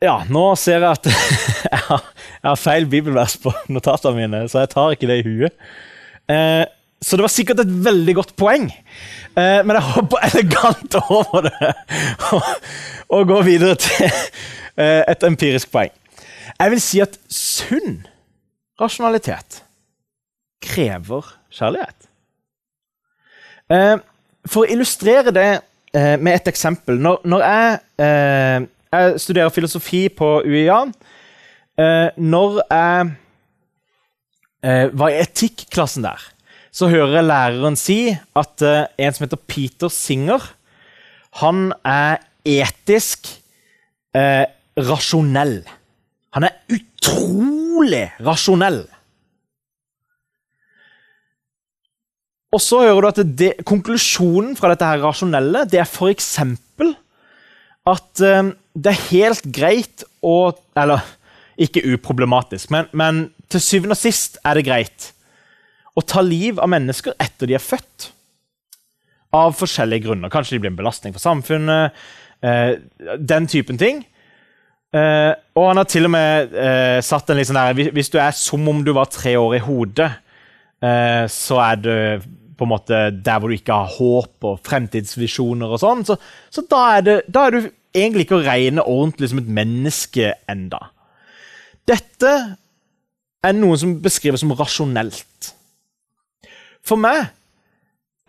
Ja, 0.00 0.22
nå 0.32 0.46
ser 0.56 0.80
jeg 0.80 0.96
at 0.96 1.08
jeg 1.74 1.80
har, 1.90 2.56
feil 2.56 2.86
bibelvers 2.88 3.36
på 3.40 3.52
notatene 3.74 4.16
mine, 4.16 4.46
så 4.48 4.62
jeg 4.62 4.72
tar 4.72 4.94
ikke 4.96 5.10
det 5.10 5.18
i 5.20 5.26
huet. 5.26 5.72
Eh, 6.30 6.64
så 7.00 7.16
det 7.16 7.24
var 7.26 7.32
sikkert 7.32 7.60
et 7.64 7.74
veldig 7.84 8.14
godt 8.16 8.32
poeng, 8.40 8.68
eh, 8.70 9.60
men 9.60 9.76
jeg 9.76 9.88
hopper 9.90 10.24
elegant 10.30 10.96
over 11.02 11.48
det 11.48 11.72
og, 13.08 13.22
går 13.28 13.44
videre 13.44 13.76
til 13.80 14.08
eh, 14.08 15.04
et 15.04 15.28
empirisk 15.28 15.72
poeng. 15.72 15.92
Jeg 16.60 16.74
vil 16.74 16.82
si 16.84 17.04
at 17.04 17.20
sunn 17.32 18.00
rasjonalitet 18.80 19.62
krever 20.64 21.28
kjærlighet. 21.52 21.96
For 24.50 24.64
å 24.64 24.68
illustrere 24.68 25.30
det 25.32 25.50
med 25.94 26.32
et 26.32 26.48
eksempel 26.50 26.98
Når, 26.98 27.44
jeg 27.44 28.66
jeg 28.90 29.20
studerer 29.22 29.54
filosofi 29.54 30.08
på 30.12 30.28
UiA. 30.42 30.80
Eh, 31.78 32.08
når 32.18 32.60
jeg 32.64 33.10
eh, 34.66 34.86
var 34.92 35.12
i 35.12 35.20
etikklassen 35.22 36.04
der, 36.04 36.22
så 36.74 36.88
hører 36.90 37.20
jeg 37.20 37.28
læreren 37.28 37.78
si 37.78 38.00
at 38.36 38.62
eh, 38.66 38.88
en 38.98 39.14
som 39.14 39.26
heter 39.26 39.42
Peter 39.50 39.92
Singer, 39.92 40.42
han 41.40 41.70
er 41.86 42.18
etisk 42.46 43.30
eh, 44.16 44.46
rasjonell. 44.78 45.60
Han 46.34 46.46
er 46.46 46.58
utrolig 46.74 48.08
rasjonell. 48.26 48.82
Og 52.50 52.58
så 52.62 52.80
hører 52.82 53.04
du 53.04 53.08
at 53.12 53.20
det, 53.38 53.52
konklusjonen 53.66 54.56
fra 54.58 54.72
dette 54.72 54.86
her 54.86 55.02
rasjonelle 55.04 55.62
det 55.70 55.78
er 55.78 55.86
f.eks. 55.86 56.32
at 57.94 58.24
eh, 58.26 58.50
det 58.74 58.92
er 58.92 59.06
helt 59.10 59.46
greit 59.50 60.04
å 60.22 60.52
Eller 60.78 61.02
ikke 61.60 61.82
uproblematisk, 61.92 62.70
men, 62.72 62.86
men 62.96 63.18
til 63.52 63.60
syvende 63.60 63.92
og 63.92 64.00
sist 64.00 64.38
er 64.48 64.56
det 64.56 64.64
greit 64.64 65.10
å 65.98 66.00
ta 66.00 66.22
liv 66.24 66.56
av 66.62 66.70
mennesker 66.72 67.18
etter 67.20 67.50
de 67.50 67.56
er 67.58 67.60
født. 67.60 68.06
Av 69.36 69.52
forskjellige 69.58 70.06
grunner. 70.06 70.32
Kanskje 70.32 70.56
de 70.56 70.62
blir 70.62 70.72
en 70.72 70.78
belastning 70.78 71.12
for 71.12 71.20
samfunnet. 71.20 71.98
Eh, 72.40 72.78
den 73.18 73.48
typen 73.50 73.76
ting. 73.76 74.00
Eh, 74.96 75.32
og 75.54 75.68
han 75.68 75.82
har 75.82 75.90
til 75.90 76.08
og 76.08 76.14
med 76.14 76.56
eh, 76.56 76.98
satt 77.04 77.28
en 77.30 77.38
litt 77.38 77.46
sånn 77.46 77.60
der 77.60 77.92
Hvis 77.94 78.10
du 78.10 78.16
er 78.18 78.32
som 78.34 78.64
om 78.72 78.80
du 78.82 78.90
var 78.96 79.10
tre 79.12 79.36
år 79.38 79.58
i 79.60 79.62
hodet, 79.62 80.08
eh, 80.82 81.26
så 81.30 81.60
er 81.62 81.82
du 81.84 81.92
på 82.58 82.66
en 82.66 82.72
måte 82.72 82.96
der 83.14 83.38
hvor 83.40 83.52
du 83.52 83.56
ikke 83.56 83.76
har 83.76 83.92
håp 83.94 84.48
og 84.48 84.58
fremtidsvisjoner 84.66 85.76
og 85.76 85.80
sånn, 85.80 86.02
så, 86.04 86.16
så 86.52 86.64
da, 86.68 86.80
er 86.96 87.06
det, 87.06 87.14
da 87.32 87.46
er 87.46 87.54
du 87.56 87.70
egentlig 87.96 88.26
ikke 88.26 88.38
å 88.38 88.44
regne 88.44 88.86
ordentlig 88.86 89.30
som 89.30 89.40
et 89.42 89.50
menneske 89.60 90.32
enda. 90.50 90.80
Dette 91.88 92.32
er 93.40 93.56
noe 93.56 93.78
som 93.80 93.96
beskrives 94.02 94.44
som 94.44 94.52
rasjonelt. 94.56 95.52
For 96.86 97.00
meg 97.00 97.22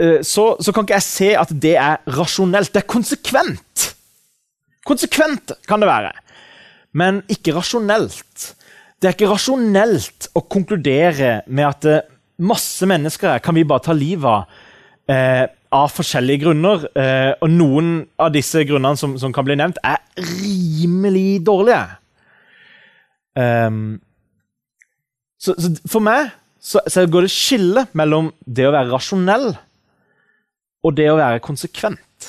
eh, 0.01 0.21
så, 0.25 0.55
så, 0.59 0.73
kan 0.73 0.85
ikke 0.85 0.97
jeg 0.97 1.07
se 1.07 1.29
at 1.39 1.53
det 1.63 1.75
er 1.79 2.01
rasjonelt. 2.17 2.71
Det 2.73 2.83
er 2.83 2.89
konsekvent. 2.89 3.87
Konsekvent 4.87 5.53
kan 5.69 5.83
det 5.83 5.91
være, 5.91 6.11
men 6.97 7.21
ikke 7.31 7.53
rasjonelt. 7.55 8.51
Det 9.01 9.09
er 9.09 9.15
ikke 9.15 9.31
rasjonelt 9.31 10.31
å 10.37 10.43
konkludere 10.45 11.41
med 11.49 11.67
at 11.67 11.89
eh, 11.89 12.03
masse 12.41 12.87
mennesker 12.89 13.41
kan 13.45 13.57
vi 13.57 13.67
bare 13.67 13.85
ta 13.85 13.93
livet 13.97 14.25
av 14.25 15.11
eh, 15.11 15.45
av 15.75 15.91
forskjellige 15.95 16.45
grunner. 16.45 16.85
Eh, 16.97 17.31
og 17.41 17.51
noen 17.51 17.91
av 18.21 18.31
disse 18.35 18.63
grunnene 18.67 18.99
som, 18.99 19.15
som, 19.21 19.33
kan 19.35 19.47
bli 19.47 19.57
nevnt, 19.59 19.79
er 19.83 20.01
rimelig 20.19 21.41
dårlige. 21.47 21.83
Um, 23.39 24.01
så, 25.39 25.55
så, 25.55 25.71
for 25.87 26.03
meg 26.03 26.33
så, 26.59 26.81
så, 26.91 27.05
går 27.07 27.25
det 27.25 27.31
skille 27.31 27.85
mellom 27.95 28.27
det 28.43 28.65
å 28.67 28.73
være 28.75 28.91
rasjonell 28.91 29.47
og 30.83 30.97
det 30.97 31.07
å 31.09 31.15
være 31.17 31.43
konsekvent. 31.45 32.27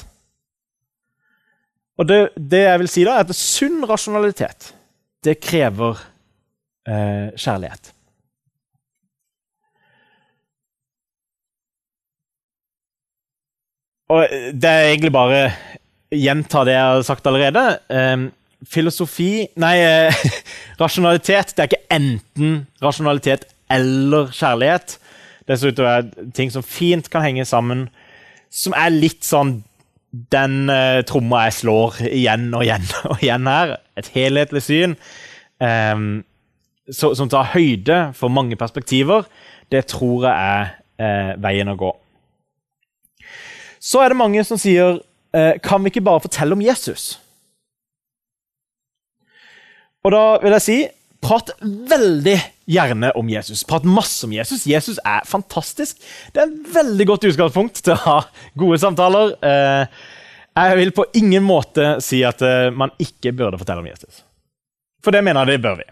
Og 1.99 2.09
det, 2.09 2.21
det 2.37 2.63
jeg 2.63 2.83
vil 2.83 2.91
si 2.91 3.05
da, 3.07 3.19
er 3.19 3.27
at 3.27 3.37
sunn 3.37 3.83
rasjonalitet, 3.89 4.71
det 5.27 5.41
krever 5.43 5.99
eh, 6.89 7.35
kjærlighet. 7.35 7.93
Og 14.13 14.29
det 14.53 14.69
er 14.69 14.91
egentlig 14.91 15.13
bare 15.15 15.43
gjenta 16.13 16.67
det 16.69 16.77
jeg 16.77 16.89
har 16.91 17.05
sagt 17.07 17.27
allerede. 17.31 17.65
Um, 17.89 18.29
filosofi 18.69 19.47
Nei, 19.61 19.77
eh, 19.81 20.25
rasjonalitet. 20.83 21.55
Det 21.57 21.65
er 21.65 21.71
ikke 21.71 21.97
enten 21.97 22.67
rasjonalitet 22.83 23.47
eller 23.73 24.33
kjærlighet. 24.35 24.99
Det 25.49 25.59
ser 25.59 25.73
ut 25.73 25.79
til 25.79 25.87
å 25.87 25.91
være 25.91 26.31
ting 26.37 26.53
som 26.53 26.65
fint 26.67 27.09
kan 27.11 27.25
henge 27.25 27.47
sammen, 27.49 27.87
som 28.53 28.77
er 28.79 28.93
litt 28.95 29.25
sånn 29.27 29.63
den 30.33 30.69
uh, 30.69 31.01
tromma 31.09 31.47
jeg 31.47 31.57
slår 31.63 32.03
igjen 32.11 32.51
og 32.53 32.67
igjen 32.67 32.85
og 33.11 33.25
igjen 33.25 33.49
her. 33.49 33.79
Et 33.97 34.13
helhetlig 34.13 34.63
syn 34.65 34.97
um, 35.57 36.21
så, 36.91 37.15
som 37.17 37.31
tar 37.33 37.55
høyde 37.55 37.99
for 38.19 38.33
mange 38.33 38.59
perspektiver. 38.61 39.25
Det 39.73 39.87
tror 39.89 40.29
jeg 40.29 40.37
er 40.37 40.73
uh, 41.01 41.33
veien 41.41 41.73
å 41.73 41.79
gå. 41.81 41.95
Så 43.83 44.03
er 44.03 44.13
det 44.13 44.21
mange 44.21 44.45
som 44.47 44.61
sier 44.61 45.01
eh, 45.35 45.59
Kan 45.63 45.83
vi 45.83 45.91
ikke 45.91 46.05
bare 46.07 46.23
fortelle 46.23 46.55
om 46.55 46.63
Jesus? 46.63 47.17
Og 50.03 50.15
da 50.15 50.25
vil 50.43 50.55
jeg 50.59 50.67
si 50.67 50.81
Prat 51.23 51.53
veldig 51.63 52.35
gjerne 52.67 53.13
om 53.15 53.29
Jesus. 53.31 53.61
Prat 53.63 53.85
masse 53.87 54.25
om 54.27 54.33
Jesus. 54.35 54.65
Jesus 54.67 54.97
er 55.07 55.23
fantastisk. 55.23 56.01
Det 56.35 56.43
er 56.43 56.49
et 56.49 56.73
veldig 56.75 57.07
godt 57.13 57.27
utgangspunkt 57.29 57.79
til 57.79 57.95
å 57.95 58.01
ha 58.03 58.17
gode 58.59 58.81
samtaler. 58.83 59.37
Eh, 59.39 60.01
jeg 60.59 60.81
vil 60.81 60.91
på 60.97 61.05
ingen 61.21 61.47
måte 61.47 61.93
si 62.03 62.25
at 62.27 62.43
eh, 62.43 62.73
man 62.75 62.91
ikke 62.99 63.31
burde 63.39 63.61
fortelle 63.61 63.85
om 63.85 63.87
Jesus. 63.87 64.25
For 65.07 65.15
det 65.15 65.23
mener 65.23 65.47
jeg 65.47 65.61
det 65.61 65.63
bør 65.63 65.79
vi. 65.79 65.87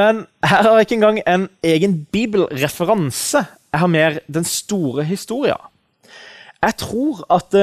Men 0.00 0.24
her 0.48 0.64
har 0.64 0.72
jeg 0.78 0.88
ikke 0.88 0.98
engang 1.02 1.20
en 1.20 1.46
egen 1.68 2.00
bibelreferanse 2.16 3.44
jeg 3.72 3.80
har 3.80 3.90
mer 3.92 4.18
den 4.32 4.44
store 4.44 5.04
historia. 5.04 5.56
Jeg 6.62 6.76
tror 6.76 7.24
at 7.30 7.54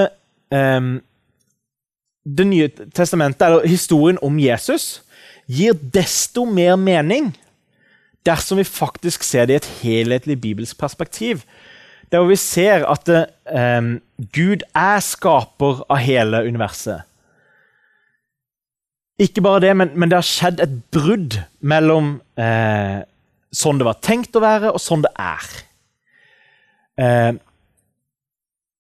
um, 0.52 1.02
Det 2.38 2.48
nye 2.48 2.70
testamentet, 2.96 3.46
eller 3.46 3.68
historien 3.68 4.18
om 4.22 4.40
Jesus, 4.40 5.04
gir 5.46 5.74
desto 5.94 6.46
mer 6.46 6.76
mening 6.76 7.36
dersom 8.26 8.58
vi 8.58 8.64
faktisk 8.64 9.24
ser 9.24 9.46
det 9.46 9.54
i 9.54 9.60
et 9.60 9.68
helhetlig 9.84 10.40
bibelsk 10.42 10.78
perspektiv. 10.78 11.44
Der 12.12 12.18
hvor 12.18 12.28
vi 12.28 12.36
ser 12.36 12.86
at 12.90 13.10
um, 13.46 14.02
Gud 14.34 14.66
er 14.74 15.00
skaper 15.00 15.84
av 15.90 16.02
hele 16.02 16.42
universet. 16.48 17.06
Ikke 19.22 19.42
bare 19.42 19.62
det, 19.64 19.76
men, 19.78 19.94
men 19.96 20.10
det 20.10 20.18
har 20.18 20.28
skjedd 20.28 20.60
et 20.60 20.74
brudd 20.92 21.38
mellom 21.64 22.18
eh, 22.36 23.06
sånn 23.56 23.80
det 23.80 23.88
var 23.88 24.02
tenkt 24.04 24.36
å 24.36 24.44
være, 24.44 24.74
og 24.76 24.82
sånn 24.84 25.06
det 25.06 25.12
er. 25.16 25.46
Eh, 27.02 27.34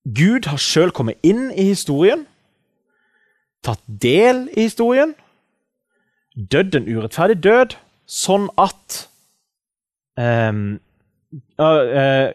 Gud 0.05 0.47
har 0.51 0.61
sjøl 0.61 0.93
kommet 0.95 1.19
inn 1.25 1.49
i 1.51 1.69
historien, 1.71 2.25
tatt 3.65 3.81
del 3.87 4.45
i 4.53 4.67
historien, 4.67 5.15
dødd 6.35 6.77
en 6.77 6.89
urettferdig 6.91 7.39
død, 7.41 7.73
sånn 8.05 8.45
at 8.61 8.99
um, 10.21 10.75
uh, 11.57 12.27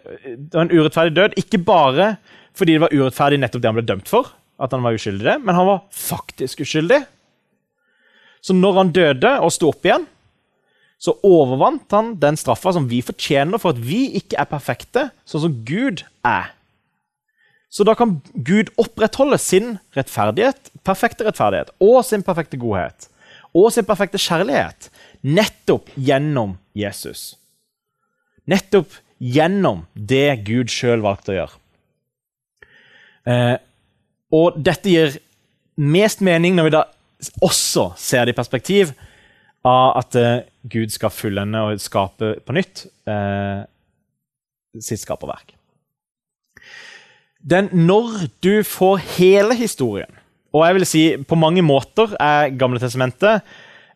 En 0.59 0.73
urettferdig 0.73 1.15
død 1.15 1.37
ikke 1.39 1.61
bare 1.63 2.17
fordi 2.59 2.75
det 2.75 2.83
var 2.83 2.97
urettferdig 2.97 3.39
nettopp 3.39 3.63
det 3.63 3.71
han 3.71 3.77
ble 3.79 3.87
dømt 3.87 4.11
for, 4.11 4.33
at 4.59 4.75
han 4.75 4.83
var 4.83 4.99
uskyldig 4.99 5.37
men 5.45 5.55
han 5.55 5.69
var 5.69 5.85
faktisk 5.95 6.65
uskyldig. 6.67 6.99
Så 8.43 8.57
når 8.57 8.81
han 8.81 8.91
døde 8.97 9.31
og 9.45 9.53
sto 9.55 9.71
opp 9.71 9.87
igjen, 9.87 10.09
så 11.01 11.17
overvant 11.25 11.89
han 11.97 12.15
den 12.21 12.37
straffa 12.37 12.75
som 12.77 12.89
vi 12.91 13.01
fortjener 13.05 13.61
for 13.61 13.73
at 13.73 13.81
vi 13.81 14.05
ikke 14.21 14.37
er 14.41 14.49
perfekte, 14.51 15.07
sånn 15.25 15.47
som 15.47 15.61
Gud 15.67 16.05
er. 16.27 16.51
Så 17.71 17.87
da 17.87 17.95
kan 17.97 18.19
Gud 18.35 18.73
opprettholde 18.81 19.39
sin 19.41 19.79
rettferdighet, 19.97 20.73
perfekte 20.85 21.25
rettferdighet 21.29 21.71
og 21.81 22.03
sin 22.05 22.25
perfekte 22.27 22.59
godhet 22.61 23.07
og 23.57 23.71
sin 23.75 23.87
perfekte 23.87 24.19
kjærlighet 24.21 24.91
nettopp 25.27 25.91
gjennom 25.99 26.57
Jesus. 26.77 27.35
Nettopp 28.51 28.93
gjennom 29.21 29.85
det 29.95 30.43
Gud 30.47 30.71
sjøl 30.73 31.03
valgte 31.05 31.33
å 31.33 31.39
gjøre. 31.39 31.59
Eh, 33.31 33.57
og 34.35 34.59
dette 34.63 34.91
gir 34.91 35.19
mest 35.81 36.23
mening 36.25 36.57
når 36.57 36.69
vi 36.69 36.75
da 36.75 36.85
også 37.45 37.91
ser 38.01 38.27
det 38.27 38.35
i 38.35 38.39
perspektiv 38.39 38.95
av 39.67 39.99
at 40.01 40.17
eh, 40.17 40.43
Gud 40.73 40.93
skal 40.93 41.13
fullende 41.13 41.63
og 41.67 41.81
skape 41.83 42.35
på 42.47 42.57
nytt 42.57 42.87
eh, 43.09 43.65
sitt 44.81 45.03
skaperverk. 45.03 45.57
Den, 47.41 47.71
når 47.73 48.29
du 48.45 48.61
får 48.69 48.99
hele 49.17 49.55
historien 49.57 50.11
Og 50.53 50.61
jeg 50.67 50.77
vil 50.77 50.85
si 50.85 51.03
på 51.25 51.39
mange 51.41 51.63
måter 51.65 52.13
er 52.21 52.51
Gamle 52.53 52.77
testamentet 52.83 53.41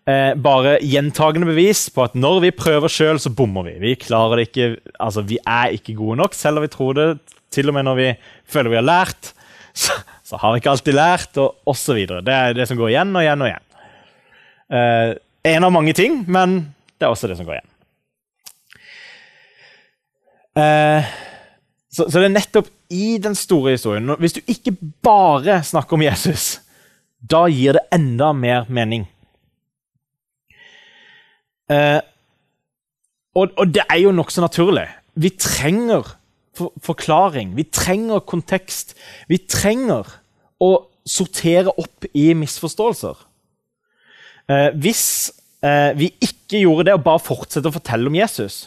eh, 0.09 0.33
bare 0.37 0.79
gjentagende 0.81 1.51
bevis 1.51 1.87
på 1.93 2.07
at 2.07 2.17
når 2.17 2.41
vi 2.47 2.55
prøver 2.57 2.93
sjøl, 2.93 3.21
så 3.21 3.33
bommer 3.35 3.67
vi. 3.69 3.75
Vi 3.83 3.95
klarer 4.01 4.41
det 4.41 4.49
ikke, 4.49 4.69
altså 5.01 5.25
vi 5.27 5.39
er 5.41 5.77
ikke 5.77 5.97
gode 5.99 6.21
nok, 6.23 6.37
selv 6.37 6.61
om 6.61 6.67
vi 6.67 6.73
tror 6.73 6.97
det. 6.99 7.09
Til 7.55 7.71
og 7.71 7.77
med 7.77 7.87
når 7.87 8.01
vi 8.01 8.09
føler 8.51 8.73
vi 8.73 8.81
har 8.81 8.87
lært, 8.87 9.33
så, 9.83 9.97
så 10.27 10.41
har 10.41 10.55
vi 10.55 10.63
ikke 10.63 10.73
alltid 10.75 10.97
lært, 10.97 11.39
og 11.41 11.71
osv. 11.71 12.01
Det 12.25 12.35
er 12.35 12.57
det 12.57 12.69
som 12.71 12.81
går 12.81 12.95
igjen 12.95 13.15
og 13.15 13.25
igjen 13.25 13.45
og 13.45 13.51
igjen. 13.51 13.69
Eh, 14.75 15.11
en 15.45 15.65
av 15.65 15.73
mange 15.73 15.93
ting, 15.97 16.23
men 16.31 16.75
det 16.99 17.07
er 17.07 17.13
også 17.13 17.29
det 17.29 17.37
som 17.39 17.47
går 17.47 17.59
igjen. 17.59 17.71
Eh, 20.55 21.13
så, 21.91 22.07
så, 22.07 22.19
det 22.19 22.29
er 22.29 22.35
nettopp 22.37 22.71
i 22.95 23.17
den 23.19 23.35
store 23.35 23.73
historien 23.75 24.13
Hvis 24.23 24.37
du 24.37 24.41
ikke 24.47 24.77
bare 25.03 25.57
snakker 25.67 25.97
om 25.97 26.05
Jesus, 26.05 26.61
da 27.19 27.45
gir 27.51 27.75
det 27.75 27.83
enda 27.95 28.31
mer 28.37 28.69
mening. 28.71 29.09
Eh, 31.71 32.01
og, 33.35 33.51
og, 33.57 33.67
det 33.75 33.83
er 33.89 34.03
jo 34.05 34.15
nokså 34.15 34.45
naturlig. 34.45 34.87
Vi 35.19 35.33
trenger 35.39 36.15
for, 36.55 36.73
forklaring, 36.83 37.57
vi 37.57 37.67
trenger 37.67 38.23
kontekst. 38.23 38.95
Vi 39.29 39.41
trenger 39.51 40.07
å 40.63 40.71
sortere 41.05 41.75
opp 41.81 42.07
i 42.15 42.31
misforståelser. 42.39 43.19
Eh, 44.51 44.71
hvis 44.77 45.05
eh, 45.65 45.93
vi 45.97 46.11
ikke 46.23 46.65
gjorde 46.65 46.89
det 46.89 46.99
og 46.99 47.07
bare 47.07 47.23
fortsetter 47.23 47.71
å 47.71 47.77
fortelle 47.79 48.11
om 48.11 48.19
Jesus, 48.19 48.67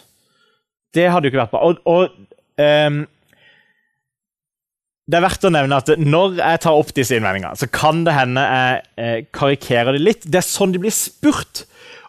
det 0.96 1.10
hadde 1.12 1.28
jo 1.28 1.34
ikke 1.34 1.44
vært 1.44 1.54
bra. 1.54 1.68
Og, 1.68 1.82
og 1.86 2.64
eh, 2.64 3.04
det 5.08 5.20
er 5.20 5.24
verdt 5.24 5.48
å 5.48 5.54
nevne 5.54 5.78
at 5.80 5.94
når 6.02 6.42
jeg 6.42 6.64
tar 6.66 6.78
opp 6.78 6.90
disse 6.96 7.16
innvendingene, 7.16 7.56
så 7.56 7.70
kan 7.72 8.04
det 8.04 8.16
hende 8.18 8.44
jeg 8.44 8.82
eh, 9.00 9.20
karikerer 9.36 9.96
det 9.96 10.04
litt. 10.04 10.28
Det 10.28 10.42
er 10.42 10.48
sånn 10.48 10.74
de 10.76 10.82
blir 10.84 10.96
spurt. 10.96 11.64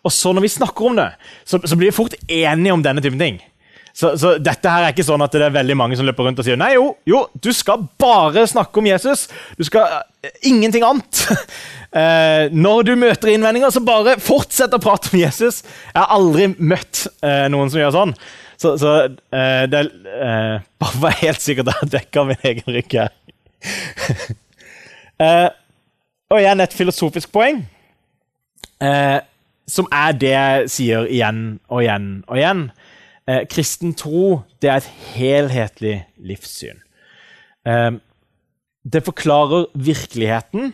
Og 0.06 0.14
så 0.14 0.32
når 0.34 0.46
vi 0.46 0.50
snakker 0.56 0.88
om 0.88 0.98
det, 0.98 1.12
så, 1.46 1.60
så 1.62 1.78
blir 1.78 1.92
vi 1.92 1.98
fort 1.98 2.16
enige 2.26 2.74
om 2.74 2.82
denne 2.82 3.04
typen 3.04 3.20
ting. 3.22 3.38
Så, 3.98 4.12
så, 4.14 4.36
dette 4.38 4.70
her 4.70 4.84
er 4.86 4.92
ikke 4.94 5.02
sånn 5.02 5.22
at 5.24 5.32
det 5.34 5.42
er 5.42 5.54
veldig 5.56 5.74
mange 5.74 5.96
som 5.98 6.06
løper 6.06 6.28
rundt 6.28 6.38
og 6.38 6.46
sier 6.46 6.58
nei, 6.58 6.76
jo, 6.76 6.92
jo, 7.08 7.24
du 7.42 7.50
skal 7.56 7.82
bare 7.98 8.44
snakke 8.46 8.78
om 8.78 8.86
Jesus. 8.86 9.24
Du 9.58 9.64
skal 9.66 9.90
uh, 9.90 10.28
ingenting 10.46 10.84
annet. 10.86 11.24
uh, 11.90 12.46
når 12.66 12.86
du 12.86 12.92
møter 13.00 13.32
innvendinger, 13.32 13.72
så 13.74 13.82
bare 13.82 14.14
fortsett 14.22 14.76
å 14.76 14.78
prate 14.82 15.10
om 15.10 15.18
Jesus. 15.18 15.64
Jeg 15.90 15.98
har 15.98 16.14
aldri 16.14 16.46
møtt 16.62 17.08
uh, 17.26 17.48
noen 17.50 17.74
som 17.74 17.82
gjør 17.82 17.96
sånn. 17.96 18.14
Så, 18.58 18.76
så 18.78 18.94
det 19.10 19.80
er 19.80 20.62
bare 20.82 21.02
være 21.02 21.18
helt 21.24 21.42
sikker 21.42 21.66
at 21.66 21.82
jeg 21.82 21.92
dekker 21.98 22.30
min 22.30 22.46
egen 22.52 22.74
rygg 22.74 22.98
her. 23.00 23.12
Og 26.28 26.38
igjen 26.38 26.62
et 26.62 26.74
filosofisk 26.76 27.30
poeng, 27.34 27.62
som 29.70 29.86
er 29.94 30.18
det 30.18 30.34
jeg 30.34 30.68
sier 30.74 31.06
igjen 31.10 31.40
og 31.66 31.80
igjen 31.82 32.10
og 32.28 32.38
igjen. 32.38 32.68
Eh, 33.28 33.44
kristen 33.50 33.92
tro 33.98 34.40
det 34.62 34.70
er 34.72 34.80
et 34.80 34.90
helhetlig 35.14 35.96
livssyn. 36.16 36.80
Eh, 37.68 37.98
det 38.88 39.04
forklarer 39.04 39.68
virkeligheten 39.76 40.72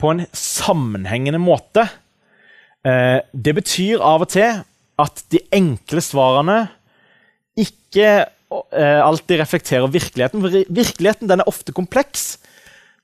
på 0.00 0.12
en 0.12 0.24
sammenhengende 0.36 1.40
måte. 1.40 1.86
Eh, 2.84 3.20
det 3.32 3.54
betyr 3.56 4.02
av 4.04 4.26
og 4.26 4.32
til 4.34 4.60
at 5.00 5.24
de 5.32 5.40
enkle 5.54 6.02
svarene 6.04 6.58
ikke 7.58 8.08
eh, 8.26 9.00
alltid 9.00 9.40
reflekterer 9.40 9.88
virkeligheten. 9.90 10.42
For 10.44 10.74
virkeligheten 10.82 11.32
er 11.32 11.48
ofte 11.48 11.72
kompleks. 11.72 12.34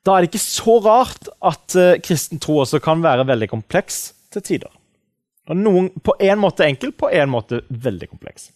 Da 0.04 0.14
er 0.14 0.24
det 0.24 0.30
ikke 0.30 0.42
så 0.42 0.78
rart 0.80 1.28
at 1.44 1.76
uh, 1.76 1.98
kristen 2.00 2.40
tro 2.40 2.62
også 2.62 2.78
kan 2.80 3.02
være 3.04 3.26
veldig 3.28 3.50
kompleks 3.50 4.14
til 4.32 4.44
tider. 4.46 4.70
Og 5.50 5.58
noen 5.58 5.90
på 6.04 6.14
en 6.22 6.38
måte 6.40 6.66
enkel, 6.66 6.92
på 6.94 7.10
en 7.10 7.30
måte 7.32 7.62
veldig 7.68 8.08
kompleks. 8.10 8.50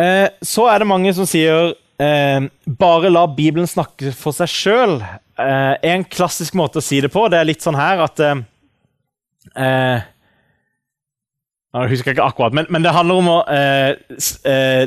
Eh, 0.00 0.28
så 0.44 0.66
er 0.72 0.80
det 0.80 0.88
mange 0.88 1.12
som 1.16 1.28
sier 1.28 1.74
eh, 2.00 2.40
bare 2.66 3.12
la 3.12 3.26
Bibelen 3.28 3.68
snakke 3.68 4.12
for 4.16 4.32
seg 4.36 4.48
sjøl. 4.52 4.98
en 5.36 6.04
klassisk 6.08 6.54
måte 6.56 6.78
å 6.80 6.84
si 6.84 7.00
det 7.04 7.10
på 7.12 7.28
det 7.28 7.36
er 7.36 7.44
litt 7.44 7.60
sånn 7.60 7.76
her 7.76 8.00
at 8.00 8.20
jeg 11.76 11.90
husker 11.90 12.14
ikke 12.14 12.24
akkurat, 12.24 12.54
men, 12.56 12.64
men 12.72 12.80
det 12.80 12.94
handler 12.96 13.20
om 13.20 13.28
å 13.34 13.38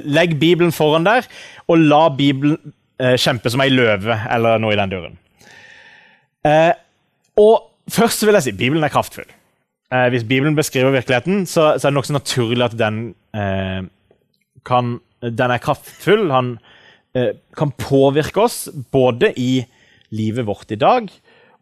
legge 0.09 0.39
Bibelen 0.41 0.73
foran 0.73 1.05
der 1.05 1.29
og 1.69 1.77
la 1.85 2.09
Bibelen 2.09 2.57
eh, 2.99 3.15
kjempe 3.19 3.51
som 3.51 3.63
ei 3.63 3.71
løve, 3.71 4.15
eller 4.29 4.61
noe 4.61 4.75
i 4.75 4.79
den 4.79 4.93
duren. 4.93 5.17
Eh, 6.47 6.71
og 7.39 7.68
først 7.93 8.25
vil 8.25 8.37
jeg 8.37 8.47
si 8.47 8.55
Bibelen 8.57 8.85
er 8.85 8.93
kraftfull. 8.93 9.27
Eh, 9.93 10.07
hvis 10.13 10.25
Bibelen 10.27 10.57
beskriver 10.57 10.93
virkeligheten, 10.93 11.45
så, 11.49 11.73
så 11.77 11.87
er 11.87 11.91
det 11.91 11.97
nokså 11.97 12.15
naturlig 12.15 12.67
at 12.67 12.77
den 12.77 13.15
eh, 13.35 13.81
kan 14.65 14.99
Den 15.19 15.51
er 15.51 15.59
kraftfull. 15.59 16.29
Han 16.31 16.53
eh, 17.15 17.33
kan 17.57 17.73
påvirke 17.75 18.39
oss 18.41 18.69
både 18.91 19.33
i 19.35 19.65
livet 20.15 20.45
vårt 20.47 20.71
i 20.71 20.79
dag, 20.79 21.09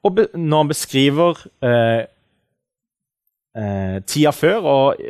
og 0.06 0.20
når 0.34 0.62
han 0.62 0.70
beskriver 0.70 1.42
eh, 1.66 2.06
tida 4.06 4.32
før 4.32 4.68
og 4.70 5.02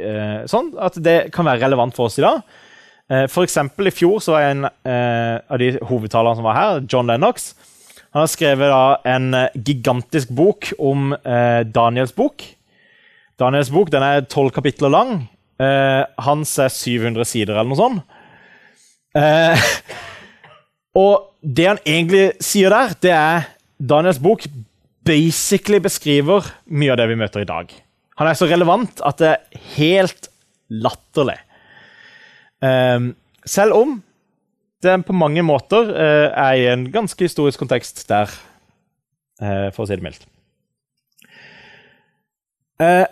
sånn, 0.47 0.71
at 0.79 0.95
det 1.03 1.17
kan 1.35 1.45
være 1.45 1.65
relevant 1.65 1.93
for 1.93 2.07
oss 2.07 2.15
i 2.21 2.23
dag. 2.23 2.39
Eh, 3.07 3.25
for 3.31 3.47
eksempel, 3.47 3.87
I 3.87 3.95
fjor 3.95 4.19
så 4.23 4.35
var 4.35 4.49
en 4.49 4.67
eh, 4.67 5.37
av 5.39 5.61
de 5.61 5.71
hovedtalerne 5.87 6.39
som 6.39 6.47
var 6.47 6.57
her, 6.57 6.81
John 6.91 7.07
Lennox. 7.07 7.53
Han 8.15 8.23
har 8.23 8.31
skrevet 8.31 8.71
da, 8.71 8.83
en 9.15 9.33
eh, 9.35 9.55
gigantisk 9.55 10.31
bok 10.35 10.71
om 10.79 11.11
eh, 11.17 11.63
Daniels 11.67 12.15
bok. 12.15 12.45
Daniels 13.37 13.71
bok 13.73 13.91
den 13.93 14.05
er 14.05 14.27
tolv 14.29 14.53
kapitler 14.55 14.93
lang. 14.93 15.17
Eh, 15.61 16.03
hans 16.25 16.53
er 16.61 16.73
700 16.73 17.27
sider, 17.27 17.57
eller 17.57 17.71
noe 17.71 17.79
sånt. 17.79 18.17
Eh, 19.17 19.67
og 21.03 21.33
det 21.41 21.67
han 21.69 21.83
egentlig 21.85 22.29
sier 22.43 22.73
der, 22.73 22.95
det 23.03 23.13
er 23.13 23.51
Daniels 23.77 24.21
bok 24.23 24.47
basically 25.07 25.79
beskriver 25.83 26.47
mye 26.67 26.93
av 26.93 26.99
det 26.99 27.11
vi 27.11 27.19
møter 27.19 27.43
i 27.43 27.49
dag. 27.49 27.69
Han 28.17 28.27
er 28.29 28.37
så 28.37 28.47
relevant 28.49 29.01
at 29.05 29.21
det 29.21 29.29
er 29.35 29.61
helt 29.77 30.29
latterlig. 30.73 31.37
Um, 32.59 33.11
selv 33.45 33.77
om 33.77 33.91
det 34.83 35.05
på 35.07 35.15
mange 35.17 35.43
måter 35.45 35.89
uh, 35.89 36.29
er 36.29 36.53
i 36.57 36.67
en 36.71 36.87
ganske 36.93 37.23
historisk 37.23 37.59
kontekst 37.61 38.03
der, 38.09 38.31
uh, 39.41 39.69
for 39.73 39.83
å 39.83 39.87
si 39.87 39.97
det 39.97 40.05
mildt. 40.05 40.27
Uh, 42.77 43.05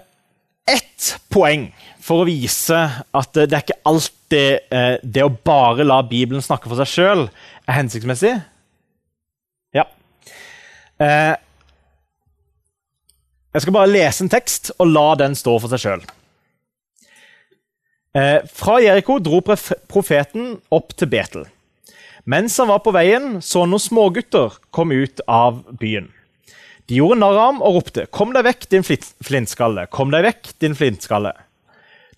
ett 0.70 1.16
poeng 1.34 1.72
for 2.02 2.22
å 2.22 2.28
vise 2.30 2.78
at 2.78 3.32
det 3.38 3.54
er 3.54 3.64
ikke 3.64 3.82
alltid 3.86 4.74
det 5.06 5.22
å 5.22 5.36
bare 5.46 5.86
la 5.86 6.00
Bibelen 6.06 6.42
snakke 6.42 6.70
for 6.70 6.78
seg 6.82 6.90
sjøl 6.90 7.22
er 7.30 7.78
hensiktsmessig. 7.78 8.32
Ja. 9.78 9.86
jeg 13.54 13.62
skal 13.62 13.76
bare 13.78 13.92
lese 13.94 14.26
en 14.26 14.34
tekst 14.34 14.72
og 14.80 14.90
la 14.90 15.08
den 15.22 15.38
stå 15.38 15.54
for 15.62 15.70
seg 15.74 15.84
sjøl. 15.86 16.06
Eh, 18.16 18.42
fra 18.48 18.78
Jeriko 18.80 19.18
dro 19.20 19.42
profeten 19.44 20.54
opp 20.72 20.94
til 20.96 21.10
Betel. 21.12 21.50
Mens 22.26 22.58
han 22.58 22.72
var 22.72 22.82
på 22.82 22.94
veien, 22.96 23.38
så 23.46 23.68
noen 23.70 23.82
smågutter 23.82 24.56
komme 24.74 24.98
ut 25.06 25.22
av 25.30 25.60
byen. 25.78 26.08
De 26.90 26.98
gjorde 26.98 27.20
narr 27.22 27.38
av 27.38 27.46
ham 27.46 27.62
og 27.62 27.76
ropte, 27.78 28.06
'Kom 28.10 28.34
deg 28.34 28.46
vekk, 28.46 28.70
din 28.70 28.84
flintskalle! 28.84 29.88
Kom 29.90 30.10
deg 30.12 30.24
vekk, 30.26 30.54
din 30.60 30.74
flintskalle!' 30.74 31.34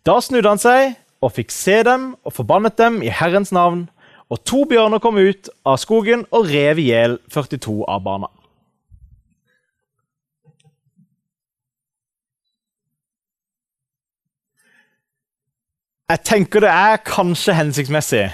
Da 0.03 0.19
snudde 0.21 0.47
han 0.47 0.59
seg 0.59 0.95
og 1.21 1.33
fikk 1.35 1.51
se 1.51 1.83
dem 1.83 2.15
og 2.23 2.33
forbannet 2.33 2.77
dem 2.77 3.01
i 3.03 3.09
Herrens 3.11 3.51
navn. 3.51 3.89
Og 4.29 4.43
to 4.43 4.63
bjørner 4.65 4.99
kom 4.99 5.17
ut 5.17 5.49
av 5.65 5.77
skogen 5.77 6.25
og 6.31 6.47
rev 6.47 6.79
i 6.79 6.87
hjel 6.91 7.19
42 7.31 7.83
av 7.87 8.03
barna. 8.03 8.27
Jeg 16.09 16.23
tenker 16.23 16.63
det 16.63 16.71
er 16.71 17.03
kanskje 17.03 17.53
hensiktsmessig 17.53 18.31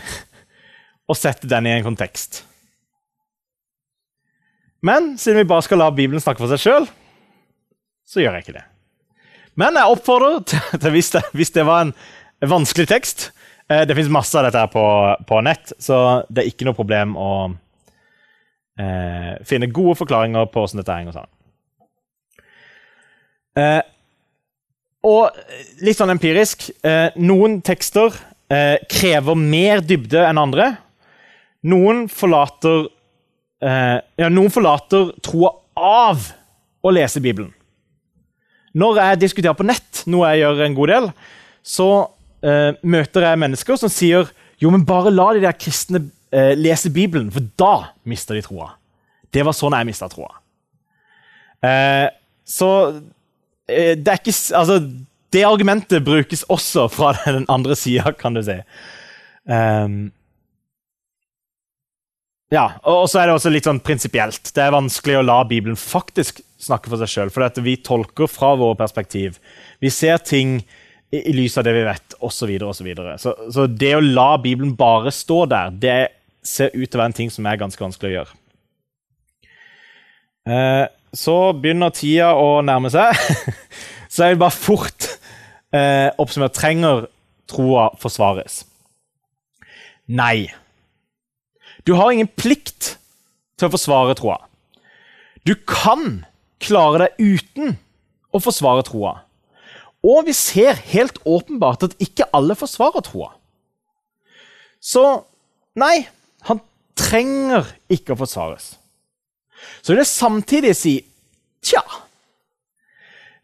å 1.09 1.15
sette 1.17 1.49
den 1.49 1.67
i 1.67 1.73
en 1.75 1.85
kontekst. 1.85 2.43
Men 4.83 5.13
siden 5.19 5.41
vi 5.41 5.49
bare 5.49 5.63
skal 5.63 5.79
la 5.79 5.91
Bibelen 5.95 6.23
snakke 6.23 6.43
for 6.43 6.51
seg 6.51 6.63
sjøl, 6.63 6.87
så 8.03 8.19
gjør 8.19 8.37
jeg 8.37 8.45
ikke 8.45 8.57
det. 8.57 8.65
Men 9.59 9.77
jeg 9.79 9.95
oppfordrer 9.95 10.41
til, 10.49 10.89
hvis, 10.91 11.13
det, 11.15 11.23
hvis, 11.37 11.53
det, 11.55 11.65
var 11.67 11.85
en 11.85 11.93
vanskelig 12.49 12.87
tekst 12.89 13.29
eh, 13.69 13.83
Det 13.87 13.95
fins 13.95 14.09
masse 14.11 14.35
av 14.35 14.47
dette 14.47 14.59
her 14.59 14.71
på, 14.73 14.85
på, 15.29 15.41
nett, 15.45 15.75
så 15.79 16.23
det 16.27 16.43
er 16.43 16.51
ikke 16.51 16.67
noe 16.67 16.77
problem 16.77 17.15
å 17.15 17.31
eh, 18.81 19.33
finne 19.47 19.71
gode 19.71 19.95
forklaringer 20.01 20.49
på 20.51 20.63
hvordan 20.63 20.81
dette 20.81 20.97
henger 20.97 21.17
sammen. 21.19 21.33
Eh, 23.53 23.81
og 25.03 25.35
litt 25.83 25.99
sånn 25.99 26.13
empirisk 26.13 26.69
eh, 26.81 27.11
Noen 27.21 27.59
tekster 27.61 28.15
eh, 28.49 28.79
krever 28.89 29.37
mer 29.37 29.83
dybde 29.85 30.23
enn 30.25 30.39
andre. 30.41 30.71
Noen 31.69 32.05
forlater 32.11 32.87
eh, 33.63 33.99
ja, 34.19 34.29
noen 34.31 34.51
forlater 34.51 35.13
troa 35.23 35.53
av 35.79 36.25
å 36.83 36.91
lese 36.91 37.21
Bibelen. 37.23 37.53
Når 38.73 38.99
jeg 38.99 39.21
diskuterer 39.21 39.55
på 39.55 39.65
nett, 39.67 40.03
noe 40.09 40.31
jeg 40.33 40.43
gjør 40.43 40.63
en 40.65 40.77
god 40.77 40.91
del, 40.91 41.09
så 41.63 41.89
eh, 42.43 42.71
møter 42.81 43.27
jeg 43.29 43.41
mennesker 43.43 43.79
som 43.79 43.91
sier 43.93 44.31
jo, 44.59 44.71
men 44.73 44.85
bare 44.87 45.11
la 45.13 45.29
de 45.35 45.43
der 45.43 45.55
kristne 45.55 46.05
eh, 46.33 46.53
lese 46.59 46.91
Bibelen, 46.93 47.31
for 47.31 47.45
da 47.59 47.73
mister 48.09 48.37
de 48.37 48.43
troa. 48.45 48.73
Det 49.33 49.43
var 49.45 49.55
sånn 49.55 49.75
jeg 49.77 49.89
mista 49.89 50.09
troa. 50.11 50.31
Eh, 51.63 52.07
så 52.47 52.69
Eh, 53.69 53.95
det 53.97 54.07
er 54.07 54.19
ikke 54.19 54.35
Altså, 54.55 54.79
det 55.33 55.45
argumentet 55.45 56.03
brukes 56.05 56.43
også 56.49 56.87
fra 56.87 57.13
den 57.25 57.45
andre 57.49 57.75
sida, 57.75 58.11
kan 58.11 58.35
du 58.35 58.43
si. 58.43 58.59
Um, 59.45 60.11
ja, 62.53 62.67
og 62.85 63.07
så 63.09 63.21
er 63.21 63.29
det 63.29 63.35
også 63.37 63.49
litt 63.49 63.65
sånn 63.65 63.81
prinsipielt. 63.81 64.51
Det 64.53 64.61
er 64.61 64.75
vanskelig 64.75 65.17
å 65.19 65.25
la 65.25 65.39
Bibelen 65.49 65.79
faktisk 65.79 66.43
snakke 66.61 66.91
for 66.91 67.01
seg 67.01 67.11
sjøl, 67.11 67.33
for 67.33 67.63
vi 67.65 67.79
tolker 67.81 68.29
fra 68.29 68.53
våre 68.59 68.77
perspektiv. 68.79 69.39
Vi 69.81 69.91
ser 69.91 70.21
ting 70.21 70.59
i, 70.61 71.19
i 71.19 71.33
lys 71.33 71.57
av 71.57 71.65
det 71.67 71.73
vi 71.75 71.85
vet, 71.87 72.15
osv. 72.19 72.53
Så, 72.53 72.71
så, 72.77 72.85
videre. 72.85 73.17
så 73.21 73.35
Så 73.49 73.67
det 73.67 73.95
å 73.97 74.03
la 74.03 74.35
Bibelen 74.41 74.75
bare 74.77 75.11
stå 75.13 75.43
der, 75.49 75.73
det 75.73 75.99
ser 76.43 76.73
ut 76.75 76.85
til 76.85 76.99
å 76.99 77.03
være 77.03 77.11
en 77.13 77.19
ting 77.23 77.33
som 77.33 77.47
er 77.47 77.59
ganske 77.59 77.83
vanskelig 77.83 78.11
å 78.11 78.15
gjøre. 78.19 78.39
Eh, 80.53 80.85
så 81.15 81.37
begynner 81.57 81.93
tida 81.95 82.33
å 82.35 82.57
nærme 82.65 82.91
seg. 82.93 83.17
så 84.11 84.27
jeg 84.27 84.35
vil 84.35 84.43
bare 84.43 84.57
fort 84.57 85.07
eh, 85.73 86.09
oppsummere 86.21 86.53
trenger 86.53 87.07
troa 87.49 87.89
forsvares. 88.01 88.63
Nei. 90.13 90.51
Du 91.83 91.93
har 91.99 92.11
ingen 92.11 92.29
plikt 92.31 92.95
til 93.59 93.67
å 93.67 93.73
forsvare 93.73 94.15
troa. 94.17 94.39
Du 95.43 95.55
kan 95.67 96.23
klare 96.63 97.05
deg 97.05 97.37
uten 97.37 97.75
å 98.33 98.41
forsvare 98.41 98.85
troa. 98.87 99.17
Og 100.03 100.27
vi 100.27 100.35
ser 100.35 100.79
helt 100.91 101.19
åpenbart 101.23 101.85
at 101.87 101.95
ikke 102.03 102.27
alle 102.35 102.55
forsvarer 102.59 103.03
troa. 103.05 103.31
Så 104.83 105.03
nei, 105.79 106.05
han 106.47 106.59
trenger 106.99 107.69
ikke 107.91 108.15
å 108.15 108.19
forsvares. 108.19 108.73
Så 109.79 109.93
vil 109.93 110.01
jeg 110.03 110.11
samtidig 110.11 110.73
si 110.75 110.97
tja 111.63 111.79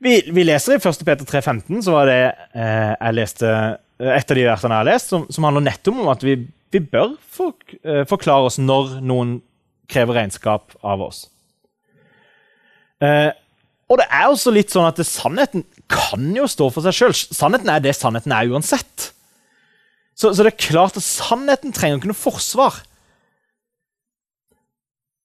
Vi, 0.04 0.18
vi 0.32 0.44
leser 0.44 0.76
i 0.76 0.80
1. 0.80 1.04
Peter 1.08 1.28
3,15, 1.28 1.82
så 1.84 1.92
var 1.92 2.08
det 2.08 2.20
eh, 2.56 2.92
jeg 2.94 3.16
leste, 3.18 3.50
et 4.00 4.32
av 4.32 4.38
de 4.38 4.46
versene 4.48 4.78
jeg 4.78 4.80
har 4.80 4.88
lest, 4.88 5.12
som, 5.12 5.26
som 5.28 5.48
handler 5.48 5.66
nettopp 5.66 5.98
om 6.00 6.12
at 6.12 6.24
vi 6.24 6.38
vi 6.72 6.80
bør 6.80 7.18
for, 7.20 7.56
eh, 7.84 8.06
forklare 8.06 8.50
oss 8.50 8.60
når 8.62 9.00
noen 9.02 9.42
krever 9.90 10.20
regnskap 10.20 10.76
av 10.84 11.02
oss. 11.02 11.28
Eh, 13.02 13.32
og 13.90 13.98
det 13.98 14.06
er 14.12 14.28
også 14.30 14.54
litt 14.54 14.70
sånn 14.70 14.88
at 14.88 15.00
det, 15.00 15.08
sannheten 15.10 15.66
kan 15.90 16.36
jo 16.36 16.46
stå 16.46 16.68
for 16.74 16.86
seg 16.86 16.94
sjøl. 16.94 17.16
Sannheten 17.16 17.72
er 17.74 17.82
det 17.82 17.96
sannheten 17.98 18.36
er 18.36 18.52
uansett. 18.52 19.10
Så, 20.14 20.34
så, 20.36 20.44
det 20.44 20.54
er 20.54 20.68
klart 20.68 21.00
at 21.00 21.06
sannheten 21.06 21.74
trenger 21.74 21.98
ikke 21.98 22.12
noe 22.12 22.20
forsvar. 22.20 22.82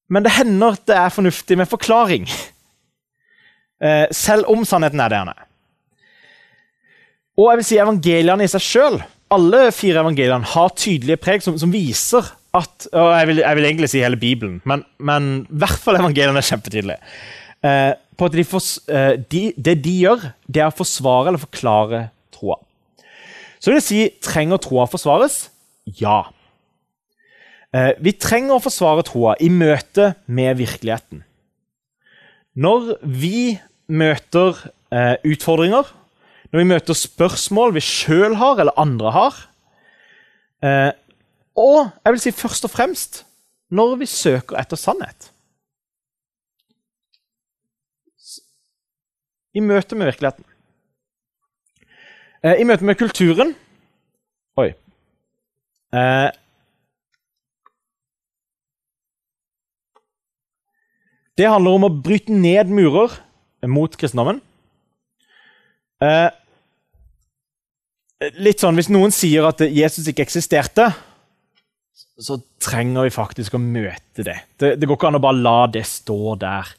Men 0.09 0.25
det 0.25 0.37
hender 0.37 0.79
at 0.79 0.85
det 0.89 0.97
er 0.97 1.13
fornuftig 1.13 1.59
med 1.59 1.69
forklaring. 1.69 2.29
Eh, 3.85 4.07
selv 4.15 4.49
om 4.49 4.65
sannheten 4.65 5.03
er 5.03 5.13
det 5.13 5.19
den 5.19 5.35
er. 5.35 5.45
Og 7.35 7.51
jeg 7.51 7.59
vil 7.59 7.67
si 7.67 7.81
evangeliene 7.83 8.47
i 8.47 8.51
seg 8.53 8.63
sjøl, 8.63 9.01
alle 9.33 9.68
fire 9.75 10.03
evangeliene, 10.03 10.47
har 10.55 10.75
tydelige 10.79 11.20
preg 11.22 11.45
som, 11.45 11.57
som 11.61 11.72
viser 11.72 12.33
at 12.55 12.87
Og 12.93 13.09
jeg 13.11 13.27
vil, 13.27 13.41
jeg 13.43 13.59
vil, 13.59 13.64
egentlig 13.66 13.89
si 13.91 14.03
hele 14.05 14.18
Bibelen, 14.20 14.61
men, 14.68 14.85
men 15.03 15.25
i 15.43 15.57
hvert 15.59 15.81
fall 15.83 15.99
evangeliene 15.99 16.39
er 16.39 16.47
kjempetydelige. 16.47 17.01
Eh, 17.66 17.95
på 18.14 18.29
at 18.29 18.37
de 18.37 18.45
for, 18.47 18.62
eh, 18.95 19.16
de, 19.33 19.41
det 19.59 19.75
de 19.83 19.95
gjør, 20.05 20.29
det 20.47 20.62
er 20.62 20.70
å 20.70 20.77
forsvare 20.77 21.33
eller 21.33 21.43
forklare 21.43 22.03
troa. 22.35 22.61
Så 23.59 23.72
vil 23.72 23.81
jeg 23.81 23.87
si 23.89 24.01
trenger 24.22 24.62
troa 24.62 24.87
forsvares? 24.91 25.49
Ja. 25.99 26.20
Eh, 27.75 27.93
vi 27.99 28.14
trenger 28.14 28.55
å 28.59 28.62
forsvare 28.62 29.03
troa 29.09 29.35
i 29.43 29.51
møte 29.51 30.12
med 30.31 30.61
virkeligheten. 30.61 31.25
Når 32.55 33.01
vi 33.03 33.59
møter 33.91 34.61
eh, 34.95 35.16
utfordringer, 35.27 35.91
når 36.55 36.63
vi 36.63 36.71
møter 36.71 36.95
spørsmål 36.95 37.73
vi 37.75 37.81
sjøl 37.83 38.37
har 38.39 38.61
eller 38.63 38.77
andre 38.79 39.11
har, 39.11 39.39
eh, 40.63 40.93
og 41.59 41.89
jeg 41.99 42.15
vil 42.15 42.21
si 42.23 42.31
først 42.31 42.69
og 42.69 42.71
fremst 42.71 43.25
når 43.75 43.97
vi 43.99 44.07
søker 44.07 44.61
etter 44.61 44.79
sannhet. 44.79 45.33
I 49.51 49.63
møte 49.67 49.99
med 49.99 50.13
virkeligheten. 50.13 50.47
Eh, 52.47 52.55
I 52.63 52.69
møte 52.71 52.87
med 52.87 52.99
kulturen 53.03 53.57
Oi. 54.55 54.71
Eh, 55.91 56.31
Det 61.35 61.51
handler 61.51 61.75
om 61.75 61.89
å 61.89 61.91
bryte 61.91 62.31
ned 62.31 62.71
murer 62.71 63.11
mot 63.67 63.91
kristendommen. 63.99 64.39
Eh, 65.99 66.31
litt 68.39 68.62
sånn, 68.62 68.79
Hvis 68.79 68.93
noen 68.93 69.12
sier 69.14 69.47
at 69.49 69.61
Jesus 69.64 70.07
ikke 70.11 70.25
eksisterte, 70.27 70.89
så 71.95 72.39
trenger 72.62 73.07
vi 73.07 73.14
faktisk 73.14 73.57
å 73.57 73.62
møte 73.62 74.25
det. 74.27 74.37
Det, 74.59 74.75
det 74.79 74.87
går 74.87 74.99
ikke 74.99 75.11
an 75.11 75.18
å 75.18 75.25
bare 75.25 75.43
la 75.43 75.59
det 75.70 75.83
stå 75.89 76.37
der 76.39 76.70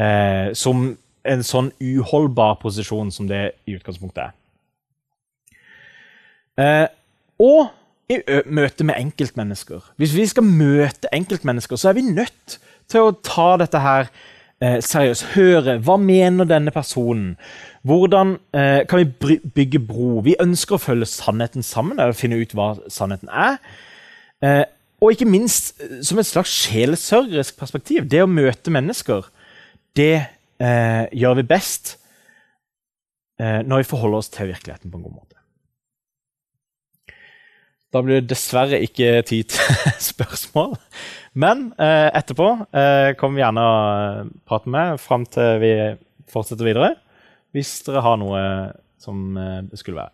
eh, 0.00 0.48
som 0.56 0.86
en 1.22 1.44
sånn 1.46 1.70
uholdbar 1.78 2.56
posisjon 2.62 3.12
som 3.14 3.28
det 3.28 3.42
i 3.68 3.76
utgangspunktet 3.76 4.24
er. 4.24 4.32
Eh, 6.62 6.88
og 7.42 7.70
i 8.12 8.18
møte 8.52 8.84
med 8.84 8.98
enkeltmennesker. 8.98 9.84
Hvis 10.00 10.14
vi 10.16 10.26
skal 10.28 10.44
møte 10.44 11.10
enkeltmennesker, 11.14 11.78
så 11.80 11.90
er 11.90 11.96
vi 11.96 12.08
nødt 12.08 12.58
til 12.90 13.06
å 13.06 13.14
ta 13.24 13.54
dette 13.60 13.80
her 13.80 14.10
eh, 14.62 14.78
seriøst. 14.84 15.32
Høre 15.34 15.78
hva 15.82 15.96
mener 16.00 16.48
denne 16.48 16.72
personen? 16.74 17.34
Hvordan 17.82 18.36
eh, 18.54 18.82
kan 18.88 19.02
vi 19.02 19.38
bygge 19.54 19.82
bro? 19.86 20.20
Vi 20.24 20.36
ønsker 20.40 20.78
å 20.78 20.82
følge 20.82 21.10
sannheten 21.10 21.66
sammen, 21.66 21.98
eller 21.98 22.16
finne 22.16 22.38
ut 22.38 22.54
hva 22.56 22.74
sannheten 22.92 23.32
er. 23.32 23.58
Eh, 24.42 24.64
og 25.02 25.16
ikke 25.16 25.28
minst 25.28 25.74
eh, 25.82 25.98
som 26.06 26.20
et 26.22 26.28
slags 26.28 26.54
sjelesørgerisk 26.62 27.58
perspektiv. 27.58 28.06
Det 28.10 28.22
å 28.22 28.30
møte 28.30 28.74
mennesker, 28.74 29.26
det 29.98 30.14
eh, 30.62 31.04
gjør 31.10 31.40
vi 31.40 31.48
best 31.50 31.96
eh, 33.42 33.60
når 33.66 33.82
vi 33.82 33.90
forholder 33.90 34.22
oss 34.22 34.32
til 34.32 34.52
virkeligheten 34.52 34.92
på 34.92 35.00
en 35.00 35.06
god 35.08 35.18
måte. 35.18 35.28
Da 37.92 38.00
blir 38.00 38.22
det 38.22 38.30
dessverre 38.30 38.80
ikke 38.80 39.20
tid 39.28 39.50
til 39.52 39.90
spørsmål. 40.12 40.78
Men 41.32 41.72
eh, 41.78 42.08
etterpå 42.12 42.46
eh, 42.76 43.12
vi 43.16 43.40
gjerne 43.40 43.62
å 43.64 43.76
prate 44.44 44.68
med 44.68 45.00
fram 45.00 45.24
til 45.24 45.62
vi 45.62 45.72
fortsetter 46.28 46.66
videre. 46.68 46.90
Hvis 47.56 47.78
dere 47.86 48.02
har 48.04 48.18
noe 48.20 48.42
som 49.00 49.36
eh, 49.40 49.62
det 49.64 49.80
skulle 49.80 50.02
være. 50.02 50.12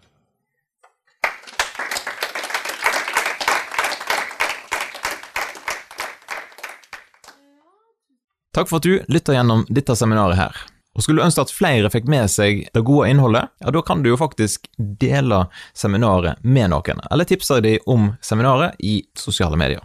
Takk 8.55 8.71
for 8.71 8.79
at 8.79 8.87
du 8.87 8.95
lytter 9.11 9.37
gjennom 9.37 9.67
dette 9.71 9.95
seminaret 9.99 10.39
her. 10.39 10.65
Og 10.99 11.05
Skulle 11.05 11.21
du 11.21 11.27
ønske 11.29 11.45
at 11.45 11.53
flere 11.55 11.91
fikk 11.95 12.09
med 12.11 12.27
seg 12.31 12.65
det 12.75 12.83
gode 12.87 13.11
innholdet, 13.11 13.53
ja, 13.63 13.71
da 13.75 13.83
kan 13.87 14.03
du 14.03 14.09
jo 14.11 14.19
faktisk 14.19 14.67
dele 14.79 15.45
seminaret 15.79 16.43
med 16.43 16.73
noen, 16.73 17.05
eller 17.07 17.29
tipse 17.29 17.61
dem 17.63 17.87
om 17.87 18.11
seminaret 18.25 18.75
i 18.83 19.01
sosiale 19.15 19.59
medier. 19.59 19.85